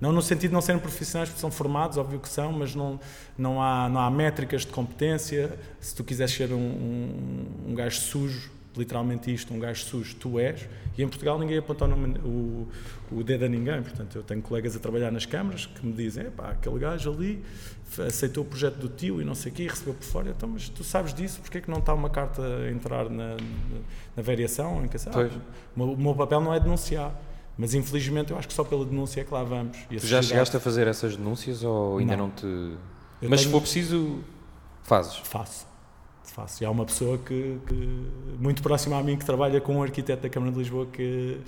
Não 0.00 0.12
no 0.12 0.20
sentido 0.20 0.50
de 0.50 0.54
não 0.54 0.60
serem 0.60 0.80
profissionais, 0.80 1.30
porque 1.30 1.40
são 1.40 1.50
formados, 1.50 1.96
óbvio 1.96 2.20
que 2.20 2.28
são, 2.28 2.52
mas 2.52 2.74
não, 2.74 3.00
não, 3.36 3.62
há, 3.62 3.88
não 3.88 4.00
há 4.00 4.10
métricas 4.10 4.62
de 4.62 4.68
competência. 4.68 5.58
Se 5.80 5.94
tu 5.94 6.04
quiseres 6.04 6.32
ser 6.34 6.52
um, 6.52 6.58
um, 6.58 7.46
um 7.68 7.74
gajo 7.74 7.98
sujo, 7.98 8.50
literalmente 8.76 9.32
isto, 9.32 9.54
um 9.54 9.58
gajo 9.58 9.82
sujo, 9.84 10.14
tu 10.16 10.38
és. 10.38 10.68
E 10.98 11.02
em 11.02 11.08
Portugal 11.08 11.38
ninguém 11.38 11.56
aponta 11.56 11.86
o, 11.86 12.68
o, 13.10 13.24
dedo 13.24 13.46
a 13.46 13.48
ninguém. 13.48 13.82
Portanto, 13.82 14.16
eu 14.16 14.22
tenho 14.22 14.42
colegas 14.42 14.76
a 14.76 14.78
trabalhar 14.78 15.10
nas 15.10 15.24
câmaras 15.24 15.64
que 15.64 15.84
me 15.84 15.94
dizem: 15.94 16.30
pá, 16.30 16.50
aquele 16.50 16.78
gajo 16.78 17.10
ali 17.10 17.42
aceitou 18.06 18.44
o 18.44 18.46
projeto 18.46 18.76
do 18.76 18.88
tio 18.88 19.20
e 19.20 19.24
não 19.24 19.34
sei 19.34 19.52
o 19.52 19.54
quê, 19.54 19.62
e 19.64 19.68
recebeu 19.68 19.94
por 19.94 20.04
fora. 20.04 20.30
Então, 20.30 20.48
mas 20.48 20.68
tu 20.68 20.84
sabes 20.84 21.14
disso, 21.14 21.40
porque 21.40 21.58
é 21.58 21.60
que 21.60 21.70
não 21.70 21.78
está 21.78 21.94
uma 21.94 22.10
carta 22.10 22.42
a 22.42 22.70
entrar 22.70 23.08
na, 23.08 23.36
na, 24.16 24.22
variação? 24.22 24.84
Em 24.84 24.88
que, 24.88 24.96
ah, 24.96 25.30
o 25.76 25.96
meu 25.96 26.14
papel 26.14 26.40
não 26.40 26.52
é 26.52 26.60
denunciar. 26.60 27.14
Mas 27.58 27.72
infelizmente 27.72 28.32
eu 28.32 28.38
acho 28.38 28.48
que 28.48 28.52
só 28.52 28.62
pela 28.62 28.84
denúncia 28.84 29.22
é 29.22 29.24
que 29.24 29.32
lá 29.32 29.42
vamos. 29.42 29.78
E 29.90 29.96
tu 29.96 30.06
já 30.06 30.20
chegaste 30.20 30.56
a 30.56 30.60
fazer 30.60 30.86
essas 30.86 31.16
denúncias 31.16 31.64
ou 31.64 31.98
ainda 31.98 32.16
não, 32.16 32.26
não 32.26 32.30
te. 32.30 32.44
Eu 32.44 33.30
Mas 33.30 33.40
tenho... 33.40 33.48
se 33.48 33.48
for 33.48 33.60
preciso, 33.62 34.20
fazes? 34.82 35.16
Faço. 35.24 35.66
Faço. 36.36 36.62
E 36.62 36.66
há 36.66 36.70
uma 36.70 36.84
pessoa 36.84 37.16
que, 37.16 37.58
que, 37.66 37.74
muito 38.38 38.62
próxima 38.62 38.98
a 38.98 39.02
mim 39.02 39.16
que 39.16 39.24
trabalha 39.24 39.58
com 39.58 39.76
um 39.76 39.82
arquiteto 39.82 40.22
da 40.22 40.28
Câmara 40.28 40.52
de 40.52 40.58
Lisboa 40.58 40.84
que, 40.84 41.40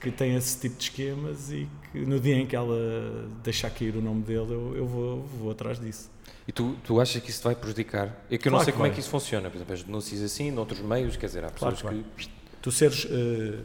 que 0.00 0.12
tem 0.12 0.36
esse 0.36 0.60
tipo 0.60 0.76
de 0.76 0.84
esquemas 0.84 1.50
e 1.50 1.68
que 1.90 1.98
no 1.98 2.20
dia 2.20 2.36
em 2.36 2.46
que 2.46 2.54
ela 2.54 3.28
deixar 3.42 3.70
cair 3.70 3.96
o 3.96 4.00
nome 4.00 4.22
dele 4.22 4.52
eu, 4.52 4.76
eu 4.76 4.86
vou, 4.86 5.22
vou 5.40 5.50
atrás 5.50 5.80
disso. 5.80 6.08
E 6.46 6.52
tu, 6.52 6.76
tu 6.84 7.00
achas 7.00 7.20
que 7.20 7.28
isso 7.28 7.42
vai 7.42 7.56
prejudicar? 7.56 8.24
É 8.30 8.38
que 8.38 8.46
eu 8.46 8.52
claro 8.52 8.58
não 8.58 8.60
sei 8.60 8.72
como 8.72 8.82
vai. 8.84 8.90
é 8.92 8.94
que 8.94 9.00
isso 9.00 9.10
funciona. 9.10 9.50
Por 9.50 9.56
exemplo, 9.56 9.74
as 9.74 9.82
denúncias 9.82 10.22
assim, 10.22 10.52
noutros 10.52 10.78
meios, 10.78 11.16
quer 11.16 11.26
dizer, 11.26 11.44
há 11.44 11.50
pessoas 11.50 11.82
claro 11.82 11.96
que. 12.16 12.24
que... 12.24 12.30
Tu 12.62 12.70
seres. 12.70 13.04
Uh, 13.04 13.64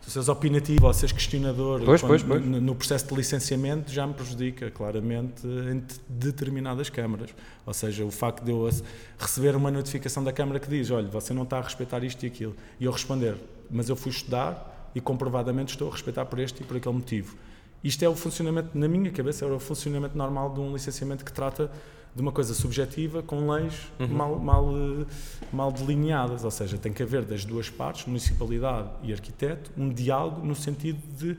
se 0.00 0.10
seres 0.10 0.28
opinativo 0.28 0.86
ou 0.86 0.92
seres 0.92 1.12
questionador 1.12 1.82
pois, 1.84 2.00
pois, 2.00 2.22
pois. 2.22 2.44
No, 2.44 2.60
no, 2.60 2.74
processo 2.74 3.06
de 3.06 3.14
licenciamento 3.14 3.92
já 3.92 4.06
me 4.06 4.14
prejudica 4.14 4.70
claramente 4.70 5.46
em 5.46 5.82
determinadas 6.08 6.88
câmaras. 6.88 7.34
Ou 7.66 7.74
seja, 7.74 8.04
o 8.04 8.10
facto 8.10 8.42
de 8.44 8.50
eu 8.50 8.68
receber 9.18 9.54
uma 9.54 9.70
notificação 9.70 10.24
da 10.24 10.32
câmara 10.32 10.58
que 10.58 10.68
diz: 10.68 10.90
olha, 10.90 11.08
você 11.08 11.34
não 11.34 11.42
está 11.42 11.58
a 11.58 11.62
respeitar 11.62 12.02
isto 12.02 12.22
e 12.24 12.26
aquilo, 12.26 12.56
e 12.78 12.84
eu 12.84 12.92
responder, 12.92 13.36
mas 13.70 13.88
eu 13.88 13.96
fui 13.96 14.10
estudar 14.10 14.90
e 14.94 15.00
comprovadamente 15.00 15.72
estou 15.72 15.88
a 15.88 15.92
respeitar 15.92 16.24
por 16.24 16.38
este 16.38 16.62
e 16.62 16.66
por 16.66 16.76
aquele 16.76 16.94
motivo. 16.94 17.36
Isto 17.82 18.04
é 18.04 18.08
o 18.08 18.14
funcionamento, 18.14 18.76
na 18.76 18.88
minha 18.88 19.10
cabeça, 19.10 19.44
é 19.44 19.48
o 19.48 19.58
funcionamento 19.58 20.16
normal 20.16 20.52
de 20.52 20.60
um 20.60 20.72
licenciamento 20.72 21.24
que 21.24 21.32
trata 21.32 21.70
de 22.14 22.20
uma 22.20 22.32
coisa 22.32 22.54
subjetiva 22.54 23.22
com 23.22 23.50
leis 23.50 23.88
uhum. 23.98 24.08
mal, 24.08 24.38
mal, 24.38 24.66
mal 25.52 25.72
delineadas. 25.72 26.44
Ou 26.44 26.50
seja, 26.50 26.76
tem 26.76 26.92
que 26.92 27.02
haver 27.02 27.24
das 27.24 27.44
duas 27.44 27.70
partes, 27.70 28.06
municipalidade 28.06 28.88
e 29.02 29.12
arquiteto, 29.12 29.70
um 29.76 29.88
diálogo 29.88 30.44
no 30.44 30.54
sentido 30.54 31.00
de 31.16 31.36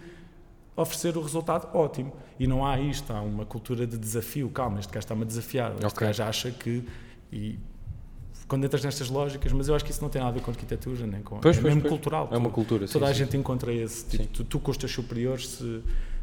oferecer 0.75 1.17
o 1.17 1.21
resultado 1.21 1.75
ótimo. 1.75 2.13
E 2.39 2.47
não 2.47 2.65
há 2.65 2.79
isto, 2.79 3.11
há 3.11 3.21
uma 3.21 3.45
cultura 3.45 3.85
de 3.85 3.97
desafio. 3.97 4.49
Calma, 4.49 4.79
este 4.79 4.91
gajo 4.91 5.03
está-me 5.05 5.23
a 5.23 5.25
desafiar. 5.25 5.73
Este 5.73 5.85
okay. 5.85 6.07
gajo 6.07 6.23
acha 6.23 6.51
que. 6.51 6.83
E, 7.31 7.59
quando 8.47 8.65
entras 8.65 8.83
nestas 8.83 9.09
lógicas, 9.09 9.51
mas 9.53 9.69
eu 9.69 9.75
acho 9.75 9.85
que 9.85 9.91
isso 9.91 10.01
não 10.01 10.09
tem 10.09 10.21
nada 10.21 10.33
a 10.33 10.37
ver 10.37 10.43
com 10.43 10.51
arquitetura, 10.51 11.07
nem 11.07 11.21
com. 11.21 11.39
Pois, 11.39 11.57
é 11.57 11.61
pois, 11.61 11.73
mesmo 11.73 11.81
pois. 11.81 11.91
cultural. 11.91 12.29
É 12.31 12.37
uma 12.37 12.49
cultura, 12.49 12.85
Toda 12.87 13.05
sim, 13.05 13.11
a 13.11 13.15
sim. 13.15 13.23
gente 13.23 13.37
encontra 13.37 13.73
esse. 13.73 14.05
Tipo, 14.05 14.27
tu, 14.27 14.43
tu, 14.43 14.59
com 14.59 14.71
os 14.71 14.77
teus 14.77 14.91
superiores, 14.91 15.47
se 15.47 15.81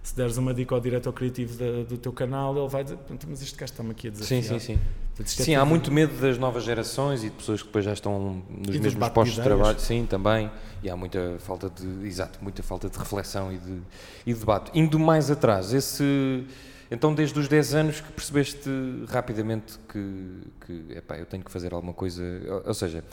se 0.08 0.16
deres 0.16 0.38
uma 0.38 0.54
dica 0.54 0.74
ao 0.74 0.80
diretor 0.80 1.12
criativo 1.12 1.58
da, 1.58 1.84
do 1.84 1.98
teu 1.98 2.12
canal, 2.12 2.56
ele 2.56 2.68
vai 2.68 2.82
dizer, 2.82 2.98
mas 3.28 3.42
este 3.42 3.58
gajo 3.58 3.72
está-me 3.72 3.90
aqui 3.90 4.08
a 4.08 4.10
desafiar. 4.10 4.42
Sim, 4.42 4.48
sim, 4.48 4.58
sim. 4.58 4.78
Portanto, 5.14 5.40
é 5.40 5.44
sim, 5.44 5.54
há 5.54 5.64
muito 5.66 5.92
medo 5.92 6.18
das 6.18 6.38
novas 6.38 6.64
gerações 6.64 7.22
e 7.22 7.28
de 7.28 7.36
pessoas 7.36 7.60
que 7.60 7.68
depois 7.68 7.84
já 7.84 7.92
estão 7.92 8.42
nos 8.48 8.74
e 8.74 8.78
mesmos 8.78 9.08
postos 9.10 9.36
de, 9.36 9.42
trabalho. 9.42 9.78
Sim, 9.78 10.06
também. 10.06 10.50
E 10.82 10.88
há 10.88 10.96
muita 10.96 11.36
falta 11.40 11.68
de, 11.68 12.06
exato, 12.06 12.38
muita 12.40 12.62
falta 12.62 12.88
de 12.88 12.98
reflexão 12.98 13.52
e 13.52 13.58
de, 13.58 13.80
e 14.26 14.32
de 14.32 14.38
debate. 14.38 14.70
Indo 14.74 14.98
mais 14.98 15.30
atrás, 15.30 15.74
esse... 15.74 16.46
Então, 16.90 17.14
desde 17.14 17.38
os 17.38 17.46
10 17.46 17.74
anos 17.74 18.00
que 18.00 18.10
percebeste 18.10 18.70
rapidamente 19.08 19.78
que, 19.92 20.40
que 20.64 20.96
epá, 20.96 21.18
eu 21.18 21.26
tenho 21.26 21.44
que 21.44 21.50
fazer 21.50 21.74
alguma 21.74 21.92
coisa, 21.92 22.22
ou, 22.48 22.68
ou 22.68 22.74
seja, 22.74 23.04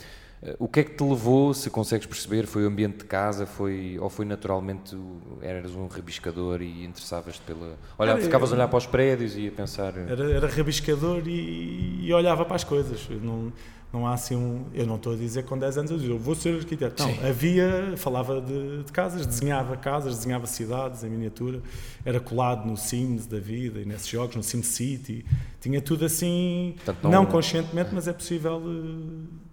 o 0.60 0.68
que 0.68 0.82
é 0.82 0.84
que 0.84 0.92
te 0.92 1.04
levou, 1.04 1.54
se 1.54 1.70
consegues 1.70 2.06
perceber, 2.06 2.46
foi 2.46 2.64
o 2.64 2.68
ambiente 2.68 3.00
de 3.00 3.06
casa, 3.06 3.46
foi, 3.46 3.98
ou 4.00 4.10
foi 4.10 4.26
naturalmente, 4.26 4.96
eras 5.42 5.72
um 5.72 5.88
rabiscador 5.88 6.62
e 6.62 6.86
interessavas-te 6.86 7.42
pela... 7.42 7.78
Olha, 7.98 8.12
era, 8.12 8.22
ficavas 8.22 8.52
a 8.52 8.56
olhar 8.56 8.68
para 8.68 8.78
os 8.78 8.86
prédios 8.86 9.36
e 9.36 9.48
a 9.48 9.52
pensar... 9.52 9.98
Eh, 9.98 10.06
era, 10.08 10.32
era 10.32 10.48
rabiscador 10.48 11.24
e, 11.26 12.06
e, 12.06 12.14
olhava 12.14 12.46
para 12.46 12.56
as 12.56 12.64
coisas, 12.64 13.08
não, 13.24 13.52
não 13.92 14.06
há 14.06 14.14
assim 14.14 14.36
um... 14.36 14.66
Eu 14.74 14.86
não 14.86 14.98
estou 14.98 15.14
a 15.14 15.16
dizer 15.16 15.46
com 15.46 15.58
10 15.58 15.78
anos, 15.80 15.92
eu, 15.92 15.98
digo, 15.98 16.20
vou 16.20 16.36
ser 16.36 16.60
arquiteto. 16.60 17.02
Não, 17.02 17.10
Sim. 17.10 17.28
havia, 17.28 17.94
falava 17.98 18.40
de, 18.40 18.84
de, 18.84 18.92
casas, 18.92 19.26
desenhava 19.26 19.76
casas, 19.76 20.18
desenhava 20.18 20.46
cidades 20.46 21.04
em 21.04 21.10
miniatura, 21.10 21.62
era 22.04 22.20
colado 22.20 22.68
no 22.68 22.78
Sims 22.78 23.26
da 23.26 23.40
vida 23.40 23.80
e 23.80 23.86
nesses 23.86 24.08
jogos, 24.08 24.36
no 24.36 24.44
SimCity, 24.44 25.26
tinha 25.60 25.82
tudo 25.82 26.06
assim, 26.06 26.76
Portanto, 26.76 27.04
não, 27.04 27.12
não 27.12 27.26
conscientemente, 27.26 27.90
mas 27.94 28.08
é 28.08 28.14
possível 28.14 28.62
eh, 28.64 29.45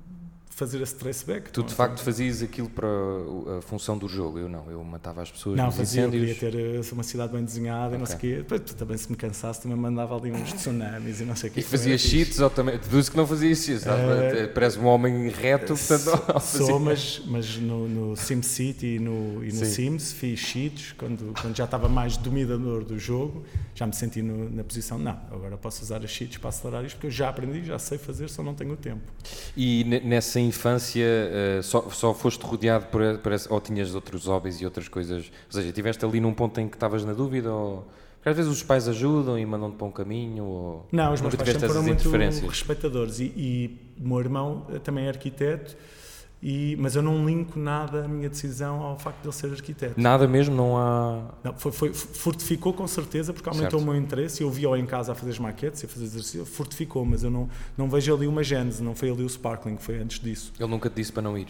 fazer 0.55 0.81
esse 0.83 0.95
traceback. 0.95 1.51
Tu 1.51 1.63
de 1.63 1.75
facto 1.75 2.03
fazias 2.03 2.43
aquilo 2.43 2.69
para 2.69 2.87
a 3.59 3.63
função 3.63 3.97
do 3.97 4.07
jogo, 4.07 4.39
eu 4.39 4.49
não, 4.49 4.71
eu 4.71 4.85
matava 4.85 5.23
as 5.23 5.31
pessoas 5.31 5.57
não, 5.57 5.73
fazia, 5.73 6.03
incêndios. 6.03 6.29
Eu 6.29 6.37
queria 6.37 6.83
ter 6.83 6.93
uma 6.93 7.03
cidade 7.03 7.33
bem 7.33 7.43
desenhada 7.43 7.87
okay. 7.87 7.97
e 7.97 7.99
não 7.99 8.07
sei 8.07 8.17
o 8.17 8.19
quê. 8.19 8.37
Depois, 8.37 8.61
também 8.75 8.97
se 8.97 9.11
me 9.11 9.17
cansasse 9.17 9.63
também 9.63 9.77
mandava 9.77 10.15
ali 10.15 10.31
uns 10.31 10.53
tsunamis 10.53 11.21
e 11.21 11.25
não 11.25 11.35
sei 11.35 11.49
o 11.49 11.53
quê. 11.53 11.61
E 11.61 11.63
fazias 11.63 12.01
cheats 12.03 12.39
ou 12.39 12.51
também, 12.51 12.79
deduzo 12.79 13.11
que 13.11 13.17
não 13.17 13.27
fazias 13.27 13.59
cheats, 13.59 13.85
uh, 13.85 14.53
parece 14.55 14.79
um 14.79 14.87
homem 14.87 15.29
reto, 15.31 15.75
portanto 15.75 16.41
Sou, 16.43 16.79
mas, 16.79 17.23
mas 17.27 17.57
no, 17.57 17.89
no 17.89 18.17
SimCity 18.17 18.97
e 18.97 18.99
no, 18.99 19.43
e 19.45 19.53
no 19.53 19.65
Sims 19.65 20.13
fiz 20.13 20.39
cheats 20.39 20.93
quando, 20.93 21.33
quando 21.41 21.57
já 21.57 21.65
estava 21.65 21.89
mais 21.89 22.17
dominador 22.17 22.85
do 22.85 22.99
jogo, 22.99 23.45
já 23.75 23.87
me 23.87 23.95
senti 23.95 24.21
no, 24.21 24.51
na 24.51 24.63
posição, 24.63 24.99
não, 24.99 25.19
agora 25.31 25.57
posso 25.57 25.83
usar 25.83 26.05
as 26.05 26.11
cheats 26.11 26.37
para 26.37 26.51
acelerar 26.51 26.85
isto 26.85 26.97
porque 26.97 27.07
eu 27.07 27.11
já 27.11 27.29
aprendi, 27.29 27.65
já 27.65 27.79
sei 27.79 27.97
fazer, 27.97 28.29
só 28.29 28.43
não 28.43 28.55
tenho 28.55 28.77
tempo. 28.77 29.03
E 29.57 29.85
nessa 30.05 30.42
infância 30.43 31.07
uh, 31.07 31.63
só, 31.63 31.83
só 31.91 32.15
foste 32.15 32.43
rodeado 32.43 32.87
por, 32.87 33.19
por 33.19 33.33
ou 33.51 33.61
tinhas 33.61 33.95
outros 33.95 34.27
hobbies 34.27 34.61
e 34.61 34.65
outras 34.65 34.89
coisas? 34.89 35.33
Ou 35.47 35.53
seja, 35.53 35.69
estiveste 35.69 36.05
ali 36.05 36.21
num 36.21 36.35
ponto 36.35 36.61
em 36.61 36.69
que 36.69 36.77
estavas 36.77 37.05
na 37.05 37.13
dúvida 37.13 37.53
ou... 37.53 37.87
Porque 38.17 38.29
às 38.29 38.37
vezes 38.37 38.53
os 38.53 38.63
pais 38.63 38.87
ajudam 38.87 39.37
e 39.37 39.45
mandam-te 39.45 39.77
para 39.77 39.87
um 39.87 39.91
caminho 39.91 40.45
ou... 40.45 40.87
Não, 40.93 41.13
os 41.13 41.21
meus 41.21 41.35
pais 41.35 41.51
sempre 41.51 41.67
foram 41.67 41.83
muito 41.83 42.09
respeitadores 42.47 43.19
e, 43.19 43.25
e 43.37 43.79
meu 43.99 44.21
irmão 44.21 44.67
eh, 44.73 44.79
também 44.79 45.07
é 45.07 45.09
arquiteto 45.09 45.77
e, 46.43 46.77
mas 46.77 46.97
eu 46.97 47.03
não 47.03 47.25
linko 47.25 47.57
nada 47.57 48.05
a 48.05 48.09
minha 48.09 48.29
decisão 48.29 48.81
ao 48.83 48.99
facto 48.99 49.21
de 49.21 49.29
ele 49.29 49.35
ser 49.35 49.53
arquiteto. 49.53 50.01
Nada 50.01 50.27
mesmo? 50.27 50.57
Não 50.57 50.77
há. 50.77 51.31
Não, 51.45 51.55
foi, 51.55 51.71
foi, 51.71 51.95
fortificou 51.95 52.73
com 52.73 52.87
certeza, 52.89 53.33
porque 53.33 53.49
aumentou 53.49 53.79
certo. 53.79 53.83
o 53.83 53.93
meu 53.93 53.95
interesse. 53.95 54.43
Eu 54.43 54.51
vi-o 54.51 54.77
em 54.77 54.85
casa 54.85 55.13
a 55.13 55.15
fazer 55.15 55.31
as 55.31 55.39
maquetes 55.39 55.85
e 55.85 55.87
a 55.87 55.89
fazer 55.89 56.05
exercício, 56.05 56.45
fortificou, 56.45 57.05
mas 57.05 57.23
eu 57.23 57.31
não, 57.31 57.49
não 57.79 57.89
vejo 57.89 58.13
ali 58.13 58.27
uma 58.27 58.43
gênese, 58.43 58.83
não 58.83 58.93
foi 58.93 59.09
ali 59.11 59.23
o 59.23 59.29
sparkling, 59.29 59.77
foi 59.77 59.99
antes 59.99 60.19
disso. 60.19 60.53
Ele 60.59 60.69
nunca 60.69 60.91
te 60.91 60.97
disse 60.97 61.13
para 61.13 61.23
não 61.23 61.39
ir? 61.39 61.47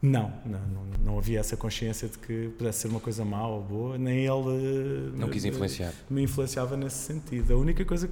Não, 0.00 0.32
não, 0.44 0.60
não, 0.60 0.84
não, 1.04 1.18
havia 1.18 1.40
essa 1.40 1.56
consciência 1.56 2.08
de 2.08 2.18
que 2.18 2.48
pudesse 2.56 2.80
ser 2.80 2.88
uma 2.88 3.00
coisa 3.00 3.24
má 3.26 3.46
ou 3.46 3.62
boa, 3.62 3.98
nem 3.98 4.24
ele. 4.24 5.12
Não 5.16 5.28
quis 5.28 5.44
influenciar. 5.44 5.92
Me 6.08 6.22
influenciava 6.22 6.78
nesse 6.78 6.96
sentido. 6.96 7.52
A 7.52 7.56
única 7.58 7.84
coisa, 7.84 8.08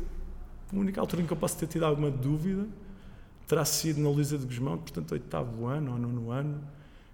a 0.71 0.77
única 0.77 1.01
altura 1.01 1.23
em 1.23 1.27
que 1.27 1.33
eu 1.33 1.37
posso 1.39 1.57
ter 1.57 1.67
tido 1.67 1.85
alguma 1.87 2.11
dúvida 2.11 2.67
terá 3.53 3.67
sido 3.67 4.01
na 4.01 4.09
Luísa 4.09 4.39
de 4.39 4.47
Guzmão, 4.47 4.79
portanto, 4.79 5.13
oitavo 5.13 5.67
ano 5.67 5.93
ou 5.93 5.99
nono 5.99 6.31
ano, 6.31 6.59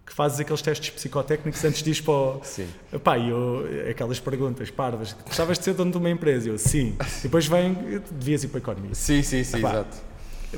que 0.07 0.14
fazes 0.14 0.39
aqueles 0.39 0.62
testes 0.62 0.91
psicotécnicos 0.91 1.64
antes 1.64 1.82
de 1.82 1.91
ir 1.91 2.01
para 2.01 2.12
o... 2.12 2.41
Sim. 2.45 2.68
Epá, 2.93 3.18
eu, 3.18 3.66
aquelas 3.91 4.20
perguntas 4.20 4.70
parvas, 4.70 5.16
gostavas 5.26 5.59
de 5.59 5.64
ser 5.64 5.74
dono 5.74 5.91
de 5.91 5.97
uma 5.97 6.09
empresa? 6.09 6.49
Eu, 6.49 6.57
sim. 6.57 6.97
E 7.18 7.22
depois 7.24 7.49
vem, 7.49 7.74
devias 8.12 8.45
ir 8.45 8.49
para 8.49 8.59
a 8.59 8.62
economia. 8.62 8.95
Sim, 8.95 9.20
sim, 9.20 9.43
sim, 9.43 9.59
Epá, 9.59 9.70
exato. 9.70 9.97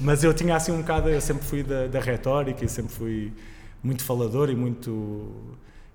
Mas 0.03 0.23
eu 0.23 0.35
tinha 0.35 0.55
assim 0.55 0.71
um 0.71 0.83
bocado, 0.83 1.09
eu 1.09 1.21
sempre 1.21 1.47
fui 1.47 1.63
da, 1.63 1.87
da 1.87 1.99
retórica 1.99 2.63
e 2.63 2.69
sempre 2.69 2.93
fui 2.93 3.33
muito 3.83 4.05
falador 4.05 4.51
e 4.51 4.55
muito 4.55 5.33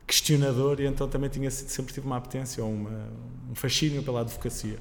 questionador 0.07 0.81
e 0.81 0.87
então 0.87 1.07
também 1.07 1.29
tinha 1.29 1.51
sempre 1.51 1.93
tive 1.93 2.07
uma 2.07 2.17
apetência 2.17 2.63
ou 2.63 2.71
uma, 2.71 3.07
um 3.51 3.53
fascínio 3.53 4.01
pela 4.01 4.21
advocacia 4.21 4.77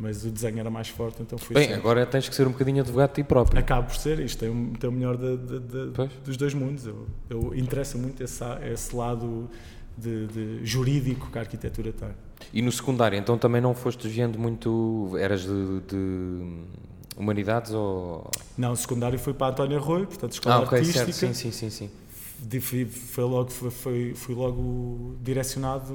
mas 0.00 0.24
o 0.24 0.30
desenho 0.30 0.58
era 0.58 0.70
mais 0.70 0.88
forte, 0.88 1.20
então 1.20 1.38
fui 1.38 1.54
Bem, 1.54 1.64
sempre. 1.64 1.78
agora 1.78 2.06
tens 2.06 2.26
que 2.26 2.34
ser 2.34 2.46
um 2.46 2.52
bocadinho 2.52 2.80
advogado 2.80 3.10
de 3.10 3.16
ti 3.16 3.22
próprio. 3.22 3.60
Acabo 3.60 3.88
por 3.88 3.96
ser, 3.96 4.18
isto 4.20 4.38
tem, 4.38 4.72
tem 4.72 4.88
o 4.88 4.92
melhor 4.92 5.16
de, 5.16 5.36
de, 5.36 5.60
de, 5.60 6.10
dos 6.24 6.36
dois 6.38 6.54
mundos. 6.54 6.86
Eu, 6.86 7.06
eu 7.28 7.54
interessa 7.54 7.98
muito 7.98 8.22
esse, 8.22 8.42
esse 8.72 8.96
lado 8.96 9.48
de, 9.96 10.64
jurídico 10.64 11.30
que 11.30 11.36
a 11.36 11.42
arquitetura 11.42 11.92
tem. 11.92 12.08
E 12.50 12.62
no 12.62 12.72
secundário, 12.72 13.18
então 13.18 13.36
também 13.36 13.60
não 13.60 13.74
foste 13.74 14.02
desviando 14.04 14.38
muito, 14.38 15.14
eras 15.18 15.42
de, 15.42 15.82
humanidades 17.14 17.72
ou... 17.72 18.30
Não, 18.56 18.72
o 18.72 18.76
secundário 18.76 19.18
fui 19.18 19.34
para 19.34 19.48
a 19.48 19.50
Antónia 19.50 19.76
Arroio, 19.76 20.06
portanto 20.06 20.32
escola 20.32 20.54
ah, 20.54 20.60
okay, 20.60 20.78
artística. 20.78 21.12
Certo. 21.12 21.34
Sim, 21.34 21.50
sim, 21.50 21.68
sim, 21.68 21.90
sim. 22.48 22.60
fui, 22.60 22.86
foi 22.86 23.24
logo, 23.24 23.50
foi, 23.50 23.70
foi, 23.70 24.14
fui 24.14 24.34
logo 24.34 25.16
direcionado, 25.20 25.92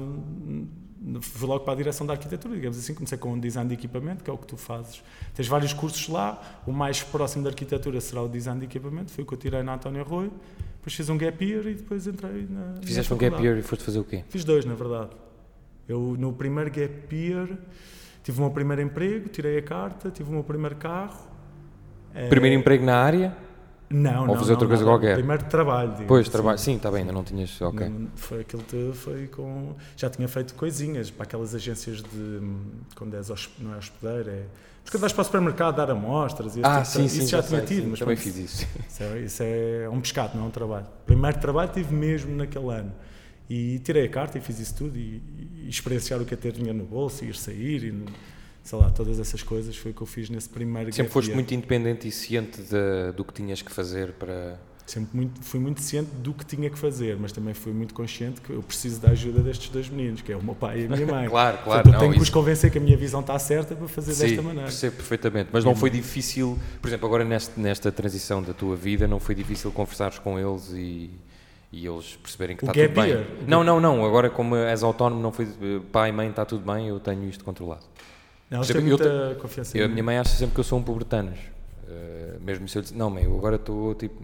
fui 1.20 1.48
logo 1.48 1.64
para 1.64 1.72
a 1.72 1.76
direção 1.76 2.06
da 2.06 2.14
arquitetura, 2.14 2.54
digamos 2.54 2.78
assim. 2.78 2.94
Comecei 2.94 3.16
com 3.16 3.32
o 3.32 3.40
design 3.40 3.68
de 3.68 3.74
equipamento, 3.74 4.24
que 4.24 4.30
é 4.30 4.32
o 4.32 4.38
que 4.38 4.46
tu 4.46 4.56
fazes. 4.56 5.02
Tens 5.34 5.46
vários 5.46 5.72
cursos 5.72 6.08
lá, 6.08 6.60
o 6.66 6.72
mais 6.72 7.02
próximo 7.02 7.44
da 7.44 7.50
arquitetura 7.50 8.00
será 8.00 8.22
o 8.22 8.28
design 8.28 8.58
de 8.60 8.66
equipamento, 8.66 9.12
foi 9.12 9.24
o 9.24 9.26
que 9.26 9.34
eu 9.34 9.38
tirei 9.38 9.62
na 9.62 9.74
António 9.74 10.00
Arroio. 10.00 10.32
Depois 10.78 10.94
fiz 10.94 11.08
um 11.08 11.18
gap 11.18 11.44
year 11.44 11.66
e 11.66 11.74
depois 11.74 12.06
entrei 12.06 12.46
na. 12.48 12.80
Fizeste 12.82 13.10
na 13.10 13.16
um 13.16 13.18
gap 13.18 13.42
year 13.42 13.58
e 13.58 13.62
foste 13.62 13.84
fazer 13.84 13.98
o 13.98 14.04
quê? 14.04 14.24
Fiz 14.28 14.44
dois, 14.44 14.64
na 14.64 14.74
verdade. 14.74 15.10
Eu, 15.88 16.16
no 16.18 16.32
primeiro 16.32 16.70
gap 16.70 17.14
year, 17.14 17.48
tive 18.22 18.38
o 18.38 18.42
meu 18.42 18.50
primeiro 18.50 18.82
emprego, 18.82 19.28
tirei 19.28 19.58
a 19.58 19.62
carta, 19.62 20.10
tive 20.10 20.28
o 20.28 20.32
meu 20.32 20.44
primeiro 20.44 20.76
carro. 20.76 21.28
Primeiro 22.28 22.56
é... 22.56 22.58
emprego 22.58 22.84
na 22.84 22.96
área? 22.96 23.36
Não, 23.88 24.22
Ou 24.22 24.26
não. 24.28 24.36
fazer 24.36 24.52
outra 24.52 24.66
não, 24.66 24.76
coisa 24.76 24.84
nada. 24.84 24.98
qualquer? 24.98 25.14
Primeiro 25.14 25.44
trabalho. 25.44 25.88
digamos 25.90 26.08
Pois, 26.08 26.22
assim. 26.22 26.30
trabalho. 26.32 26.58
Sim, 26.58 26.76
está 26.76 26.90
bem, 26.90 27.00
ainda 27.02 27.12
não 27.12 27.22
tinhas. 27.22 27.60
Ok. 27.60 27.88
Não, 27.88 28.08
Foi 28.16 28.40
aquilo 28.40 28.62
que 28.64 28.90
foi 28.94 29.26
com. 29.28 29.74
Já 29.96 30.10
tinha 30.10 30.26
feito 30.28 30.54
coisinhas 30.54 31.10
para 31.10 31.24
aquelas 31.24 31.54
agências 31.54 32.02
de. 32.02 32.40
Quando 32.96 33.14
és 33.14 33.28
não 33.60 33.74
é 33.74 33.78
hospedeiro, 33.78 34.30
é. 34.30 34.42
Mas 34.82 34.90
quando 34.90 35.00
vais 35.00 35.12
para 35.12 35.22
o 35.22 35.24
supermercado 35.24 35.76
dar 35.76 35.90
amostras 35.90 36.56
e 36.56 36.60
Ah, 36.62 36.82
tipo 36.82 36.86
sim, 36.86 37.08
sim. 37.08 37.18
Isso 37.20 37.28
já, 37.30 37.42
tinha 37.42 37.58
sei, 37.60 37.66
tido, 37.68 37.84
sim, 37.84 37.90
mas 37.90 37.98
também 37.98 38.16
fiz 38.16 38.36
isso. 38.36 38.66
Isso 38.88 39.02
é, 39.02 39.18
isso 39.20 39.42
é 39.42 39.88
um 39.90 40.00
pescado, 40.00 40.36
não 40.36 40.44
é 40.44 40.46
um 40.48 40.50
trabalho. 40.50 40.86
Primeiro 41.04 41.38
trabalho 41.38 41.70
tive 41.72 41.92
mesmo 41.94 42.34
naquele 42.36 42.70
ano. 42.72 42.92
E 43.48 43.78
tirei 43.80 44.06
a 44.06 44.08
carta 44.08 44.38
e 44.38 44.40
fiz 44.40 44.58
isso 44.58 44.74
tudo 44.74 44.96
e, 44.98 45.22
e 45.64 45.68
experienciar 45.68 46.20
o 46.20 46.24
que 46.24 46.34
é 46.34 46.36
ter 46.36 46.50
dinheiro 46.52 46.76
no 46.78 46.84
bolso, 46.84 47.24
ir 47.24 47.36
sair 47.36 47.84
e 47.84 48.04
sei 48.66 48.78
lá, 48.78 48.90
todas 48.90 49.20
essas 49.20 49.42
coisas 49.42 49.76
foi 49.76 49.92
o 49.92 49.94
que 49.94 50.02
eu 50.02 50.06
fiz 50.06 50.28
nesse 50.28 50.48
primeiro 50.48 50.92
Sempre 50.92 51.12
foste 51.12 51.32
muito 51.32 51.54
independente 51.54 52.06
e 52.08 52.10
ciente 52.10 52.60
de- 52.62 53.12
do 53.16 53.24
que 53.24 53.32
tinhas 53.32 53.62
que 53.62 53.70
fazer 53.72 54.12
para. 54.12 54.58
Sempre 54.84 55.16
muito, 55.16 55.42
fui 55.42 55.58
muito 55.58 55.80
ciente 55.80 56.10
do 56.16 56.32
que 56.32 56.44
tinha 56.46 56.70
que 56.70 56.78
fazer, 56.78 57.16
mas 57.20 57.32
também 57.32 57.52
fui 57.54 57.72
muito 57.72 57.92
consciente 57.92 58.40
que 58.40 58.50
eu 58.50 58.62
preciso 58.62 59.00
da 59.00 59.10
ajuda 59.10 59.40
destes 59.40 59.68
dois 59.68 59.88
meninos, 59.88 60.22
que 60.22 60.30
é 60.32 60.36
o 60.36 60.42
meu 60.42 60.54
pai 60.54 60.82
e 60.82 60.84
a 60.86 60.88
minha 60.88 61.06
mãe. 61.12 61.28
Claro, 61.28 61.58
claro, 61.58 61.82
Portanto, 61.82 61.86
eu 61.86 61.92
não, 61.92 61.98
tenho 62.00 62.12
que 62.12 62.18
os 62.18 62.24
isso- 62.24 62.32
convencer 62.32 62.70
que 62.70 62.78
a 62.78 62.80
minha 62.80 62.96
visão 62.96 63.20
está 63.20 63.36
certa 63.38 63.74
para 63.74 63.88
fazer 63.88 64.14
Sim, 64.14 64.26
desta 64.26 64.42
maneira. 64.42 64.62
percebo 64.68 64.96
perfeitamente. 64.96 65.50
Mas 65.52 65.64
não 65.64 65.74
foi 65.74 65.90
difícil, 65.90 66.56
por 66.80 66.86
exemplo, 66.88 67.06
agora 67.06 67.24
neste, 67.24 67.58
nesta 67.58 67.90
transição 67.90 68.40
da 68.42 68.52
tua 68.54 68.76
vida, 68.76 69.08
não 69.08 69.18
foi 69.18 69.34
difícil 69.34 69.72
conversares 69.72 70.20
com 70.20 70.38
eles 70.38 70.70
e, 70.72 71.10
e 71.72 71.84
eles 71.84 72.16
perceberem 72.22 72.56
que 72.56 72.64
O 72.64 72.70
está 72.70 72.80
tudo 72.86 72.94
bem? 72.94 73.08
year? 73.10 73.26
Não, 73.46 73.64
não, 73.64 73.80
não. 73.80 74.04
Agora, 74.04 74.30
como 74.30 74.54
és 74.54 74.84
autónomo, 74.84 75.20
não 75.20 75.32
foi 75.32 75.46
eh, 75.46 75.80
pai, 75.90 76.12
mãe, 76.12 76.28
está 76.30 76.44
tudo 76.44 76.64
bem, 76.72 76.86
eu 76.86 77.00
tenho 77.00 77.24
isto 77.28 77.42
controlado. 77.44 77.82
Não, 78.50 78.58
eles 78.58 78.70
Eu 78.70 78.76
têm 78.76 78.84
muita 78.84 79.36
confiança 79.40 79.76
em 79.76 79.80
Eu, 79.80 79.86
a 79.86 79.88
minha 79.88 80.02
mãe 80.02 80.18
acha 80.18 80.30
sempre 80.36 80.54
que 80.54 80.60
eu 80.60 80.64
sou 80.64 80.78
um 80.78 80.82
pobretanos. 80.82 81.38
Eh, 81.88 82.36
mesmo 82.40 82.68
se 82.68 82.78
eu 82.78 82.82
disse, 82.82 82.94
não, 82.94 83.10
mãe, 83.10 83.24
eu 83.24 83.36
agora 83.36 83.56
estou 83.56 83.94
tipo. 83.94 84.22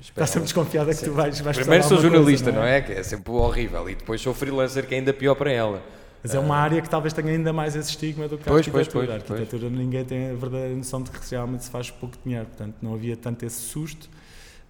Está 0.00 0.26
sempre 0.26 0.40
lá." 0.40 0.44
desconfiada 0.44 0.94
que 0.94 1.04
tu 1.04 1.12
vais, 1.12 1.40
vais 1.40 1.56
Primeiro 1.58 1.84
sou 1.84 2.00
jornalista, 2.00 2.50
coisa, 2.50 2.58
não 2.58 2.66
é? 2.66 2.80
Que 2.80 2.92
é 2.92 3.02
sempre 3.02 3.32
horrível. 3.32 3.88
E 3.88 3.94
depois 3.94 4.20
sou 4.20 4.34
freelancer, 4.34 4.86
que 4.86 4.94
é 4.94 4.98
ainda 4.98 5.12
pior 5.12 5.34
para 5.34 5.50
ela. 5.50 5.82
Mas 6.22 6.34
é 6.34 6.38
uma 6.38 6.56
área 6.56 6.80
que 6.80 6.88
talvez 6.88 7.12
tenha 7.12 7.30
ainda 7.30 7.52
mais 7.52 7.76
esse 7.76 7.90
estigma 7.90 8.26
do 8.26 8.38
que 8.38 8.48
a 8.48 8.52
Pois, 8.52 8.66
pois, 8.66 8.86
arquitetura. 8.88 9.06
pois, 9.26 9.30
a 9.30 9.34
arquitetura 9.44 9.68
ninguém 9.70 10.04
tem 10.06 10.30
a 10.30 10.34
verdadeira 10.34 10.74
noção 10.74 11.02
de 11.02 11.10
que 11.10 11.18
realmente 11.30 11.64
se 11.64 11.70
faz 11.70 11.90
pouco 11.90 12.16
dinheiro, 12.24 12.46
portanto 12.46 12.76
não 12.80 12.94
havia 12.94 13.14
tanto 13.14 13.44
esse 13.44 13.60
susto, 13.60 14.08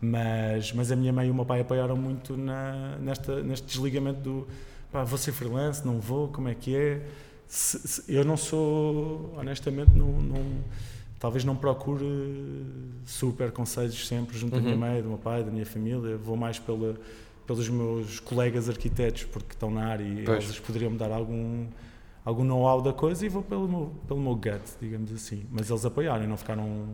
mas, 0.00 0.72
mas 0.72 0.90
a 0.90 0.96
minha 0.96 1.12
mãe 1.12 1.28
e 1.28 1.30
o 1.30 1.34
meu 1.34 1.44
pai 1.44 1.60
apoiaram 1.60 1.96
muito 1.96 2.36
na, 2.36 2.96
nesta, 2.98 3.40
neste 3.40 3.68
desligamento 3.68 4.18
do 4.18 4.48
pá, 4.90 5.04
vou 5.04 5.16
ser 5.16 5.30
freelance, 5.30 5.86
não 5.86 6.00
vou, 6.00 6.26
como 6.26 6.48
é 6.48 6.54
que 6.56 6.74
é? 6.74 7.02
Se- 7.54 7.78
se- 7.86 8.04
eu 8.12 8.24
não 8.24 8.36
sou, 8.36 9.32
honestamente, 9.38 9.92
não, 9.92 10.08
não- 10.20 10.64
talvez 11.20 11.44
não 11.44 11.54
procure 11.54 12.04
super 13.06 13.52
conselhos 13.52 14.08
sempre 14.08 14.36
junto 14.36 14.56
da 14.56 14.60
minha 14.60 14.74
Uhum. 14.74 14.80
mãe, 14.80 15.00
do 15.00 15.08
meu 15.08 15.18
pai, 15.18 15.44
da 15.44 15.52
minha 15.52 15.64
família, 15.64 16.16
vou 16.16 16.36
mais 16.36 16.58
pela, 16.58 16.96
pelos 17.46 17.68
meus 17.68 18.18
colegas 18.18 18.68
arquitetos, 18.68 19.22
porque 19.22 19.52
estão 19.52 19.70
na 19.70 19.86
área 19.86 20.02
e 20.02 20.24
Pois. 20.24 20.42
eles 20.44 20.58
poderiam 20.58 20.90
me 20.90 20.98
dar 20.98 21.12
algum, 21.12 21.66
algum 22.24 22.42
know-how 22.42 22.82
da 22.82 22.92
coisa 22.92 23.24
e 23.24 23.28
vou 23.28 23.40
pelo 23.44 23.68
meu, 23.68 23.92
pelo 24.08 24.20
meu 24.20 24.34
gut, 24.34 24.60
digamos 24.80 25.12
assim. 25.12 25.46
Mas 25.48 25.70
eles 25.70 25.84
apoiaram, 25.84 26.26
não 26.26 26.36
ficaram, 26.36 26.86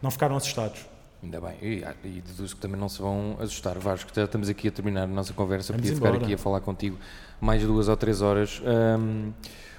não 0.00 0.10
ficaram 0.10 0.36
assustados. 0.36 0.86
Ainda 1.22 1.38
bem. 1.38 1.54
E, 1.60 1.84
ah, 1.84 1.94
e 2.02 2.22
deduzo 2.22 2.56
que 2.56 2.62
também 2.62 2.80
não 2.80 2.88
se 2.88 2.98
vão 3.02 3.36
assustar. 3.38 3.78
Vasco, 3.78 4.10
estamos 4.18 4.48
aqui 4.48 4.68
a 4.68 4.72
terminar 4.72 5.02
a 5.02 5.06
nossa 5.06 5.34
conversa. 5.34 5.70
Vamos 5.74 5.82
Podia 5.86 5.94
ficar 5.96 6.08
embora. 6.08 6.24
aqui 6.24 6.34
a 6.34 6.38
falar 6.38 6.60
contigo 6.62 6.96
mais 7.42 7.62
duas 7.62 7.88
ou 7.88 7.96
três 7.96 8.22
horas. 8.22 8.60
Ahm, 8.64 9.30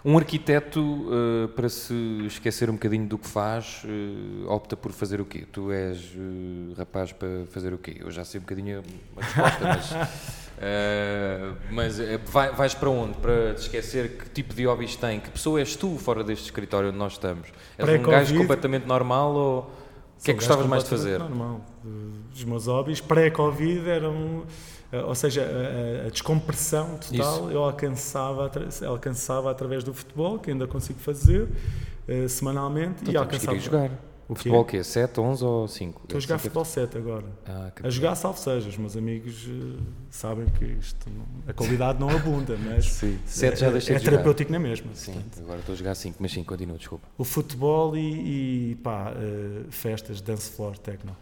Um, 0.06 0.18
arquiteto, 0.18 1.08
ah, 1.10 1.48
para 1.56 1.70
se 1.70 1.94
esquecer 2.28 2.70
um 2.70 2.74
bocadinho 2.74 3.08
do 3.08 3.18
que 3.18 3.28
faz, 3.28 3.84
ah, 3.86 4.54
opta 4.54 4.76
por 4.76 4.92
fazer 4.92 5.22
o 5.22 5.26
quê? 5.26 5.46
Tu 5.52 5.72
és 5.72 5.98
ah, 6.18 6.74
rapaz 6.80 7.12
para 7.14 7.46
fazer 7.50 7.74
o 7.74 7.78
quê? 7.78 7.98
Eu 8.00 8.12
já 8.12 8.26
sei 8.26 8.40
um 8.40 8.44
bocadinho 8.44 8.84
a 9.16 9.22
resposta, 9.22 9.60
mas. 9.64 9.94
ah, 9.94 11.54
mas 11.72 11.98
vai- 12.26 12.52
vais 12.52 12.74
para 12.74 12.90
onde? 12.90 13.18
Para 13.18 13.54
te 13.54 13.62
esquecer 13.62 14.18
que 14.18 14.30
tipo 14.30 14.54
de 14.54 14.66
hobbies 14.66 14.96
tem? 14.98 15.20
Que 15.20 15.30
pessoa 15.30 15.60
és 15.60 15.76
tu 15.76 15.98
fora 15.98 16.24
deste 16.24 16.46
escritório 16.46 16.90
onde 16.90 16.98
nós 16.98 17.14
estamos? 17.14 17.48
És 17.78 17.88
um 17.88 18.04
gajo 18.04 18.36
completamente 18.38 18.86
normal 18.86 19.34
ou. 19.34 19.60
O 19.60 20.24
que 20.24 20.32
é 20.32 20.34
que 20.36 20.40
gostavas 20.40 20.66
mais 20.68 20.84
de 20.84 20.90
fazer? 20.90 21.20
Normal. 21.20 21.62
Os 22.34 22.44
meus 22.46 22.68
hobbies 22.68 23.02
pré-Covid 23.02 23.90
eram, 23.90 24.44
ou 25.02 25.16
seja, 25.16 25.48
a, 26.06 26.10
descompressão 26.10 26.98
total 26.98 27.36
Isso. 27.46 27.52
eu 27.52 27.64
alcançava, 27.64 28.52
alcançava 28.88 29.50
através 29.52 29.84
do 29.84 29.94
futebol, 29.94 30.40
que 30.40 30.52
ainda 30.52 30.68
consigo 30.68 31.00
fazer 31.00 31.48
eh, 32.08 32.28
semanalmente, 32.28 33.02
Então 33.02 33.14
e 33.14 33.18
alcançava. 33.18 33.58
jogar. 33.60 33.92
O? 34.28 34.36
Futebol 34.36 34.62
o 34.62 34.66
quê? 34.66 34.82
7, 34.84 35.20
11 35.20 35.44
ou 35.44 35.68
5? 35.68 36.02
Estou 36.04 36.18
a 36.18 36.22
jogar 36.22 36.38
futebol 36.40 36.64
7 36.64 36.98
agora. 36.98 37.26
Ah, 37.46 37.72
A 37.84 37.90
jogar 37.90 38.16
salvo 38.16 38.40
seja, 38.40 38.70
os 38.70 38.78
meus 38.78 38.96
amigos 38.96 39.46
eh, 39.50 39.82
sabem 40.10 40.46
que 40.48 40.64
isto, 40.64 41.10
não- 41.10 41.26
a 41.46 41.52
qualidade 41.54 42.00
não 42.00 42.10
abunda, 42.10 42.56
mas 42.58 42.86
Sim. 42.86 43.20
7 43.26 43.60
já 43.60 43.68
é, 43.68 43.72
deixei 43.72 43.96
é 43.96 44.00
de 44.00 44.06
jogar. 44.06 44.18
terapêutico 44.18 44.52
na 44.52 44.60
mesma. 44.60 44.92
Sim, 44.94 45.14
portanto. 45.14 45.40
agora 45.44 45.60
estou 45.60 45.74
a 45.74 45.76
jogar 45.76 45.96
5, 45.96 46.18
mas 46.22 46.32
sim, 46.32 46.42
continua, 46.44 46.78
desculpa. 46.78 47.06
O 47.18 47.24
futebol 47.26 47.98
e, 47.98 48.72
e, 48.72 48.76
pá, 48.76 49.12
eh, 49.16 49.64
festas, 49.70 50.22
dance 50.22 50.50
floor, 50.52 50.78
techno. 50.78 51.16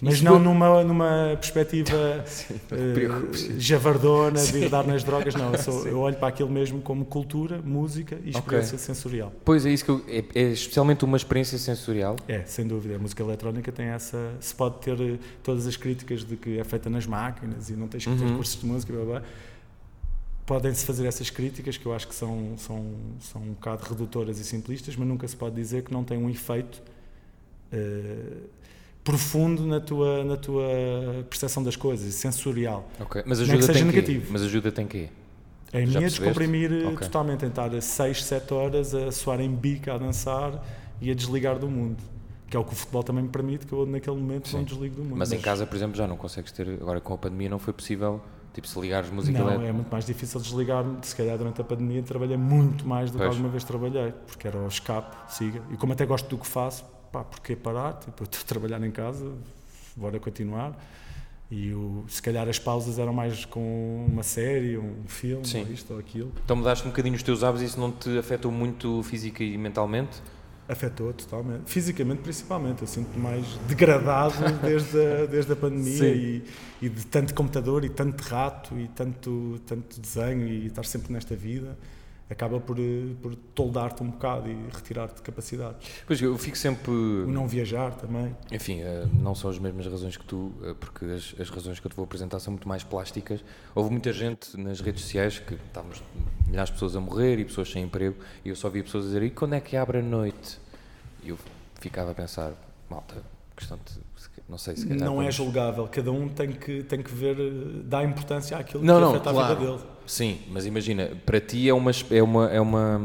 Mas 0.00 0.14
Isso 0.14 0.24
não 0.24 0.32
foi- 0.34 0.42
numa, 0.42 0.84
numa 0.84 1.30
perspectiva 1.36 1.92
eh, 2.72 3.54
javardona 3.58 4.40
de 4.42 4.58
ir 4.64 4.68
dar 4.68 4.84
nas 4.86 5.04
drogas, 5.04 5.34
não. 5.34 5.52
Eu, 5.52 5.58
sou- 5.58 5.86
eu 5.86 5.98
olho 6.00 6.16
para 6.16 6.28
aquilo 6.28 6.50
mesmo 6.50 6.80
como 6.80 7.04
cultura, 7.04 7.60
música 7.62 8.18
e 8.24 8.30
experiência 8.30 8.78
sensorial. 8.78 9.32
Pois 9.44 9.64
é 9.66 9.70
isso 9.70 9.84
que 9.84 9.90
eu, 9.90 10.02
é, 10.08 10.24
é 10.34 10.42
especialmente 10.50 11.04
uma 11.04 11.16
experiência 11.16 11.56
sensorial. 11.58 12.16
É, 12.26 12.42
sem 12.44 12.66
dúvida. 12.66 12.96
A 12.96 12.98
música 12.98 13.22
eletrónica 13.22 13.70
tem 13.70 13.86
essa. 13.86 14.32
Se 14.40 14.54
pode 14.54 14.78
ter 14.78 15.00
eh, 15.00 15.18
todas 15.42 15.66
as 15.66 15.76
críticas 15.76 16.24
de 16.24 16.36
que 16.36 16.58
é 16.58 16.64
feita 16.64 16.88
nas 16.90 17.06
máquinas 17.06 17.70
e 17.70 17.74
não 17.74 17.86
tens 17.88 18.04
que 18.04 18.16
ter 18.16 18.24
Uhum. 18.24 18.36
cursos 18.36 18.60
de 18.60 18.66
música, 18.66 18.92
blá, 18.92 19.04
blá. 19.04 19.22
Podem-se 20.44 20.84
fazer 20.84 21.06
essas 21.06 21.30
críticas 21.30 21.76
que 21.76 21.86
eu 21.86 21.94
acho 21.94 22.08
que 22.08 22.14
são, 22.14 22.54
são, 22.58 22.84
são 23.20 23.40
um 23.40 23.52
bocado 23.52 23.84
redutoras 23.84 24.40
e 24.40 24.44
simplistas, 24.44 24.96
mas 24.96 25.06
nunca 25.06 25.26
se 25.28 25.36
pode 25.36 25.54
dizer 25.54 25.82
que 25.84 25.92
não 25.92 26.02
tem 26.02 26.18
um 26.18 26.28
efeito 26.28 26.82
eh, 27.72 28.16
profundo 29.04 29.66
na 29.66 29.80
tua, 29.80 30.24
na 30.24 30.36
tua 30.36 30.62
percepção 31.28 31.62
das 31.62 31.76
coisas 31.76 32.14
sensorial. 32.14 32.88
Ok. 33.00 33.22
Mas 33.26 33.38
Não 33.38 33.44
é 33.44 33.48
que 33.48 33.52
ajuda 33.54 33.66
seja 33.72 33.78
tem 33.84 33.88
negativo. 33.92 34.26
Mas 34.32 34.42
ajuda 34.42 34.72
tem 34.72 34.86
quê? 34.86 35.08
É 35.72 35.78
a 35.78 35.80
Já 35.80 35.86
minha 35.86 36.00
percebeste? 36.00 36.20
descomprimir 36.20 36.72
eh, 36.72 36.86
Ok. 36.86 36.98
totalmente, 37.06 37.44
em 37.44 37.48
estar 37.48 37.80
6, 37.82 38.24
7 38.24 38.54
horas 38.54 38.94
a 38.94 39.10
suar 39.10 39.40
em 39.40 39.50
bica, 39.50 39.94
a 39.94 39.98
dançar 39.98 40.62
e 41.00 41.10
a 41.10 41.14
desligar 41.14 41.58
do 41.58 41.68
mundo. 41.68 41.96
Que 42.48 42.56
é 42.56 42.60
o 42.60 42.64
que 42.64 42.74
o 42.74 42.76
futebol 42.76 43.02
também 43.02 43.22
me 43.24 43.30
permite, 43.30 43.66
que 43.66 43.72
eu 43.72 43.86
naquele 43.86 44.16
momento 44.16 44.48
Sim. 44.48 44.58
não 44.58 44.64
desligo 44.64 44.96
do 44.96 45.02
mundo. 45.04 45.16
Mas 45.16 45.32
em 45.32 45.40
casa, 45.40 45.66
por 45.66 45.74
exemplo, 45.74 45.96
já 45.96 46.06
não 46.06 46.16
consegues 46.18 46.52
ter. 46.52 46.68
Agora 46.80 47.00
com 47.00 47.14
a 47.14 47.18
pandemia 47.18 47.48
não 47.48 47.58
foi 47.58 47.72
possível. 47.72 48.20
Tipo, 48.52 48.68
se 48.68 48.78
ligares 48.78 49.08
música 49.10 49.38
Não, 49.38 49.46
elétrica. 49.46 49.70
é 49.70 49.72
muito 49.72 49.90
mais 49.90 50.04
difícil 50.04 50.38
desligar-me. 50.38 50.98
Se 51.00 51.16
calhar 51.16 51.38
durante 51.38 51.58
a 51.62 51.64
pandemia 51.64 52.02
trabalhei 52.02 52.36
muito 52.36 52.86
mais 52.86 53.10
do 53.10 53.14
que 53.14 53.24
Pois. 53.24 53.30
alguma 53.30 53.48
vez 53.48 53.64
trabalhei, 53.64 54.12
porque 54.26 54.46
era 54.46 54.58
o 54.58 54.68
escape, 54.68 55.16
siga. 55.32 55.62
E 55.72 55.76
como 55.78 55.94
até 55.94 56.04
gosto 56.04 56.28
do 56.28 56.36
que 56.36 56.46
faço, 56.46 56.84
pá, 57.12 57.22
porquê 57.22 57.54
parar? 57.54 57.92
Tipo, 57.94 58.22
eu 58.22 58.24
estou 58.24 58.40
a 58.40 58.44
trabalhar 58.44 58.82
em 58.82 58.90
casa, 58.90 59.30
bora 59.94 60.18
continuar. 60.18 60.76
E 61.50 61.70
o, 61.74 62.02
se 62.08 62.22
calhar 62.22 62.48
as 62.48 62.58
pausas 62.58 62.98
eram 62.98 63.12
mais 63.12 63.44
com 63.44 64.06
uma 64.10 64.22
série, 64.22 64.78
um 64.78 65.04
filme, 65.06 65.46
Sim. 65.46 65.60
ou 65.60 65.72
isto 65.72 65.92
ou 65.92 66.00
aquilo. 66.00 66.32
Então 66.42 66.56
mudaste 66.56 66.86
um 66.86 66.90
bocadinho 66.90 67.14
os 67.14 67.22
teus 67.22 67.44
hábitos 67.44 67.62
e 67.62 67.66
isso 67.66 67.78
não 67.78 67.92
te 67.92 68.16
afetou 68.16 68.50
muito 68.50 69.02
física 69.02 69.44
e 69.44 69.58
mentalmente? 69.58 70.22
Afetou 70.66 71.12
totalmente. 71.12 71.64
Fisicamente, 71.66 72.22
principalmente. 72.22 72.80
Eu 72.80 72.88
sinto-me 72.88 73.22
mais 73.22 73.44
degradado 73.68 74.34
desde 74.64 74.98
a, 74.98 75.26
desde 75.26 75.52
a 75.52 75.56
pandemia 75.56 76.08
e, 76.08 76.42
e 76.80 76.88
de 76.88 77.04
tanto 77.04 77.34
computador 77.34 77.84
e 77.84 77.90
tanto 77.90 78.22
rato 78.22 78.78
e 78.78 78.88
tanto, 78.88 79.60
tanto 79.66 80.00
desenho 80.00 80.48
e 80.48 80.68
estar 80.68 80.86
sempre 80.86 81.12
nesta 81.12 81.36
vida. 81.36 81.76
Acaba 82.30 82.58
por, 82.58 82.78
eh, 82.78 83.14
por 83.20 83.34
toldar-te 83.54 84.02
um 84.02 84.10
bocado 84.10 84.48
e 84.48 84.54
retirar-te 84.72 85.20
capacidades. 85.20 85.86
Pois 86.06 86.20
eu 86.20 86.36
fico 86.38 86.56
sempre. 86.56 86.90
O 86.90 87.26
não 87.26 87.46
viajar 87.46 87.94
também. 87.94 88.34
Enfim, 88.50 88.80
eh, 88.80 89.06
não 89.12 89.34
são 89.34 89.50
as 89.50 89.58
mesmas 89.58 89.86
razões 89.86 90.16
que 90.16 90.24
tu, 90.24 90.52
eh, 90.62 90.74
porque 90.78 91.04
as, 91.04 91.34
as 91.38 91.50
razões 91.50 91.78
que 91.78 91.86
eu 91.86 91.90
te 91.90 91.96
vou 91.96 92.04
apresentar 92.04 92.40
são 92.40 92.52
muito 92.52 92.66
mais 92.66 92.82
plásticas. 92.82 93.44
Houve 93.74 93.90
muita 93.90 94.12
gente 94.12 94.58
nas 94.58 94.80
redes 94.80 95.02
sociais 95.02 95.38
que 95.38 95.54
estávamos 95.54 96.02
milhares 96.46 96.70
de 96.70 96.74
pessoas 96.74 96.96
a 96.96 97.00
morrer 97.00 97.38
e 97.38 97.44
pessoas 97.44 97.70
sem 97.70 97.84
emprego, 97.84 98.16
e 98.44 98.48
eu 98.48 98.56
só 98.56 98.70
via 98.70 98.82
pessoas 98.82 99.04
a 99.04 99.08
dizer: 99.08 99.22
e 99.22 99.30
quando 99.30 99.54
é 99.54 99.60
que 99.60 99.76
abre 99.76 99.98
a 99.98 100.02
noite? 100.02 100.58
E 101.22 101.28
eu 101.28 101.38
ficava 101.80 102.12
a 102.12 102.14
pensar: 102.14 102.52
malta, 102.88 103.22
questão 103.56 103.78
de. 103.84 104.00
Não 104.52 104.58
sei 104.58 104.76
se 104.76 104.86
calhar. 104.86 105.08
não 105.08 105.22
é 105.22 105.30
julgável. 105.30 105.88
Cada 105.90 106.12
um 106.12 106.28
tem 106.28 106.52
que, 106.52 106.82
tem 106.82 107.02
que 107.02 107.10
ver, 107.10 107.40
eh, 107.40 107.80
dar 107.84 108.04
importância 108.04 108.54
àquilo 108.54 108.84
Não, 108.84 108.96
que 108.96 109.00
não, 109.00 109.10
afeta 109.12 109.30
a 109.30 109.32
claro. 109.32 109.56
vida 109.56 109.70
dele. 109.70 109.82
Sim, 110.06 110.38
mas 110.50 110.66
imagina, 110.66 111.10
para 111.24 111.40
ti 111.40 111.70
é 111.70 111.72
uma. 111.72 111.90
É 112.10 112.22
uma, 112.22 112.50
é 112.50 112.60
uma 112.60 113.00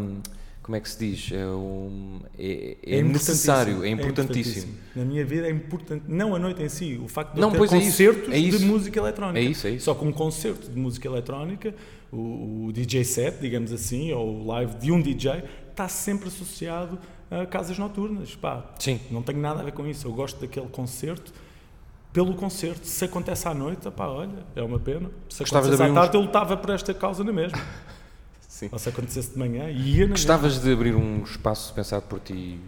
como 0.62 0.76
é 0.76 0.82
que 0.82 0.90
se 0.90 1.00
diz? 1.00 1.32
É, 1.32 1.48
um, 1.48 2.20
é, 2.38 2.76
é 2.84 3.02
necessário, 3.02 3.86
é 3.86 3.90
importantíssimo. 3.90 4.74
Na 4.94 5.06
minha 5.06 5.24
vida 5.24 5.48
é 5.48 5.50
importante. 5.50 6.04
Não 6.06 6.36
a 6.36 6.40
noite 6.40 6.62
em 6.62 6.68
si, 6.68 7.00
o 7.02 7.08
facto 7.08 7.36
de 7.36 7.40
Não, 7.40 7.56
eu 7.56 7.66
ter 7.66 7.78
é 7.78 7.80
concertos 7.80 8.34
é 8.34 8.38
isso. 8.38 8.60
de 8.60 8.66
música 8.66 9.00
eletrónica. 9.00 9.40
É 9.40 9.50
isso, 9.50 9.68
é 9.68 9.70
isso. 9.70 9.86
Só 9.86 9.96
que 9.96 10.04
um 10.04 10.12
concerto 10.12 10.70
de 10.70 10.78
música 10.78 11.08
eletrónica, 11.08 11.74
o, 12.12 12.66
o 12.66 12.72
DJ 12.74 13.06
set, 13.06 13.40
digamos 13.40 13.72
assim, 13.72 14.12
ou 14.12 14.42
o 14.42 14.48
live 14.48 14.76
de 14.76 14.92
um 14.92 15.02
DJ, 15.02 15.46
está 15.72 15.88
sempre 15.88 16.28
associado 16.28 17.00
casas 17.50 17.78
noturnas. 17.78 18.36
Pá, 18.36 18.64
Sim. 18.80 19.00
não 19.12 19.22
tenho 19.22 19.40
nada 19.40 19.62
a 19.62 19.64
ver 19.64 19.72
com 19.74 19.86
isso. 19.88 20.08
Eu 20.08 20.14
gosto 20.14 20.40
daquele 20.40 20.68
concerto 20.68 21.34
pelo 22.14 22.34
concerto. 22.36 22.86
Se 22.88 23.06
acontece 23.06 23.48
à 23.48 23.54
noite, 23.54 23.90
pá, 23.92 24.08
olha, 24.08 24.44
é 24.56 24.62
uma 24.64 24.80
pena. 24.80 25.10
Se 25.30 25.40
Gostavas 25.40 25.68
acontecesse 25.68 25.84
à 25.90 25.92
uns- 25.92 25.96
tarde, 25.96 26.18
eu 26.18 26.22
lutava 26.22 26.58
por 26.58 26.70
esta 26.72 26.94
causa 26.94 27.24
na 27.24 27.32
mesma. 27.34 27.58
Sim. 28.48 28.70
Ou 28.72 28.80
se 28.80 28.90
acontecesse 28.90 29.32
de 29.34 29.38
manhã, 29.38 29.70
ia 29.70 29.74
na 29.74 30.00
mesma. 30.00 30.08
Gostavas 30.10 30.60
de 30.60 30.72
abrir 30.74 30.96
um 30.96 31.22
espaço 31.24 31.72
pensado 31.76 32.04
por 32.08 32.20
ti 32.20 32.60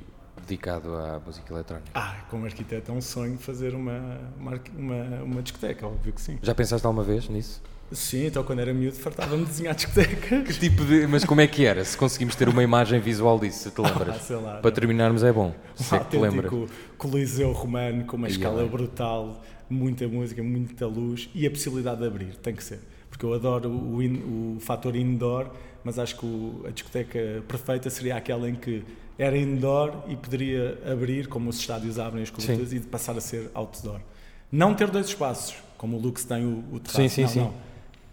dedicado 0.47 0.95
à 0.95 1.19
música 1.25 1.51
eletrónica? 1.53 1.89
Ah, 1.95 2.17
como 2.29 2.45
arquiteto 2.45 2.91
é 2.91 2.93
um 2.93 3.01
sonho 3.01 3.37
fazer 3.39 3.73
uma, 3.73 4.19
uma, 4.39 4.59
uma, 4.77 5.23
uma 5.23 5.41
discoteca, 5.41 5.87
óbvio 5.87 6.13
que 6.13 6.21
sim. 6.21 6.37
Já 6.43 6.53
pensaste 6.53 6.85
alguma 6.85 7.03
vez 7.03 7.27
nisso? 7.27 7.59
Sim, 7.91 8.27
então 8.27 8.43
quando 8.43 8.59
era 8.59 8.71
miúdo 8.73 8.95
fartava-me 8.97 9.43
de 9.45 9.49
desenhar 9.49 9.73
discotecas. 9.73 10.43
Que 10.47 10.59
tipo 10.59 10.85
de. 10.85 11.07
Mas 11.07 11.25
como 11.25 11.41
é 11.41 11.47
que 11.47 11.65
era? 11.65 11.83
Se 11.83 11.97
conseguimos 11.97 12.35
ter 12.35 12.47
uma 12.47 12.61
imagem 12.63 12.99
visual 12.99 13.39
disso, 13.39 13.63
se 13.63 13.71
te 13.71 13.81
lembras? 13.81 14.15
Ah, 14.15 14.19
sei 14.19 14.35
lá. 14.35 14.57
Para 14.57 14.71
terminarmos 14.71 15.23
é 15.23 15.31
bom. 15.33 15.53
Se 15.75 15.91
Um 15.93 15.97
é 15.97 15.99
que 16.01 16.09
te 16.11 16.17
lembras. 16.17 16.51
coliseu 16.97 17.51
romano 17.51 18.05
com 18.05 18.15
uma 18.15 18.27
Aí, 18.27 18.33
escala 18.33 18.61
bem. 18.61 18.69
brutal, 18.69 19.43
muita 19.69 20.07
música, 20.07 20.43
muita 20.43 20.85
luz 20.85 21.29
e 21.33 21.47
a 21.47 21.49
possibilidade 21.49 21.99
de 22.01 22.07
abrir, 22.07 22.35
tem 22.37 22.53
que 22.53 22.63
ser. 22.63 22.79
Porque 23.09 23.25
eu 23.25 23.33
adoro 23.33 23.69
o, 23.71 24.03
in- 24.03 24.55
o 24.57 24.59
fator 24.59 24.95
indoor, 24.95 25.49
mas 25.83 25.97
acho 25.97 26.15
que 26.17 26.25
o- 26.27 26.63
a 26.67 26.69
discoteca 26.69 27.43
perfeita 27.47 27.89
seria 27.89 28.15
aquela 28.17 28.47
em 28.47 28.53
que 28.53 28.83
era 29.17 29.35
indoor 29.35 30.03
e 30.07 30.15
poderia 30.15 30.77
abrir, 30.85 31.27
como 31.27 31.49
os 31.49 31.57
estádios 31.59 31.97
abrem 31.97 32.21
as 32.21 32.29
coberturas, 32.29 32.71
e 32.71 32.79
passar 32.81 33.17
a 33.17 33.21
ser 33.21 33.49
outdoor. 33.55 33.99
Não 34.51 34.75
ter 34.75 34.89
dois 34.91 35.07
espaços, 35.07 35.55
como 35.75 35.97
o 35.97 35.99
Lux 35.99 36.23
tem 36.23 36.45
o, 36.45 36.63
o 36.71 36.79
terraço. 36.79 37.01
Sim, 37.01 37.09
sim, 37.09 37.21
não, 37.23 37.29
sim. 37.29 37.39
não. 37.39 37.68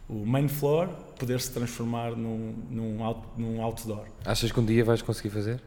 O 0.09 0.25
main 0.25 0.47
floor 0.49 0.89
poder 1.19 1.41
se 1.41 1.51
transformar 1.51 2.13
num, 2.17 2.55
num, 2.71 3.05
out, 3.05 3.21
num 3.37 3.63
outdoor. 3.63 4.05
Achas 4.25 4.53
que 4.53 4.61
um 4.61 4.65
dia 4.65 4.85
vais 4.85 5.03
conseguir 5.03 5.31
fazer? 5.31 5.61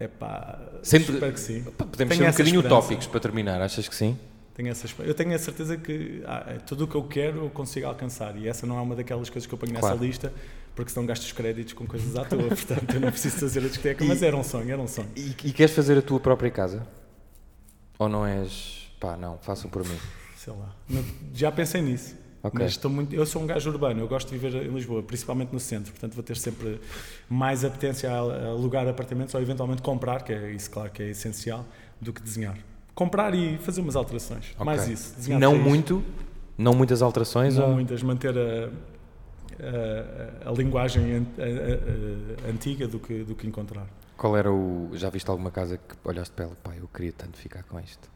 É 0.00 0.06
pá, 0.08 0.58
Sempre- 0.82 1.14
espero 1.14 1.32
que 1.32 1.40
sim. 1.40 1.62
Podemos 1.64 1.96
Tenho 1.96 2.10
ser 2.10 2.24
um 2.24 2.30
bocadinho 2.30 2.60
utópicos 2.60 3.06
para 3.06 3.20
terminar, 3.20 3.60
achas 3.60 3.88
que 3.88 3.94
sim? 3.94 4.16
Tenho 4.54 4.70
essa, 4.70 4.88
eu 5.02 5.14
tenho 5.14 5.34
a 5.34 5.38
certeza 5.38 5.76
que 5.76 6.22
ah, 6.26 6.44
é 6.48 6.58
tudo 6.58 6.84
o 6.84 6.88
que 6.88 6.94
eu 6.96 7.04
quero 7.04 7.44
eu 7.44 7.50
consigo 7.50 7.86
alcançar 7.86 8.36
e 8.36 8.48
essa 8.48 8.66
não 8.66 8.76
é 8.78 8.80
uma 8.80 8.96
daquelas 8.96 9.28
coisas 9.30 9.46
que 9.46 9.54
eu 9.54 9.58
ponho 9.58 9.72
nessa 9.72 9.88
Claro. 9.88 10.02
lista 10.04 10.32
porque 10.74 10.90
senão 10.92 11.06
gasto 11.06 11.22
os 11.24 11.32
créditos 11.32 11.72
com 11.74 11.86
coisas 11.86 12.14
à 12.16 12.24
toa, 12.24 12.42
portanto 12.48 12.94
eu 12.94 13.00
não 13.00 13.10
preciso 13.10 13.36
fazer 13.38 13.60
a 13.60 13.68
discoteca, 13.68 14.04
mas 14.04 14.22
era 14.22 14.36
um 14.36 14.42
sonho, 14.44 14.70
era 14.72 14.80
um 14.80 14.86
sonho. 14.88 15.08
E, 15.16 15.30
e 15.44 15.52
queres 15.52 15.74
fazer 15.74 15.98
a 15.98 16.02
tua 16.02 16.18
própria 16.20 16.50
casa? 16.50 16.86
Ou 17.98 18.08
não 18.08 18.24
és. 18.24 18.88
pá, 19.00 19.16
não, 19.16 19.38
façam 19.38 19.68
por 19.68 19.84
mim. 19.84 19.98
Sei 20.36 20.52
lá. 20.52 20.74
Não- 20.88 21.04
já 21.34 21.50
pensei 21.50 21.82
nisso. 21.82 22.14
Ok. 22.48 22.58
Mas 22.60 22.72
estou 22.72 22.90
muito, 22.90 23.14
eu 23.14 23.24
sou 23.24 23.42
um 23.42 23.46
gajo 23.46 23.70
urbano, 23.70 24.00
eu 24.00 24.08
gosto 24.08 24.30
de 24.30 24.36
viver 24.38 24.66
em 24.66 24.74
Lisboa, 24.74 25.02
principalmente 25.02 25.52
no 25.52 25.60
centro, 25.60 25.92
portanto 25.92 26.14
vou 26.14 26.22
ter 26.22 26.36
sempre 26.36 26.80
mais 27.28 27.64
apetência 27.64 28.10
a 28.10 28.18
alugar 28.48 28.86
apartamentos 28.88 29.34
ou 29.34 29.40
eventualmente 29.40 29.80
comprar, 29.82 30.22
que 30.22 30.32
é 30.32 30.50
isso, 30.52 30.70
claro 30.70 30.90
que 30.90 31.02
é 31.02 31.10
essencial, 31.10 31.64
do 32.00 32.12
que 32.12 32.20
desenhar. 32.22 32.56
Comprar 32.94 33.34
e 33.34 33.58
fazer 33.58 33.80
umas 33.80 33.94
alterações. 33.96 34.50
Ok. 34.54 34.64
Mais 34.66 34.88
isso. 34.88 35.14
desenhar 35.16 35.40
Não 35.40 35.56
muito? 35.56 36.02
Não 36.56 36.74
muitas 36.74 37.00
alterações? 37.02 37.56
Não 37.56 37.68
ou- 37.68 37.74
muitas, 37.74 38.02
manter 38.02 38.36
a, 38.36 38.70
a, 40.46 40.48
a 40.50 40.52
linguagem 40.52 41.04
a- 41.16 42.50
antiga 42.50 42.86
do 42.88 42.98
que, 42.98 43.22
do 43.24 43.34
que 43.34 43.46
encontrar. 43.46 43.86
Qual 44.16 44.36
era 44.36 44.50
o. 44.52 44.90
Já 44.94 45.10
viste 45.10 45.30
alguma 45.30 45.50
casa 45.50 45.76
que 45.78 45.94
olhaste 46.04 46.32
para 46.34 46.46
ela? 46.46 46.56
Pá, 46.62 46.74
eu 46.76 46.88
queria 46.88 47.12
tanto 47.12 47.36
ficar 47.38 47.62
com 47.62 47.78
isto. 47.78 48.10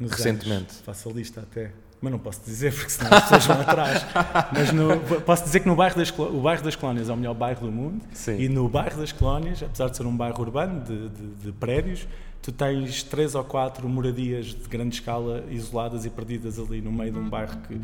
Nos 0.00 0.12
Recentemente. 0.12 0.62
anos, 0.62 0.80
faço 0.80 1.08
a 1.10 1.12
lista 1.12 1.40
até. 1.42 1.72
Mas 2.00 2.12
não 2.12 2.18
posso 2.18 2.40
dizer 2.44 2.74
porque 2.74 2.90
senão 2.90 3.10
as 3.16 3.22
pessoas 3.22 3.46
vão 3.46 3.60
atrás. 3.60 4.06
Mas 4.52 4.72
no- 4.72 5.00
posso 5.22 5.44
dizer 5.44 5.60
que 5.60 5.66
no 5.68 5.74
bairro 5.74 5.96
das, 5.96 6.10
o 6.18 6.40
bairro 6.40 6.62
das 6.62 6.76
Colónias 6.76 7.08
é 7.08 7.12
o 7.12 7.16
melhor 7.16 7.34
bairro 7.34 7.60
do 7.66 7.72
mundo. 7.72 8.04
Sim. 8.12 8.38
E 8.38 8.48
no 8.48 8.68
bairro 8.68 8.98
das 9.00 9.12
Colónias, 9.12 9.62
apesar 9.62 9.88
de 9.88 9.96
ser 9.96 10.04
um 10.06 10.16
bairro 10.16 10.40
urbano 10.40 10.80
de, 10.84 11.08
de- 11.08 11.26
de 11.46 11.52
prédios, 11.52 12.06
tu 12.42 12.52
tens 12.52 13.02
três 13.02 13.34
ou 13.34 13.42
quatro 13.42 13.88
moradias 13.88 14.46
de 14.46 14.68
grande 14.68 14.94
escala 14.96 15.42
isoladas 15.50 16.04
e 16.04 16.10
perdidas 16.10 16.58
ali 16.58 16.80
no 16.82 16.92
meio 16.92 17.12
de 17.12 17.18
um 17.18 17.28
bairro 17.28 17.56
que. 17.66 17.74
O 17.74 17.80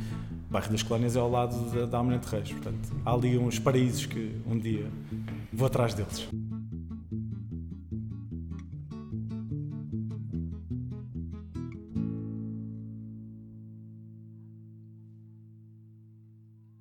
bairro 0.53 0.71
das 0.71 0.83
Colónias 0.83 1.17
é 1.17 1.19
ao 1.19 1.31
lado 1.31 1.57
da, 1.71 1.87
da 1.87 1.99
Almirante 1.99 2.29
Reis. 2.29 2.53
Portanto, 2.53 2.91
há 3.07 3.13
ali 3.13 3.39
uns 3.39 3.59
paraísos 3.59 4.05
que 4.07 4.37
um 4.47 4.59
dia 4.59 4.87
vou 5.53 5.67
atrás 5.67 5.95
deles. 5.95 6.29